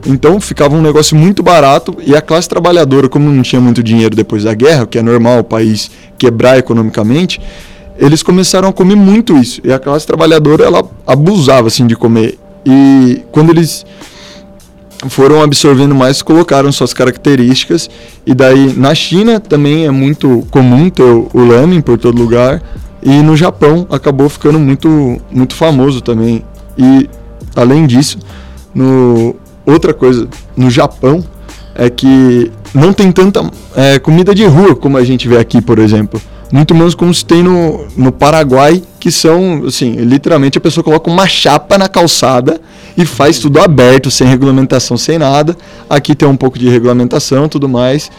Então 0.07 0.39
ficava 0.39 0.77
um 0.77 0.83
negócio 0.83 1.17
muito 1.17 1.43
barato 1.43 1.97
e 2.05 2.15
a 2.15 2.21
classe 2.21 2.47
trabalhadora, 2.47 3.09
como 3.09 3.31
não 3.31 3.43
tinha 3.43 3.63
muito 3.63 3.83
dinheiro 3.83 4.15
depois 4.15 4.45
da 4.45 4.53
guerra, 4.53 4.87
que 4.87 4.99
é 4.99 5.03
normal 5.03 5.39
o 5.39 5.45
país 5.45 5.91
quebrar 6.19 6.59
economicamente, 6.59 7.41
eles 7.97 8.23
começaram 8.23 8.69
a 8.69 8.73
comer 8.75 8.97
muito 8.97 9.39
isso. 9.39 9.63
E 9.65 9.73
a 9.73 9.79
classe 9.79 10.07
trabalhadora 10.07 10.65
ela 10.67 10.85
abusava 11.07 11.69
assim 11.69 11.87
de 11.87 11.97
comer. 11.97 12.39
E 12.63 13.23
quando 13.33 13.49
eles 13.49 13.87
foram 15.09 15.43
absorvendo 15.43 15.95
mais, 15.95 16.23
colocaram 16.23 16.71
suas 16.73 16.93
características. 16.93 17.89
E 18.25 18.35
daí 18.35 18.73
na 18.77 18.95
China 18.95 19.41
também 19.41 19.87
é 19.87 19.91
muito 19.91 20.47
comum 20.51 20.89
ter 20.91 21.03
o, 21.03 21.29
o 21.33 21.45
lamen 21.45 21.81
por 21.81 21.99
todo 21.99 22.19
lugar. 22.19 22.63
E 23.03 23.23
no 23.23 23.37
Japão 23.37 23.87
acabou 23.91 24.29
ficando 24.29 24.59
muito, 24.59 25.21
muito 25.31 25.55
famoso 25.55 26.01
também. 26.01 26.45
E 26.77 27.09
além 27.55 27.87
disso, 27.87 28.19
no, 28.75 29.37
outra 29.65 29.95
coisa, 29.95 30.29
no 30.57 30.71
Japão 30.71 31.25
é 31.75 31.91
que 31.91 32.51
não 32.75 32.93
tem 32.93 33.13
tanta 33.13 33.49
é, 33.75 33.99
comida 33.99 34.35
de 34.35 34.45
rua 34.45 34.75
como 34.75 34.97
a 34.97 35.05
gente 35.05 35.29
vê 35.29 35.39
aqui, 35.39 35.61
por 35.61 35.79
exemplo. 35.79 36.21
Muito 36.53 36.75
menos 36.75 36.95
como 36.95 37.13
se 37.13 37.25
tem 37.25 37.43
no, 37.43 37.87
no 37.97 38.13
Paraguai, 38.13 38.83
que 39.01 39.11
são, 39.11 39.65
assim, 39.67 39.93
literalmente 39.97 40.59
a 40.59 40.61
pessoa 40.61 40.85
coloca 40.85 41.11
uma 41.11 41.27
chapa 41.27 41.77
na 41.77 41.89
calçada 41.89 42.61
e 42.97 43.05
faz 43.05 43.39
tudo 43.39 43.61
aberto, 43.61 44.11
sem 44.11 44.27
regulamentação, 44.27 44.97
sem 44.97 45.19
nada. 45.19 45.57
Aqui 45.89 46.15
tem 46.15 46.29
um 46.29 46.37
pouco 46.37 46.59
de 46.59 46.69
regulamentação 46.69 47.49
tudo 47.49 47.69
mais. 47.69 48.11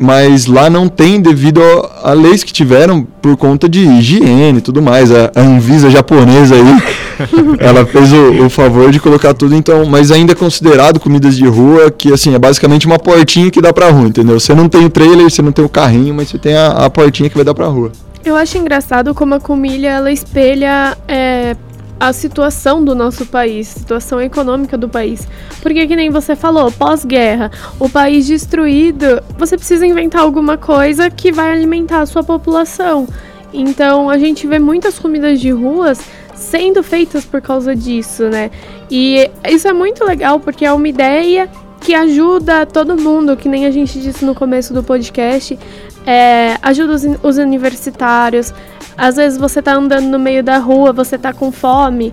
Mas 0.00 0.46
lá 0.46 0.68
não 0.68 0.86
tem 0.86 1.20
devido 1.20 1.60
a, 2.02 2.12
leis 2.12 2.44
que 2.44 2.52
tiveram 2.52 3.06
por 3.22 3.36
conta 3.36 3.68
de 3.68 3.80
higiene 3.80 4.58
e 4.58 4.60
tudo 4.60 4.82
mais. 4.82 5.10
A, 5.10 5.30
a 5.34 5.40
Anvisa 5.40 5.90
japonesa 5.90 6.54
aí, 6.54 6.82
ela 7.58 7.86
fez 7.86 8.12
o, 8.12 8.44
o, 8.44 8.50
favor 8.50 8.90
de 8.92 9.00
colocar 9.00 9.32
tudo, 9.32 9.54
então, 9.54 9.86
mas 9.86 10.12
ainda 10.12 10.32
é 10.32 10.34
considerado 10.34 11.00
comidas 11.00 11.36
de 11.36 11.46
rua, 11.46 11.90
que 11.90 12.12
assim, 12.12 12.34
é 12.34 12.38
basicamente 12.38 12.86
uma 12.86 12.98
portinha 12.98 13.50
que 13.50 13.62
dá 13.62 13.72
pra 13.72 13.88
rua, 13.90 14.08
entendeu? 14.08 14.38
Você 14.38 14.54
não 14.54 14.68
tem 14.68 14.84
o 14.84 14.90
trailer, 14.90 15.28
você 15.28 15.40
não 15.40 15.52
tem 15.52 15.64
o 15.64 15.68
carrinho, 15.70 16.14
mas 16.14 16.28
você 16.28 16.38
tem 16.38 16.54
a, 16.54 16.68
a 16.68 16.90
portinha 16.90 17.30
que 17.30 17.34
vai 17.34 17.44
dar 17.44 17.54
pra 17.54 17.66
rua. 17.66 17.90
Eu 18.24 18.36
acho 18.36 18.58
engraçado 18.58 19.14
como 19.14 19.34
a 19.34 19.40
comida 19.40 19.86
ela 19.86 20.12
espelha 20.12 20.98
é, 21.08 21.56
a 22.00 22.12
situação 22.12 22.84
do 22.84 22.94
nosso 22.94 23.26
país, 23.26 23.68
situação 23.68 24.20
econômica 24.20 24.76
do 24.76 24.88
país. 24.88 25.26
Porque 25.60 25.86
que 25.86 25.96
nem 25.96 26.10
você 26.10 26.36
falou, 26.36 26.70
pós-guerra, 26.70 27.50
o 27.78 27.88
país 27.88 28.26
destruído, 28.26 29.22
você 29.36 29.56
precisa 29.56 29.86
inventar 29.86 30.22
alguma 30.22 30.56
coisa 30.56 31.10
que 31.10 31.32
vai 31.32 31.52
alimentar 31.52 32.00
a 32.00 32.06
sua 32.06 32.22
população. 32.22 33.06
Então 33.52 34.08
a 34.08 34.18
gente 34.18 34.46
vê 34.46 34.58
muitas 34.58 34.98
comidas 34.98 35.40
de 35.40 35.50
ruas 35.50 36.00
sendo 36.34 36.82
feitas 36.82 37.24
por 37.24 37.40
causa 37.40 37.74
disso, 37.74 38.24
né? 38.24 38.50
E 38.90 39.28
isso 39.48 39.66
é 39.66 39.72
muito 39.72 40.04
legal 40.04 40.38
porque 40.38 40.64
é 40.64 40.72
uma 40.72 40.88
ideia 40.88 41.48
que 41.80 41.94
ajuda 41.94 42.66
todo 42.66 42.96
mundo, 42.96 43.36
que 43.36 43.48
nem 43.48 43.66
a 43.66 43.70
gente 43.70 44.00
disse 44.00 44.24
no 44.24 44.34
começo 44.34 44.74
do 44.74 44.82
podcast, 44.82 45.58
é, 46.06 46.56
ajuda 46.62 46.94
os, 46.94 47.02
os 47.22 47.38
universitários, 47.38 48.52
às 48.98 49.14
vezes 49.14 49.38
você 49.38 49.62
tá 49.62 49.74
andando 49.74 50.06
no 50.06 50.18
meio 50.18 50.42
da 50.42 50.58
rua, 50.58 50.92
você 50.92 51.16
tá 51.16 51.32
com 51.32 51.52
fome, 51.52 52.12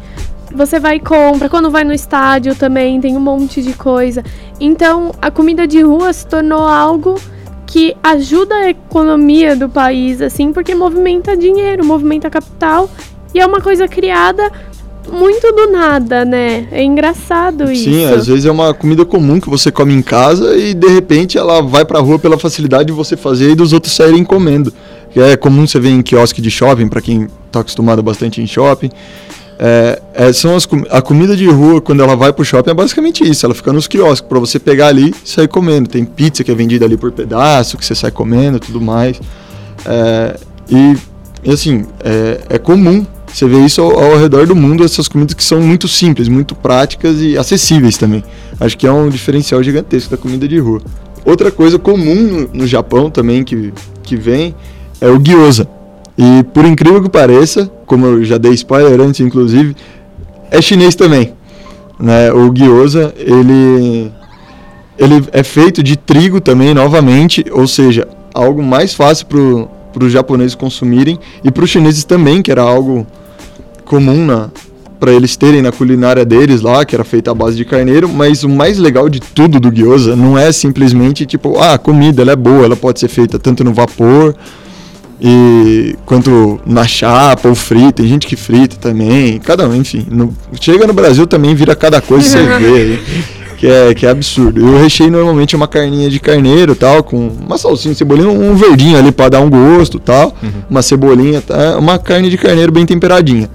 você 0.53 0.79
vai 0.79 0.97
e 0.97 0.99
compra. 0.99 1.49
Quando 1.49 1.71
vai 1.71 1.83
no 1.83 1.91
estádio 1.91 2.53
também 2.55 3.01
tem 3.01 3.17
um 3.17 3.19
monte 3.19 3.63
de 3.63 3.73
coisa. 3.73 4.23
Então, 4.59 5.11
a 5.19 5.31
comida 5.31 5.67
de 5.67 5.81
rua 5.81 6.13
se 6.13 6.27
tornou 6.27 6.61
algo 6.61 7.19
que 7.65 7.97
ajuda 8.03 8.53
a 8.53 8.69
economia 8.69 9.55
do 9.55 9.67
país, 9.67 10.21
assim, 10.21 10.53
porque 10.53 10.75
movimenta 10.75 11.35
dinheiro, 11.35 11.83
movimenta 11.83 12.29
capital. 12.29 12.87
E 13.33 13.39
é 13.39 13.45
uma 13.45 13.59
coisa 13.59 13.87
criada 13.87 14.49
muito 15.11 15.51
do 15.51 15.71
nada, 15.71 16.23
né? 16.23 16.67
É 16.71 16.83
engraçado 16.83 17.71
isso. 17.71 17.85
Sim, 17.85 18.05
às 18.05 18.27
vezes 18.27 18.45
é 18.45 18.51
uma 18.51 18.73
comida 18.75 19.03
comum 19.03 19.39
que 19.39 19.49
você 19.49 19.71
come 19.71 19.93
em 19.93 20.01
casa 20.03 20.55
e 20.55 20.73
de 20.73 20.87
repente 20.87 21.37
ela 21.37 21.61
vai 21.61 21.83
pra 21.83 21.99
rua 21.99 22.19
pela 22.19 22.37
facilidade 22.37 22.85
de 22.85 22.93
você 22.93 23.17
fazer 23.17 23.51
e 23.51 23.55
dos 23.55 23.73
outros 23.73 23.93
saírem 23.93 24.23
comendo 24.23 24.71
que 25.15 25.21
é 25.21 25.37
comum 25.37 25.65
você 25.65 25.79
ver 25.79 25.91
em 25.91 26.01
quiosque 26.01 26.41
de 26.41 26.51
shopping, 26.51 26.89
para 26.89 26.99
quem 26.99 27.29
está 27.47 27.61
acostumado 27.61 28.03
bastante 28.03 28.41
em 28.41 28.45
shopping. 28.45 28.89
É, 29.57 30.01
é, 30.13 30.33
são 30.33 30.57
as, 30.57 30.67
a 30.91 31.01
comida 31.01 31.37
de 31.37 31.47
rua, 31.47 31.79
quando 31.79 32.03
ela 32.03 32.17
vai 32.17 32.33
pro 32.33 32.43
shopping, 32.43 32.71
é 32.71 32.73
basicamente 32.73 33.23
isso. 33.23 33.45
Ela 33.45 33.55
fica 33.55 33.71
nos 33.71 33.87
quiosques 33.87 34.27
para 34.27 34.37
você 34.39 34.59
pegar 34.59 34.87
ali 34.87 35.15
e 35.23 35.29
sair 35.29 35.47
comendo. 35.47 35.87
Tem 35.87 36.03
pizza 36.03 36.43
que 36.43 36.51
é 36.51 36.53
vendida 36.53 36.83
ali 36.83 36.97
por 36.97 37.13
pedaço, 37.13 37.77
que 37.77 37.85
você 37.85 37.95
sai 37.95 38.11
comendo 38.11 38.59
tudo 38.59 38.81
mais. 38.81 39.17
É, 39.85 40.37
e, 40.69 40.97
e, 41.45 41.49
assim, 41.49 41.85
é, 42.03 42.41
é, 42.49 42.57
comum 42.57 43.07
você 43.25 43.47
ver 43.47 43.63
isso 43.65 43.81
ao, 43.81 43.97
ao, 43.97 44.17
redor 44.17 44.45
do 44.45 44.53
mundo, 44.53 44.83
essas 44.83 45.07
comidas 45.07 45.33
que 45.33 45.45
são 45.45 45.61
muito 45.61 45.87
simples, 45.87 46.27
muito 46.27 46.53
práticas 46.55 47.21
e 47.21 47.37
acessíveis 47.37 47.97
também. 47.97 48.21
Acho 48.59 48.77
que 48.77 48.85
é 48.85 48.91
um 48.91 49.07
diferencial 49.07 49.63
gigantesco 49.63 50.11
da 50.11 50.17
comida 50.17 50.45
de 50.45 50.59
rua. 50.59 50.81
Outra 51.23 51.51
coisa 51.51 51.79
comum 51.79 52.21
no, 52.21 52.49
no 52.49 52.67
Japão 52.67 53.09
também 53.09 53.45
que, 53.45 53.73
que 54.03 54.17
vem 54.17 54.53
é 55.05 55.11
o 55.11 55.19
gyoza. 55.19 55.67
E 56.17 56.43
por 56.53 56.65
incrível 56.65 57.01
que 57.01 57.09
pareça, 57.09 57.69
como 57.85 58.05
eu 58.05 58.23
já 58.23 58.37
dei 58.37 58.53
spoiler 58.53 58.99
antes, 58.99 59.19
inclusive, 59.19 59.75
é 60.49 60.61
chinês 60.61 60.95
também. 60.95 61.33
Né? 61.99 62.31
O 62.31 62.51
gyoza, 62.53 63.13
ele, 63.17 64.11
ele 64.97 65.23
é 65.31 65.43
feito 65.43 65.83
de 65.83 65.95
trigo 65.95 66.41
também, 66.41 66.73
novamente, 66.73 67.45
ou 67.51 67.67
seja, 67.67 68.07
algo 68.33 68.63
mais 68.63 68.93
fácil 68.93 69.27
para 69.27 70.03
os 70.03 70.11
japoneses 70.11 70.55
consumirem 70.55 71.19
e 71.43 71.51
para 71.51 71.63
os 71.63 71.69
chineses 71.69 72.03
também, 72.03 72.41
que 72.41 72.51
era 72.51 72.61
algo 72.61 73.05
comum 73.85 74.25
na, 74.25 74.49
para 74.99 75.11
eles 75.11 75.35
terem 75.35 75.61
na 75.61 75.71
culinária 75.71 76.25
deles 76.25 76.61
lá, 76.61 76.83
que 76.85 76.95
era 76.95 77.03
feita 77.03 77.31
à 77.31 77.33
base 77.33 77.55
de 77.55 77.65
carneiro, 77.65 78.09
mas 78.09 78.43
o 78.43 78.49
mais 78.49 78.77
legal 78.77 79.07
de 79.09 79.19
tudo 79.19 79.59
do 79.59 79.69
gyoza 79.69 80.15
não 80.15 80.37
é 80.37 80.51
simplesmente 80.51 81.25
tipo, 81.25 81.57
ah, 81.59 81.73
a 81.73 81.77
comida 81.77 82.21
ela 82.21 82.31
é 82.31 82.35
boa, 82.35 82.65
ela 82.65 82.75
pode 82.75 82.99
ser 82.99 83.09
feita 83.09 83.37
tanto 83.37 83.63
no 83.63 83.73
vapor 83.73 84.35
e 85.19 85.95
quanto 86.05 86.59
na 86.65 86.85
chapa 86.85 87.47
ou 87.47 87.55
frita, 87.55 87.93
tem 87.93 88.07
gente 88.07 88.27
que 88.27 88.35
frita 88.35 88.75
também, 88.75 89.39
cada 89.39 89.67
um, 89.67 89.75
enfim. 89.75 90.05
No, 90.09 90.35
chega 90.59 90.85
no 90.85 90.93
Brasil 90.93 91.25
também 91.25 91.55
vira 91.55 91.75
cada 91.75 92.01
coisa 92.01 92.25
que 92.25 92.43
você 92.43 92.59
vê. 92.59 92.99
Que 93.57 93.67
é, 93.67 93.93
que 93.93 94.05
é 94.05 94.09
absurdo. 94.09 94.59
E 94.59 94.63
o 94.63 94.77
recheio 94.77 95.09
normalmente 95.09 95.55
é 95.55 95.57
uma 95.57 95.67
carninha 95.67 96.09
de 96.09 96.19
carneiro 96.19 96.75
tal, 96.75 97.01
com 97.01 97.29
uma 97.29 97.57
salsinha, 97.57 97.95
cebolinha, 97.95 98.27
um 98.27 98.53
verdinho 98.55 98.97
ali 98.97 99.13
para 99.13 99.29
dar 99.29 99.39
um 99.39 99.49
gosto 99.49 99.97
tal, 99.97 100.35
uhum. 100.43 100.51
uma 100.69 100.81
cebolinha, 100.81 101.41
tá, 101.41 101.77
uma 101.77 101.97
carne 101.97 102.29
de 102.29 102.37
carneiro 102.37 102.71
bem 102.71 102.85
temperadinha. 102.85 103.49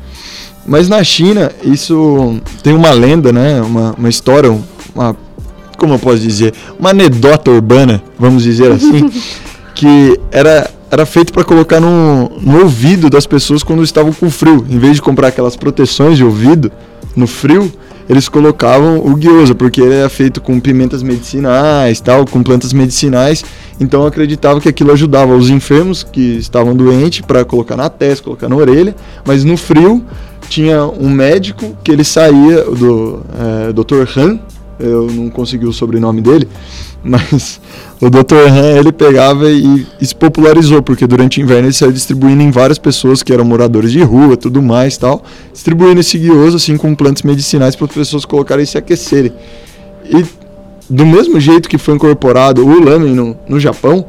Mas 0.67 0.89
na 0.89 1.03
China, 1.05 1.53
isso 1.63 2.41
tem 2.63 2.73
uma 2.73 2.93
lenda, 2.93 3.33
né? 3.33 3.61
Uma, 3.61 3.95
uma 3.99 4.09
história, 4.09 4.51
uma, 4.95 5.15
como 5.77 5.95
eu 5.95 5.99
posso 5.99 6.19
dizer? 6.19 6.55
Uma 6.79 6.91
anedota 6.91 7.51
urbana, 7.51 8.03
vamos 8.19 8.43
dizer 8.43 8.73
assim, 8.73 9.11
que 9.75 10.19
era, 10.31 10.71
era 10.91 11.07
feito 11.07 11.33
para 11.33 11.45
colocar 11.45 11.81
no, 11.81 12.31
no 12.41 12.61
ouvido 12.63 13.09
das 13.09 13.27
pessoas 13.27 13.63
quando 13.63 13.83
estavam 13.83 14.13
com 14.13 14.31
frio. 14.31 14.67
Em 14.69 14.79
vez 14.79 14.97
de 14.97 15.03
comprar 15.03 15.29
aquelas 15.29 15.57
proteções 15.57 16.17
de 16.17 16.25
ouvido 16.25 16.71
no 17.15 17.27
frio, 17.27 17.73
eles 18.09 18.29
colocavam 18.29 18.99
o 19.07 19.17
gyoza, 19.17 19.55
porque 19.55 19.81
ele 19.81 19.95
era 19.95 20.09
feito 20.09 20.41
com 20.41 20.59
pimentas 20.59 21.01
medicinais, 21.01 22.01
tal, 22.01 22.27
com 22.27 22.43
plantas 22.43 22.73
medicinais. 22.73 23.45
Então 23.79 24.05
acreditava 24.05 24.61
que 24.61 24.69
aquilo 24.69 24.91
ajudava 24.91 25.35
os 25.37 25.49
enfermos 25.49 26.03
que 26.03 26.37
estavam 26.39 26.75
doentes 26.75 27.21
para 27.21 27.45
colocar 27.45 27.77
na 27.77 27.89
testa, 27.89 28.25
colocar 28.25 28.49
na 28.49 28.57
orelha, 28.57 28.97
mas 29.25 29.45
no 29.45 29.57
frio 29.57 30.05
tinha 30.49 30.85
um 30.85 31.09
médico 31.09 31.77
que 31.85 31.93
ele 31.93 32.03
saía, 32.03 32.65
do 32.65 33.21
é, 33.39 33.73
Dr. 33.73 34.19
Han, 34.19 34.41
eu 34.81 35.07
não 35.07 35.31
consegui 35.31 35.67
o 35.67 35.73
sobrenome 35.73 36.21
dele, 36.21 36.49
mas 37.03 37.61
o 38.01 38.11
Dr. 38.11 38.49
Han 38.49 38.79
ele 38.79 38.93
pegava 38.93 39.51
e, 39.51 39.87
e 40.01 40.07
se 40.07 40.15
popularizou, 40.15 40.83
porque 40.83 41.07
durante 41.07 41.41
o 41.41 41.43
inverno 41.43 41.67
ele 41.67 41.75
saiu 41.75 41.93
distribuindo 41.93 42.43
em 42.43 42.51
várias 42.51 42.79
pessoas 42.79 43.23
que 43.23 43.33
eram 43.33 43.45
moradores 43.45 43.93
de 43.93 44.03
rua, 44.03 44.37
tudo 44.37 44.63
mais 44.63 44.97
tal, 44.97 45.23
distribuindo 45.53 46.01
esse 46.01 46.19
guioso 46.19 46.57
assim 46.57 46.77
com 46.77 46.95
plantas 46.95 47.23
medicinais 47.23 47.75
para 47.75 47.87
as 47.87 47.93
pessoas 47.93 48.25
colocarem 48.25 48.65
e 48.65 48.67
se 48.67 48.79
aquecerem. 48.79 49.33
E 50.05 50.25
do 50.89 51.07
mesmo 51.07 51.39
jeito 51.39 51.69
que 51.69 51.79
foi 51.79 51.95
incorporado 51.95 52.67
o 52.67 52.85
lamen 52.85 53.15
no, 53.15 53.37
no 53.49 53.61
Japão, 53.61 54.05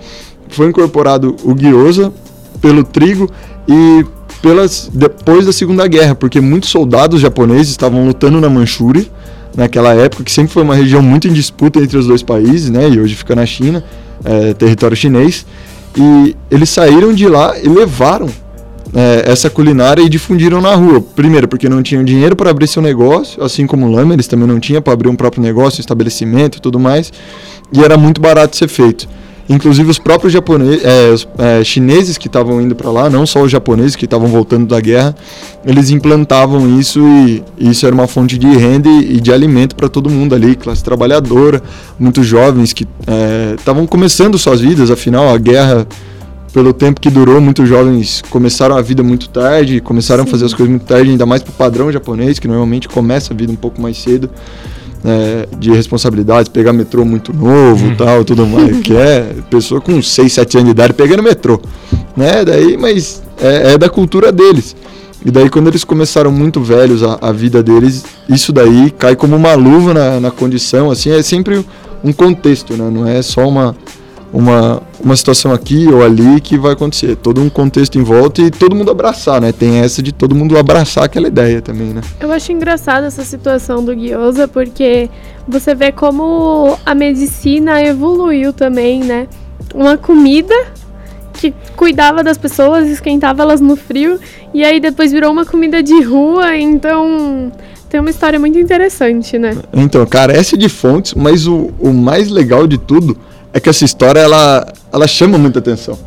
foi 0.50 0.68
incorporado 0.68 1.36
o 1.44 1.54
gyoza 1.54 2.12
pelo 2.60 2.84
trigo 2.84 3.30
e 3.68 4.06
pelas, 4.42 4.90
depois 4.92 5.46
da 5.46 5.54
Segunda 5.54 5.88
Guerra, 5.88 6.16
porque 6.16 6.42
muitos 6.42 6.70
soldados 6.70 7.22
japoneses 7.22 7.70
estavam 7.70 8.06
lutando 8.06 8.42
na 8.42 8.50
Manchúria, 8.50 9.06
naquela 9.56 9.94
época, 9.94 10.24
que 10.24 10.32
sempre 10.32 10.54
foi 10.54 10.64
uma 10.64 10.76
região 10.76 11.02
muito 11.02 11.28
em 11.28 11.34
disputa 11.34 11.80
entre 11.80 11.98
os 11.98 12.08
dois 12.08 12.24
países, 12.24 12.70
né, 12.70 12.90
e 12.90 13.00
hoje 13.00 13.16
fica 13.16 13.36
na 13.36 13.46
China, 13.46 13.84
é, 14.24 14.54
território 14.54 14.96
chinês, 14.96 15.46
e 15.98 16.36
eles 16.50 16.70
saíram 16.70 17.14
de 17.14 17.28
lá 17.28 17.58
e 17.60 17.68
levaram 17.68 18.30
é, 18.94 19.24
essa 19.26 19.50
culinária 19.50 20.02
e 20.02 20.10
difundiram 20.10 20.62
na 20.62 20.74
rua. 20.76 21.02
Primeiro, 21.02 21.48
porque 21.48 21.68
não 21.70 21.82
tinham 21.82 22.04
dinheiro 22.04 22.36
para 22.36 22.50
abrir 22.50 22.68
seu 22.68 22.82
negócio, 22.82 23.44
assim 23.44 23.66
como 23.66 23.88
o 23.88 23.92
Lama, 23.92 24.14
eles 24.14 24.28
também 24.28 24.48
não 24.48 24.60
tinham 24.60 24.82
para 24.82 24.94
abrir 24.94 25.10
um 25.10 25.16
próprio 25.16 25.42
negócio, 25.42 25.80
um 25.80 25.82
estabelecimento 25.82 26.58
e 26.58 26.62
tudo 26.62 26.80
mais, 26.80 27.12
e 27.72 27.84
era 27.84 27.98
muito 27.98 28.22
barato 28.22 28.56
ser 28.56 28.68
feito. 28.68 29.08
Inclusive 29.52 29.92
os 29.92 30.00
próprios 30.00 30.32
japoneses, 30.32 30.82
é, 31.38 31.60
é, 31.60 31.64
chineses 31.64 32.18
que 32.18 32.28
estavam 32.28 32.62
indo 32.62 32.74
para 32.74 32.90
lá, 32.90 33.10
não 33.10 33.26
só 33.26 33.42
os 33.42 33.52
japoneses 33.52 33.98
que 33.98 34.06
estavam 34.06 34.30
voltando 34.30 34.66
da 34.66 34.80
guerra, 34.80 35.14
eles 35.66 35.90
implantavam 35.90 36.80
isso 36.80 37.02
e, 37.06 37.44
isso 37.60 37.86
era 37.86 37.94
uma 37.94 38.08
fonte 38.08 38.38
de 38.38 38.48
renda 38.48 38.88
e, 38.88 39.20
de 39.20 39.30
alimento 39.30 39.76
para 39.76 39.90
todo 39.90 40.10
mundo 40.10 40.34
ali, 40.34 40.56
classe 40.56 40.82
trabalhadora, 40.82 41.62
muitos 42.00 42.26
jovens 42.26 42.72
que 42.72 42.88
estavam 43.58 43.84
é, 43.84 43.88
começando 43.88 44.38
suas 44.38 44.62
vidas, 44.62 44.90
afinal 44.90 45.28
a 45.28 45.38
guerra 45.38 45.86
pelo 46.54 46.72
tempo 46.72 47.02
que 47.02 47.10
durou, 47.10 47.42
muitos 47.42 47.68
jovens 47.68 48.22
começaram 48.30 48.78
a 48.78 48.82
vida 48.82 49.04
muito 49.04 49.28
tarde, 49.28 49.82
começaram 49.82 50.24
Sim. 50.24 50.30
a 50.30 50.32
fazer 50.32 50.46
as 50.46 50.54
coisas 50.54 50.70
muito 50.70 50.86
tarde, 50.86 51.12
ainda 51.12 51.26
mais 51.26 51.44
para 51.44 51.52
o 51.52 51.54
padrão 51.54 51.92
japonês, 51.92 52.40
que 52.40 52.48
normalmente 52.48 52.88
começa 52.88 53.34
a 53.34 53.36
vida 53.36 53.52
um 53.52 53.58
pouco 53.58 53.82
mais 53.82 53.98
cedo 53.98 54.30
é, 55.04 55.48
de 55.58 55.72
responsabilidades, 55.72 56.50
pegar 56.50 56.74
metrô 56.74 57.04
muito 57.04 57.34
novo 57.34 57.88
uhum. 57.88 57.96
tal, 57.96 58.24
tudo 58.24 58.46
mais, 58.46 58.80
que 58.82 58.96
é 58.96 59.36
pessoa 59.50 59.82
com 59.82 60.02
6, 60.02 60.32
7 60.32 60.58
anos 60.58 60.66
de 60.66 60.72
idade 60.72 60.94
pegando 60.94 61.24
metrô, 61.24 61.60
né? 62.16 62.46
Daí, 62.46 62.78
mas 62.78 63.22
é, 63.40 63.74
é 63.74 63.78
da 63.78 63.90
cultura 63.90 64.32
deles. 64.32 64.76
E 65.24 65.30
daí 65.30 65.50
quando 65.50 65.68
eles 65.68 65.84
começaram 65.84 66.32
muito 66.32 66.62
velhos 66.62 67.04
a, 67.04 67.18
a 67.22 67.32
vida 67.32 67.62
deles, 67.62 68.04
isso 68.28 68.52
daí 68.52 68.92
cai 68.92 69.16
como 69.16 69.36
uma 69.36 69.54
luva 69.54 69.94
na, 69.94 70.20
na 70.20 70.32
condição, 70.32 70.90
assim, 70.90 71.12
é 71.12 71.22
sempre 71.22 71.64
um 72.04 72.12
contexto, 72.12 72.76
né? 72.76 72.90
Não 72.92 73.08
é 73.08 73.22
só 73.22 73.48
uma 73.48 73.76
uma, 74.34 74.82
uma 75.04 75.16
situação 75.16 75.52
aqui 75.52 75.88
ou 75.88 76.04
ali 76.04 76.40
que 76.40 76.58
vai 76.58 76.74
acontecer. 76.74 77.16
Todo 77.16 77.42
um 77.42 77.50
contexto 77.50 77.98
em 77.98 78.04
volta 78.04 78.42
e 78.42 78.50
todo 78.50 78.76
mundo 78.76 78.92
abraçar, 78.92 79.42
né? 79.42 79.52
Tem 79.52 79.80
essa 79.80 80.02
de 80.02 80.12
todo 80.12 80.34
mundo 80.34 80.58
abraçar 80.58 81.06
aquela 81.06 81.28
ideia 81.28 81.62
também, 81.62 81.88
né? 81.88 82.02
Eu 82.20 82.32
acho 82.32 82.52
engraçada 82.52 83.08
essa 83.08 83.24
situação 83.24 83.84
do 83.84 83.96
gyoza 83.96 84.48
porque 84.48 85.10
você 85.48 85.76
vê 85.76 85.92
como 85.92 86.78
a 86.86 86.96
medicina 86.96 87.84
evoluiu 87.84 88.54
também, 88.54 89.04
né? 89.04 89.28
Uma 89.74 89.98
comida 89.98 90.56
que 91.34 91.54
cuidava 91.76 92.24
das 92.24 92.38
pessoas, 92.38 92.88
esquentava 92.88 93.42
elas 93.42 93.60
no 93.60 93.76
frio 93.76 94.20
e 94.54 94.64
aí 94.64 94.80
depois 94.80 95.12
virou 95.12 95.32
uma 95.32 95.46
comida 95.46 95.82
de 95.82 96.00
rua, 96.02 96.56
então 96.58 97.52
tem 97.90 98.00
uma 98.00 98.10
história 98.10 98.40
muito 98.40 98.58
interessante, 98.58 99.38
né? 99.38 99.58
Então, 99.74 100.06
carece 100.06 100.56
de 100.56 100.70
fontes, 100.70 101.14
mas 101.14 101.48
o, 101.48 101.72
o 101.80 101.92
mais 101.92 102.30
legal 102.30 102.66
de 102.66 102.78
tudo 102.78 103.18
é 103.54 103.60
que 103.60 103.70
essa 103.70 103.86
história 103.86 104.20
ela, 104.20 104.68
ela 104.92 105.08
chama 105.08 105.38
muita 105.38 105.60
atenção. 105.60 105.98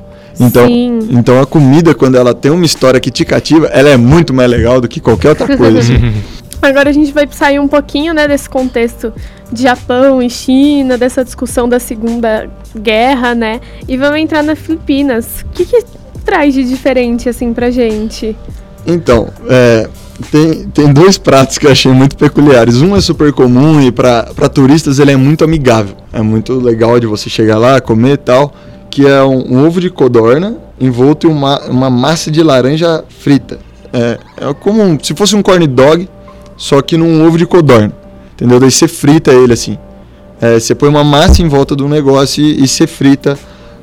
Então, 0.41 0.67
Sim. 0.67 0.99
então 1.11 1.41
a 1.41 1.47
comida, 1.47 1.95
quando 1.95 2.17
ela 2.17 2.35
tem 2.35 2.51
uma 2.51 2.65
história 2.65 2.99
que 2.99 3.11
te 3.11 3.25
cativa, 3.25 3.67
ela 3.67 3.89
é 3.91 3.97
muito 3.97 4.35
mais 4.35 4.51
legal 4.51 4.81
do 4.81 4.89
que 4.89 5.01
qualquer 5.01 5.31
outra 5.31 5.47
coisa. 5.57 5.79
assim. 5.79 6.13
Agora 6.61 6.91
a 6.91 6.93
gente 6.93 7.13
vai 7.13 7.29
sair 7.31 7.59
um 7.61 7.69
pouquinho 7.69 8.15
né, 8.15 8.27
desse 8.27 8.49
contexto 8.49 9.13
de 9.53 9.63
Japão 9.63 10.23
e 10.23 10.31
China, 10.31 10.97
dessa 10.97 11.23
discussão 11.23 11.69
da 11.69 11.79
Segunda 11.79 12.49
Guerra, 12.77 13.35
né? 13.35 13.61
E 13.87 13.97
vamos 13.97 14.19
entrar 14.19 14.43
nas 14.43 14.59
Filipinas. 14.59 15.43
O 15.43 15.53
que, 15.53 15.67
que 15.67 15.85
traz 16.25 16.55
de 16.55 16.65
diferente, 16.65 17.29
assim, 17.29 17.53
pra 17.53 17.71
gente? 17.71 18.35
Então, 18.87 19.29
é, 19.49 19.89
tem, 20.31 20.65
tem 20.69 20.93
dois 20.93 21.19
pratos 21.19 21.59
que 21.59 21.67
eu 21.67 21.71
achei 21.71 21.91
muito 21.93 22.17
peculiares. 22.17 22.83
Um 22.83 22.95
é 22.97 23.01
super 23.01 23.33
comum 23.33 23.81
e 23.81 23.91
para 23.91 24.25
turistas 24.53 24.99
ele 24.99 25.13
é 25.13 25.17
muito 25.17 25.45
amigável. 25.45 25.97
É 26.13 26.23
muito 26.23 26.55
legal 26.55 27.01
de 27.01 27.07
você 27.07 27.29
chegar 27.29 27.59
lá, 27.59 27.81
comer 27.81 28.13
e 28.13 28.17
tal. 28.19 28.55
Que 28.91 29.07
é 29.07 29.23
um, 29.23 29.55
um 29.55 29.67
ovo 29.67 29.81
de 29.81 29.91
codorna 29.91 30.57
envolto 30.81 31.27
em 31.27 31.31
uma, 31.31 31.61
uma 31.63 31.91
massa 31.91 32.31
de 32.31 32.43
laranja 32.43 33.05
frita. 33.09 33.59
É, 33.93 34.19
é 34.37 34.55
como 34.55 34.83
um, 34.83 34.99
se 35.03 35.15
fosse 35.15 35.35
um 35.35 35.43
corn 35.43 35.67
dog, 35.67 36.09
só 36.57 36.81
que 36.83 36.97
num 36.97 37.27
ovo 37.27 37.39
de 37.39 37.47
codorna. 37.47 37.93
Entendeu? 38.35 38.61
Daí 38.61 38.71
você 38.71 38.89
frita 38.89 39.33
ele 39.33 39.53
assim. 39.53 39.79
É, 40.41 40.59
você 40.59 40.75
põe 40.75 40.89
uma 40.89 41.05
massa 41.05 41.43
em 41.43 41.49
volta 41.49 41.75
do 41.75 41.89
negócio 41.89 42.43
e, 42.43 42.63
e 42.63 42.69
você 42.69 42.87
frita 42.87 43.39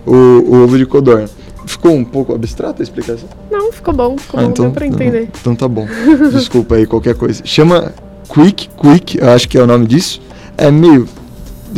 o, 0.05 0.13
o 0.13 0.63
ovo 0.63 0.77
de 0.77 0.85
codorna. 0.85 1.29
Ficou 1.71 1.95
um 1.95 2.03
pouco 2.03 2.36
abstrata 2.36 2.81
a 2.81 2.84
explicação? 2.84 3.29
Não, 3.49 3.71
ficou 3.71 3.93
bom, 3.93 4.17
ficou 4.17 4.41
ah, 4.41 4.43
bom, 4.43 4.49
então, 4.49 4.65
deu 4.65 4.73
pra 4.73 4.86
entender. 4.86 5.29
Então 5.39 5.55
tá 5.55 5.69
bom. 5.69 5.88
Desculpa 6.34 6.75
aí 6.75 6.86
qualquer 6.86 7.15
coisa. 7.15 7.41
Chama 7.45 7.93
Quick, 8.27 8.69
Quick, 8.75 9.23
acho 9.23 9.47
que 9.47 9.57
é 9.57 9.63
o 9.63 9.65
nome 9.65 9.88
disso. 9.88 10.21
É 10.57 10.69
meio 10.69 11.07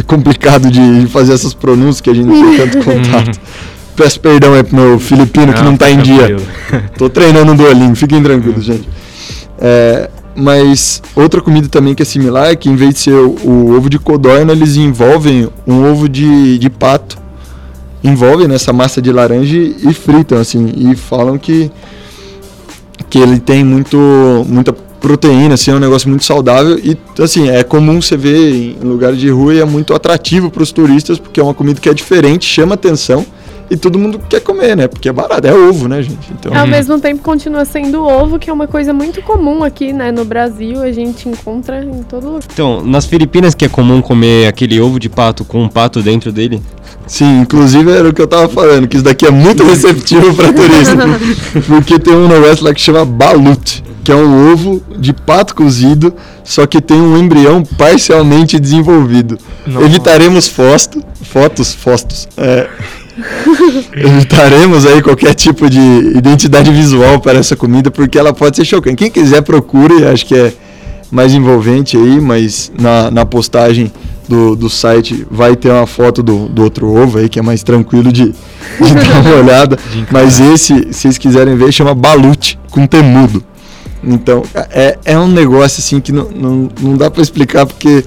complicado 0.08 0.72
de 0.72 1.06
fazer 1.12 1.34
essas 1.34 1.54
pronúncias 1.54 2.02
que 2.02 2.10
a 2.10 2.14
gente 2.14 2.26
não 2.26 2.42
tem 2.42 2.58
tanto 2.58 2.78
contato. 2.84 3.40
Peço 3.96 4.20
perdão 4.20 4.56
aí 4.56 4.64
pro 4.64 4.76
meu 4.76 5.00
filipino 5.00 5.46
não, 5.46 5.54
que 5.54 5.62
não 5.62 5.78
tá 5.78 5.92
em 5.92 6.00
dia. 6.00 6.38
Tô 6.98 7.08
treinando 7.08 7.46
no 7.46 7.56
Duolingo, 7.56 7.96
fiquem 7.96 8.22
tranquilos, 8.24 8.66
gente. 8.66 8.90
É, 9.60 10.10
mas 10.36 11.04
outra 11.16 11.40
comida 11.40 11.70
também 11.70 11.94
que 11.94 12.02
é 12.02 12.06
similar 12.06 12.50
é 12.50 12.56
que 12.56 12.68
em 12.68 12.76
vez 12.76 12.96
de 12.96 13.00
ser 13.00 13.14
o, 13.14 13.36
o 13.44 13.78
ovo 13.78 13.92
de 13.92 14.00
codorna, 14.00 14.54
eles 14.54 14.76
envolvem 14.76 15.48
um 15.68 15.92
ovo 15.92 16.10
de, 16.10 16.58
de 16.58 16.70
pato 16.72 17.22
envolvem 18.04 18.48
nessa 18.48 18.74
massa 18.74 19.02
de 19.02 19.12
laranja 19.12 19.58
e 19.58 19.94
fritam 19.94 20.38
assim 20.38 20.72
e 20.76 20.96
falam 20.96 21.38
que 21.38 21.72
que 23.10 23.20
ele 23.20 23.40
tem 23.40 23.64
muito 23.64 23.98
muita 24.48 24.74
proteína, 25.04 25.56
assim, 25.56 25.70
é 25.70 25.76
um 25.76 25.80
negócio 25.80 26.08
muito 26.08 26.24
saudável 26.24 26.80
e 26.80 26.98
assim, 27.22 27.50
é 27.50 27.62
comum 27.62 28.02
você 28.02 28.16
ver 28.16 28.78
em 28.82 28.88
lugares 28.88 29.20
de 29.20 29.30
rua 29.30 29.54
e 29.54 29.60
é 29.60 29.66
muito 29.66 29.94
atrativo 29.94 30.50
para 30.50 30.64
os 30.64 30.72
turistas 30.72 31.20
porque 31.20 31.42
é 31.42 31.44
uma 31.44 31.54
comida 31.54 31.80
que 31.82 31.90
é 31.90 31.94
diferente, 31.94 32.46
chama 32.46 32.76
atenção 32.76 33.26
e 33.70 33.76
todo 33.76 34.00
mundo 34.00 34.20
quer 34.30 34.40
comer, 34.40 34.78
né? 34.78 34.88
Porque 34.88 35.10
é 35.10 35.12
barato, 35.12 35.48
é 35.48 35.54
ovo, 35.54 35.88
né, 35.88 36.02
gente? 36.02 36.32
Então, 36.32 36.56
Ao 36.56 36.68
mesmo 36.68 37.00
tempo 37.00 37.22
continua 37.22 37.66
sendo 37.66 38.02
ovo, 38.02 38.38
que 38.38 38.50
é 38.50 38.54
uma 38.54 38.68
coisa 38.68 38.94
muito 38.94 39.22
comum 39.22 39.64
aqui, 39.64 39.92
né? 39.92 40.12
No 40.12 40.24
Brasil, 40.24 40.82
a 40.82 40.92
gente 40.92 41.28
encontra 41.28 41.84
em 41.84 42.04
todo 42.04 42.28
lugar. 42.28 42.44
Então, 42.54 42.82
nas 42.86 43.06
Filipinas 43.06 43.56
que 43.56 43.66
é 43.66 43.70
comum 43.70 44.02
comer 44.02 44.48
aquele 44.48 44.80
ovo 44.80 45.00
de 45.00 45.10
pato 45.10 45.44
com 45.44 45.64
um 45.64 45.68
pato 45.68 46.02
dentro 46.02 46.32
dele. 46.32 46.62
Sim, 47.08 47.42
inclusive 47.42 47.92
era 47.92 48.10
o 48.10 48.14
que 48.14 48.22
eu 48.22 48.28
tava 48.28 48.48
falando, 48.50 48.88
que 48.88 48.98
isso 48.98 49.04
daqui 49.06 49.26
é 49.26 49.32
muito 49.32 49.64
receptivo 49.64 50.34
para 50.34 50.52
turista. 50.54 50.98
porque 51.68 52.00
tem 52.00 52.14
um 52.14 52.28
negócio 52.28 52.64
lá 52.64 52.74
que 52.74 52.82
chama 52.82 53.06
balut, 53.06 53.84
que 54.04 54.12
é 54.12 54.16
um 54.16 54.52
ovo 54.52 54.84
de 54.98 55.14
pato 55.14 55.56
cozido, 55.56 56.14
só 56.44 56.66
que 56.66 56.82
tem 56.82 57.00
um 57.00 57.18
embrião 57.18 57.64
parcialmente 57.64 58.60
desenvolvido. 58.60 59.38
Nossa. 59.66 59.86
Evitaremos 59.86 60.48
fosto, 60.48 61.04
fotos, 61.22 61.74
fostos. 61.74 62.28
É, 62.38 62.68
evitaremos 63.96 64.86
aí 64.86 65.02
qualquer 65.02 65.34
tipo 65.34 65.70
de 65.70 65.80
identidade 65.80 66.72
visual 66.72 67.20
para 67.20 67.40
essa 67.40 67.56
comida, 67.56 67.92
porque 67.92 68.18
ela 68.18 68.34
pode 68.34 68.58
ser 68.58 68.66
chocante. 68.66 68.98
Quem 68.98 69.12
quiser 69.12 69.42
procure, 69.42 70.06
acho 70.06 70.26
que 70.26 70.36
é 70.36 70.54
mais 71.12 71.34
envolvente 71.34 71.96
aí, 71.96 72.20
mas 72.20 72.72
na, 72.78 73.12
na 73.12 73.26
postagem 73.26 73.92
do, 74.28 74.56
do 74.56 74.70
site 74.70 75.26
vai 75.30 75.56
ter 75.56 75.70
uma 75.70 75.88
foto 75.88 76.24
do, 76.24 76.48
do 76.48 76.64
outro 76.64 76.88
ovo 76.88 77.18
aí, 77.18 77.30
que 77.30 77.40
é 77.40 77.42
mais 77.42 77.64
tranquilo 77.64 78.12
de, 78.12 78.26
de 78.26 78.94
dar 78.96 79.22
uma 79.22 79.36
olhada. 79.42 79.78
Mas 80.12 80.40
esse, 80.40 80.88
se 80.92 80.94
vocês 80.94 81.18
quiserem 81.18 81.56
ver, 81.56 81.72
chama 81.72 81.94
balute, 81.94 82.60
com 82.72 82.86
temudo. 82.88 83.44
Então, 84.04 84.44
é, 84.72 84.98
é 85.06 85.18
um 85.18 85.28
negócio 85.28 85.80
assim 85.80 86.00
que 86.00 86.12
não, 86.12 86.30
não, 86.30 86.70
não 86.82 86.98
dá 86.98 87.10
para 87.10 87.22
explicar, 87.22 87.66
porque 87.66 88.04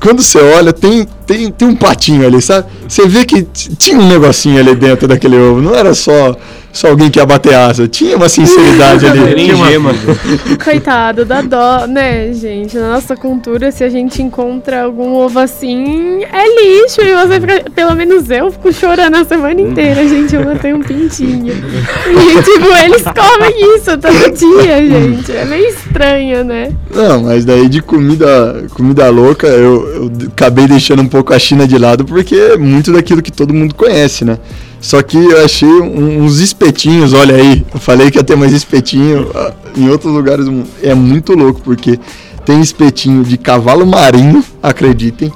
quando 0.00 0.22
você 0.22 0.38
olha, 0.38 0.72
tem, 0.72 1.06
tem, 1.32 1.50
tem 1.50 1.68
um 1.68 1.74
patinho 1.74 2.26
ali, 2.26 2.40
sabe? 2.42 2.66
Você 2.86 3.06
vê 3.08 3.24
que 3.24 3.42
tinha 3.78 3.98
um 3.98 4.06
negocinho 4.06 4.58
ali 4.60 4.74
dentro 4.74 5.08
daquele 5.08 5.36
ovo, 5.38 5.62
não 5.62 5.74
era 5.74 5.94
só, 5.94 6.36
só 6.72 6.88
alguém 6.88 7.10
que 7.10 7.18
ia 7.18 7.24
bater 7.24 7.54
asa, 7.54 7.88
tinha 7.88 8.16
uma 8.16 8.28
sinceridade 8.28 9.06
ali. 9.06 9.22
Tinha 9.42 9.56
uma- 9.56 9.70
gema. 9.70 9.94
Coitado, 10.62 11.24
dá 11.24 11.40
dó, 11.40 11.86
né, 11.86 12.32
gente? 12.34 12.76
Na 12.76 12.90
nossa 12.92 13.16
cultura, 13.16 13.70
se 13.72 13.82
a 13.82 13.88
gente 13.88 14.20
encontra 14.22 14.82
algum 14.82 15.14
ovo 15.14 15.38
assim, 15.38 16.22
é 16.24 16.82
lixo. 16.82 17.00
E 17.00 17.14
você 17.14 17.40
fica, 17.40 17.70
pelo 17.70 17.94
menos 17.94 18.30
eu, 18.30 18.50
fico 18.52 18.72
chorando 18.72 19.16
a 19.16 19.24
semana 19.24 19.60
inteira, 19.60 20.06
gente. 20.06 20.34
Eu 20.34 20.44
matei 20.44 20.72
um 20.74 20.80
pintinho. 20.80 21.52
E, 21.52 22.42
tipo, 22.42 22.66
eles 22.84 23.02
comem 23.04 23.76
isso 23.76 23.96
todo 23.98 24.36
dia, 24.36 24.86
gente. 24.86 25.32
É 25.32 25.44
meio 25.44 25.68
estranho, 25.68 26.44
né? 26.44 26.72
Não, 26.94 27.22
mas 27.22 27.44
daí 27.44 27.68
de 27.68 27.80
comida, 27.80 28.64
comida 28.74 29.08
louca, 29.10 29.46
eu, 29.46 29.88
eu 29.94 30.12
acabei 30.28 30.66
deixando 30.66 31.02
um 31.02 31.08
pouco 31.08 31.21
a 31.30 31.38
China 31.38 31.66
de 31.66 31.76
lado, 31.78 32.04
porque 32.04 32.34
é 32.34 32.56
muito 32.56 32.92
daquilo 32.92 33.20
que 33.22 33.30
todo 33.32 33.52
mundo 33.54 33.74
conhece, 33.74 34.24
né? 34.24 34.38
Só 34.80 35.00
que 35.02 35.16
eu 35.16 35.44
achei 35.44 35.68
uns 35.68 36.38
espetinhos, 36.40 37.12
olha 37.12 37.36
aí, 37.36 37.64
eu 37.72 37.78
falei 37.78 38.10
que 38.10 38.18
ia 38.18 38.24
ter 38.24 38.36
mais 38.36 38.52
espetinho, 38.52 39.30
ah, 39.34 39.52
em 39.76 39.88
outros 39.88 40.12
lugares 40.12 40.48
um- 40.48 40.64
é 40.82 40.92
muito 40.94 41.34
louco, 41.34 41.60
porque 41.62 41.98
tem 42.44 42.60
espetinho 42.60 43.22
de 43.22 43.36
cavalo 43.36 43.86
marinho, 43.86 44.42
acreditem, 44.62 45.32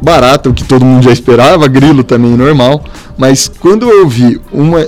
barato, 0.00 0.50
o 0.50 0.54
que 0.54 0.64
todo 0.64 0.84
mundo 0.84 1.02
já 1.02 1.12
esperava, 1.12 1.66
grilo 1.68 2.04
também 2.04 2.30
normal, 2.36 2.84
mas 3.18 3.48
quando 3.48 3.88
eu 3.88 4.08
vi 4.08 4.40
uma 4.52 4.86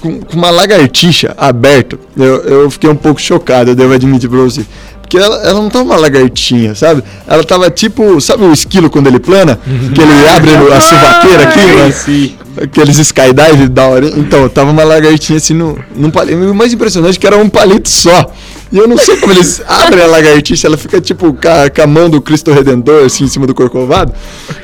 com, 0.00 0.20
com 0.20 0.36
uma 0.36 0.50
lagartixa 0.50 1.34
aberta, 1.36 1.98
eu, 2.16 2.24
eu 2.44 2.70
fiquei 2.70 2.88
um 2.90 2.96
pouco 2.96 3.20
chocado, 3.20 3.70
eu 3.70 3.74
devo 3.74 3.92
admitir 3.94 4.28
pra 4.28 4.38
você. 4.40 4.64
Porque 5.04 5.18
ela, 5.18 5.36
ela 5.46 5.60
não 5.60 5.68
tava 5.68 5.84
uma 5.84 5.96
lagartinha, 5.96 6.74
sabe? 6.74 7.04
Ela 7.26 7.44
tava 7.44 7.70
tipo, 7.70 8.20
sabe 8.22 8.44
o 8.44 8.52
esquilo 8.52 8.88
quando 8.88 9.06
ele 9.06 9.20
plana? 9.20 9.58
que 9.94 10.00
ele 10.00 10.28
abre 10.28 10.50
a 10.50 10.80
suvaqueira 10.80 11.42
aqui, 11.44 11.60
né? 11.60 11.90
Sim. 11.92 12.34
Aqueles 12.60 12.98
skydive 12.98 13.68
da 13.68 13.86
hora. 13.86 14.06
Então, 14.06 14.48
tava 14.48 14.70
uma 14.70 14.82
lagartinha 14.82 15.36
assim 15.36 15.52
no, 15.52 15.78
num 15.94 16.10
palito. 16.10 16.38
O 16.38 16.54
mais 16.54 16.72
impressionante 16.72 17.18
é 17.18 17.20
que 17.20 17.26
era 17.26 17.36
um 17.36 17.48
palito 17.48 17.88
só. 17.88 18.32
E 18.72 18.78
eu 18.78 18.88
não 18.88 18.96
sei 18.96 19.18
como 19.18 19.32
eles 19.32 19.60
abrem 19.68 20.02
a 20.02 20.06
lagartixa, 20.06 20.66
ela 20.66 20.78
fica 20.78 21.00
tipo 21.00 21.34
com 21.34 21.48
a, 21.48 21.68
com 21.68 21.82
a 21.82 21.86
mão 21.86 22.08
do 22.08 22.20
Cristo 22.20 22.50
Redentor, 22.50 23.04
assim, 23.04 23.24
em 23.24 23.28
cima 23.28 23.46
do 23.46 23.54
corcovado. 23.54 24.12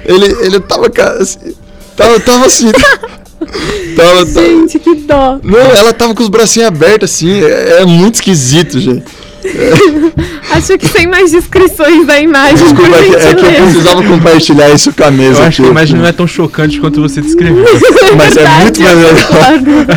Ele, 0.05 0.27
ele 0.41 0.61
tava, 0.61 0.91
assim, 1.21 1.55
tava, 1.97 2.19
tava 2.19 2.47
assim. 2.47 2.73
tava, 3.95 4.27
tava, 4.27 4.47
Gente, 4.47 4.79
que 4.79 4.95
dó. 4.95 5.39
não, 5.43 5.59
ela 5.59 5.93
tava 5.93 6.15
com 6.15 6.23
os 6.23 6.29
bracinhos 6.29 6.69
abertos 6.69 7.11
assim, 7.11 7.43
é, 7.43 7.83
é 7.83 7.85
muito 7.85 8.15
esquisito, 8.17 8.81
gente. 8.81 9.05
Acho 10.51 10.77
que 10.77 10.87
sem 10.87 11.07
mais 11.07 11.31
descrições 11.31 12.07
da 12.07 12.21
imagem, 12.21 12.57
Desculpa, 12.57 12.97
é 12.97 13.03
que, 13.03 13.17
é 13.17 13.35
que 13.35 13.47
eu 13.47 13.65
precisava 13.65 14.03
compartilhar 14.03 14.71
isso 14.71 14.93
com 14.93 15.05
a 15.05 15.11
mesa. 15.11 15.41
Eu 15.41 15.47
acho 15.47 15.63
que 15.63 15.69
a 15.69 15.71
imagem 15.71 15.99
não 15.99 16.07
é 16.07 16.13
tão 16.13 16.27
chocante 16.27 16.81
quanto 16.81 17.01
você 17.01 17.21
descreveu. 17.21 17.65
Mas 18.17 18.37
é 18.37 18.43
Verdade, 18.43 18.81
muito 18.83 19.33
mais 19.33 19.63
legal. 19.65 19.97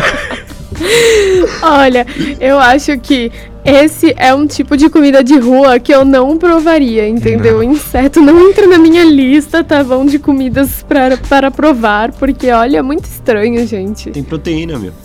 Olha, 1.62 2.06
eu 2.40 2.58
acho 2.58 2.98
que 2.98 3.30
esse 3.64 4.14
é 4.18 4.34
um 4.34 4.46
tipo 4.46 4.76
de 4.76 4.90
comida 4.90 5.24
de 5.24 5.38
rua 5.38 5.78
que 5.78 5.92
eu 5.92 6.04
não 6.04 6.36
provaria, 6.36 7.08
entendeu? 7.08 7.62
Inseto 7.62 8.20
não 8.20 8.50
entra 8.50 8.66
na 8.66 8.76
minha 8.76 9.02
lista, 9.04 9.64
tá 9.64 9.82
bom, 9.82 10.04
de 10.04 10.18
comidas 10.18 10.84
para, 10.86 11.16
para 11.16 11.50
provar, 11.50 12.12
porque 12.12 12.50
olha, 12.50 12.78
é 12.78 12.82
muito 12.82 13.06
estranho, 13.06 13.66
gente. 13.66 14.10
Tem 14.10 14.22
proteína, 14.22 14.78
meu. 14.78 14.92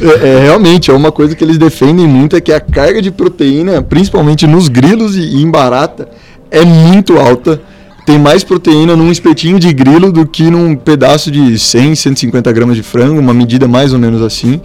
É, 0.00 0.28
é, 0.28 0.40
realmente, 0.44 0.90
é 0.90 0.94
uma 0.94 1.12
coisa 1.12 1.34
que 1.34 1.44
eles 1.44 1.58
defendem 1.58 2.06
muito, 2.06 2.36
é 2.36 2.40
que 2.40 2.52
a 2.52 2.60
carga 2.60 3.02
de 3.02 3.10
proteína, 3.10 3.82
principalmente 3.82 4.46
nos 4.46 4.68
grilos 4.68 5.16
e, 5.16 5.20
e 5.20 5.42
em 5.42 5.50
barata, 5.50 6.08
é 6.50 6.64
muito 6.64 7.18
alta. 7.18 7.60
Tem 8.06 8.18
mais 8.18 8.42
proteína 8.42 8.96
num 8.96 9.10
espetinho 9.10 9.58
de 9.58 9.72
grilo 9.72 10.10
do 10.10 10.26
que 10.26 10.50
num 10.50 10.74
pedaço 10.74 11.30
de 11.30 11.58
100, 11.58 11.94
150 11.94 12.52
gramas 12.52 12.76
de 12.76 12.82
frango, 12.82 13.20
uma 13.20 13.34
medida 13.34 13.68
mais 13.68 13.92
ou 13.92 13.98
menos 13.98 14.22
assim. 14.22 14.60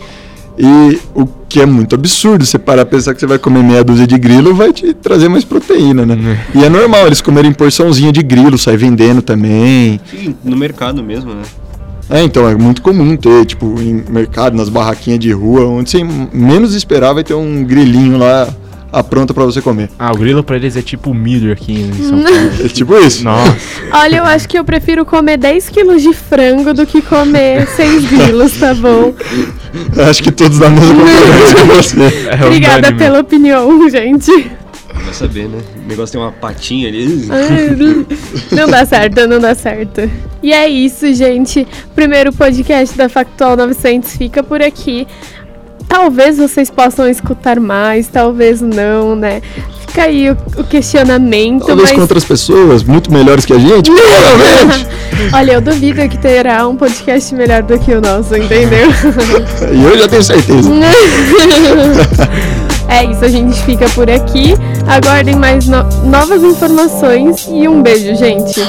E 0.58 1.00
o 1.14 1.28
que 1.48 1.62
é 1.62 1.66
muito 1.66 1.94
absurdo, 1.96 2.46
você 2.46 2.58
parar 2.58 2.86
pra 2.86 2.98
pensar 2.98 3.14
que 3.14 3.20
você 3.20 3.28
vai 3.28 3.38
comer 3.38 3.64
meia 3.64 3.84
dúzia 3.84 4.08
de 4.08 4.18
grilo, 4.18 4.56
vai 4.56 4.74
te 4.74 4.94
trazer 4.94 5.30
mais 5.30 5.46
proteína, 5.46 6.06
né? 6.06 6.46
E 6.56 6.64
é 6.64 6.70
normal 6.70 7.06
eles 7.06 7.22
comerem 7.22 7.54
porçãozinha 7.54 8.12
de 8.12 8.24
grilo, 8.24 8.58
sai 8.58 8.76
vendendo 8.76 9.22
também. 9.22 10.00
Sim, 10.10 10.36
no 10.44 10.58
mercado 10.58 11.04
mesmo, 11.04 11.34
né? 11.34 11.44
É, 12.10 12.24
então 12.24 12.48
é 12.48 12.56
muito 12.56 12.82
comum 12.82 13.18
ter, 13.18 13.46
tipo, 13.46 13.80
em 13.82 14.04
mercado, 14.10 14.56
nas 14.56 14.70
barraquinhas 14.70 15.20
de 15.20 15.32
rua, 15.32 15.66
onde 15.66 15.92
você 15.92 16.04
menos 16.34 16.74
esperar 16.74 17.14
vai 17.14 17.24
ter 17.24 17.34
um 17.34 17.64
grilinho 17.64 18.18
lá 18.18 18.48
à 18.92 19.04
pronta 19.04 19.34
pra 19.34 19.44
você 19.46 19.62
comer. 19.62 19.90
Ah, 20.00 20.12
o 20.12 20.18
grilo 20.18 20.44
pra 20.44 20.56
eles 20.56 20.76
é 20.78 20.82
tipo 20.82 21.14
milho 21.14 21.52
aqui 21.52 21.74
em 21.74 22.04
São 22.04 22.22
Paulo. 22.24 22.38
É 22.64 22.68
tipo 22.68 22.98
isso. 22.98 23.24
Nossa, 23.24 23.56
Olha, 23.92 24.18
eu 24.18 24.24
acho 24.26 24.48
que 24.48 24.58
eu 24.58 24.64
prefiro 24.64 25.06
comer 25.06 25.38
10 25.38 25.70
quilos 25.70 26.02
de 26.02 26.14
frango 26.14 26.74
do 26.74 26.86
que 26.86 27.02
comer 27.02 27.68
6 27.68 28.06
grilos, 28.06 28.58
tá 28.58 28.74
bom? 28.74 29.14
Acho 30.10 30.24
que 30.24 30.32
todos 30.32 30.58
da 30.60 30.70
mesma 30.70 30.94
concordância 30.96 31.56
com 31.62 31.68
você. 31.68 32.28
é 32.30 32.46
Obrigada 32.46 32.78
unânime. 32.80 32.98
pela 32.98 33.20
opinião, 33.20 33.90
gente. 33.90 34.52
Vai 35.04 35.14
saber, 35.14 35.48
né? 35.48 35.60
O 35.86 35.88
negócio 35.88 36.14
tem 36.14 36.22
uma 36.22 36.32
patinha 36.32 36.88
ali. 36.90 37.28
Ai, 37.30 38.06
Não 38.52 38.68
dá 38.68 38.86
certo, 38.86 39.28
não 39.28 39.40
dá 39.40 39.54
certo. 39.54 40.10
E 40.42 40.52
é 40.52 40.68
isso, 40.68 41.14
gente. 41.14 41.68
Primeiro 41.96 42.34
podcast 42.34 42.98
da 42.98 43.08
Factual 43.08 43.56
900 43.56 44.18
fica 44.18 44.42
por 44.44 44.62
aqui. 44.62 45.08
Talvez 45.88 46.38
vocês 46.38 46.70
possam 46.70 47.08
escutar 47.08 47.60
mais, 47.60 48.08
talvez 48.08 48.62
não, 48.62 49.16
né? 49.16 49.42
Fica 49.88 50.04
aí 50.04 50.30
o, 50.30 50.38
o 50.58 50.64
questionamento, 50.64 51.66
Talvez 51.66 51.90
mas 51.90 51.96
com 51.96 52.02
outras 52.02 52.24
pessoas 52.24 52.84
muito 52.84 53.12
melhores 53.12 53.46
que 53.46 53.54
a 53.54 53.58
gente, 53.58 53.90
provavelmente. 53.90 54.88
olha, 55.34 55.54
eu 55.54 55.62
duvido 55.62 56.08
que 56.10 56.18
terá 56.18 56.68
um 56.68 56.76
podcast 56.76 57.34
melhor 57.34 57.64
do 57.64 57.80
que 57.80 57.94
o 57.94 58.02
nosso, 58.02 58.36
entendeu? 58.36 58.90
E 59.74 59.84
eu 59.84 59.98
já 59.98 60.08
tenho 60.08 60.24
certeza. 60.24 60.70
é 62.90 63.04
isso, 63.06 63.24
a 63.24 63.28
gente 63.28 63.62
fica 63.64 63.88
por 63.90 64.10
aqui. 64.10 64.54
Aguardem 64.88 65.36
mais 65.36 65.68
no- 65.68 65.84
novas 66.10 66.44
informações 66.44 67.48
e 67.52 67.68
um 67.68 67.82
beijo, 67.82 68.16
gente. 68.16 68.60